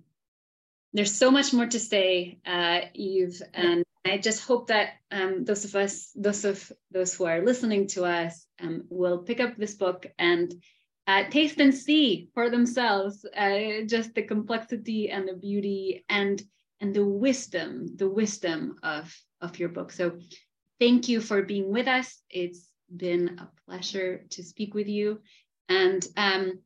there's 0.92 1.14
so 1.14 1.30
much 1.30 1.52
more 1.52 1.66
to 1.66 1.78
say, 1.78 2.38
uh, 2.46 2.82
Eve, 2.94 3.42
and 3.52 3.84
I 4.04 4.18
just 4.18 4.44
hope 4.44 4.68
that 4.68 4.90
um, 5.10 5.44
those 5.44 5.64
of 5.64 5.74
us, 5.74 6.10
those 6.14 6.44
of 6.44 6.72
those 6.90 7.14
who 7.14 7.24
are 7.24 7.44
listening 7.44 7.88
to 7.88 8.04
us, 8.04 8.46
um, 8.60 8.84
will 8.88 9.18
pick 9.18 9.40
up 9.40 9.56
this 9.56 9.74
book 9.74 10.06
and 10.18 10.54
uh, 11.06 11.24
taste 11.28 11.58
and 11.58 11.74
see 11.74 12.30
for 12.32 12.48
themselves 12.48 13.26
uh, 13.36 13.82
just 13.86 14.14
the 14.14 14.22
complexity 14.22 15.10
and 15.10 15.28
the 15.28 15.34
beauty 15.34 16.04
and 16.08 16.42
and 16.84 16.94
the 16.94 17.06
wisdom, 17.06 17.86
the 17.96 18.08
wisdom 18.08 18.76
of 18.82 19.04
of 19.40 19.58
your 19.58 19.70
book. 19.70 19.90
So, 19.90 20.18
thank 20.78 21.08
you 21.08 21.20
for 21.22 21.42
being 21.42 21.70
with 21.72 21.88
us. 21.88 22.20
It's 22.28 22.68
been 22.94 23.38
a 23.38 23.48
pleasure 23.64 24.24
to 24.30 24.42
speak 24.42 24.74
with 24.74 24.86
you, 24.86 25.20
and 25.70 26.06
um, 26.18 26.58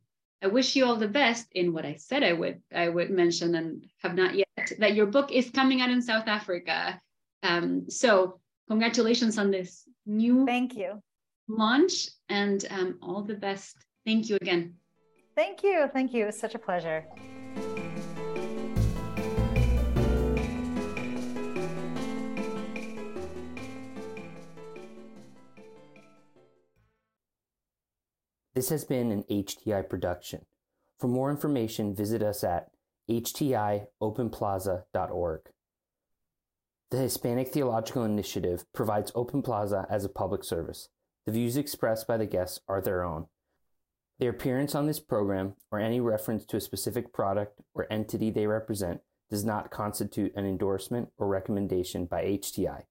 I 0.43 0.49
wish 0.49 0.75
you 0.75 0.85
all 0.87 0.97
the 0.97 1.14
best 1.23 1.47
in 1.53 1.73
what 1.73 1.87
I 1.87 1.95
said 1.95 2.25
I 2.25 2.33
would 2.33 2.61
I 2.75 2.89
would 2.89 3.11
mention 3.11 3.55
and 3.55 3.85
have 4.03 4.14
not 4.16 4.35
yet 4.35 4.73
that 4.81 4.95
your 4.97 5.07
book 5.07 5.31
is 5.31 5.51
coming 5.51 5.81
out 5.81 5.91
in 5.91 6.03
South 6.03 6.27
Africa. 6.27 7.01
Um, 7.45 7.89
so 7.89 8.41
congratulations 8.69 9.39
on 9.39 9.53
this 9.53 9.85
new 10.05 10.45
Thank 10.47 10.75
you. 10.75 11.01
launch 11.47 12.09
and 12.29 12.66
um, 12.71 12.99
all 13.03 13.23
the 13.23 13.35
best. 13.35 13.77
Thank 14.05 14.29
you 14.29 14.37
again. 14.43 14.75
Thank 15.37 15.62
you. 15.62 15.89
Thank 15.93 16.12
you. 16.12 16.27
It's 16.27 16.41
such 16.41 16.57
a 16.57 16.59
pleasure. 16.59 17.07
This 28.59 28.71
has 28.71 28.85
been 28.85 29.13
an 29.13 29.23
HTI 29.31 29.89
production. 29.89 30.45
For 30.99 31.07
more 31.07 31.31
information, 31.31 31.95
visit 31.95 32.25
us 32.25 32.43
at 32.43 32.73
htiopenplaza.org. 33.09 35.41
The 36.91 36.97
Hispanic 36.97 37.51
Theological 37.51 38.03
Initiative 38.03 38.65
provides 38.75 39.13
Open 39.15 39.43
Plaza 39.43 39.87
as 39.89 40.05
a 40.05 40.09
public 40.09 40.43
service. 40.43 40.89
The 41.25 41.31
views 41.31 41.57
expressed 41.57 42.09
by 42.09 42.17
the 42.17 42.27
guests 42.27 42.59
are 42.67 42.81
their 42.81 43.05
own. 43.05 43.27
Their 44.19 44.31
appearance 44.31 44.75
on 44.75 44.89
this 44.89 44.99
program 44.99 45.55
or 45.71 45.79
any 45.79 46.01
reference 46.01 46.45
to 46.47 46.57
a 46.57 46.61
specific 46.61 47.13
product 47.13 47.61
or 47.75 47.87
entity 47.93 48.33
they 48.33 48.49
represent 48.49 49.03
does 49.31 49.45
not 49.45 49.71
constitute 49.71 50.35
an 50.35 50.47
endorsement 50.47 51.11
or 51.17 51.29
recommendation 51.29 52.07
by 52.07 52.25
HTI. 52.25 52.87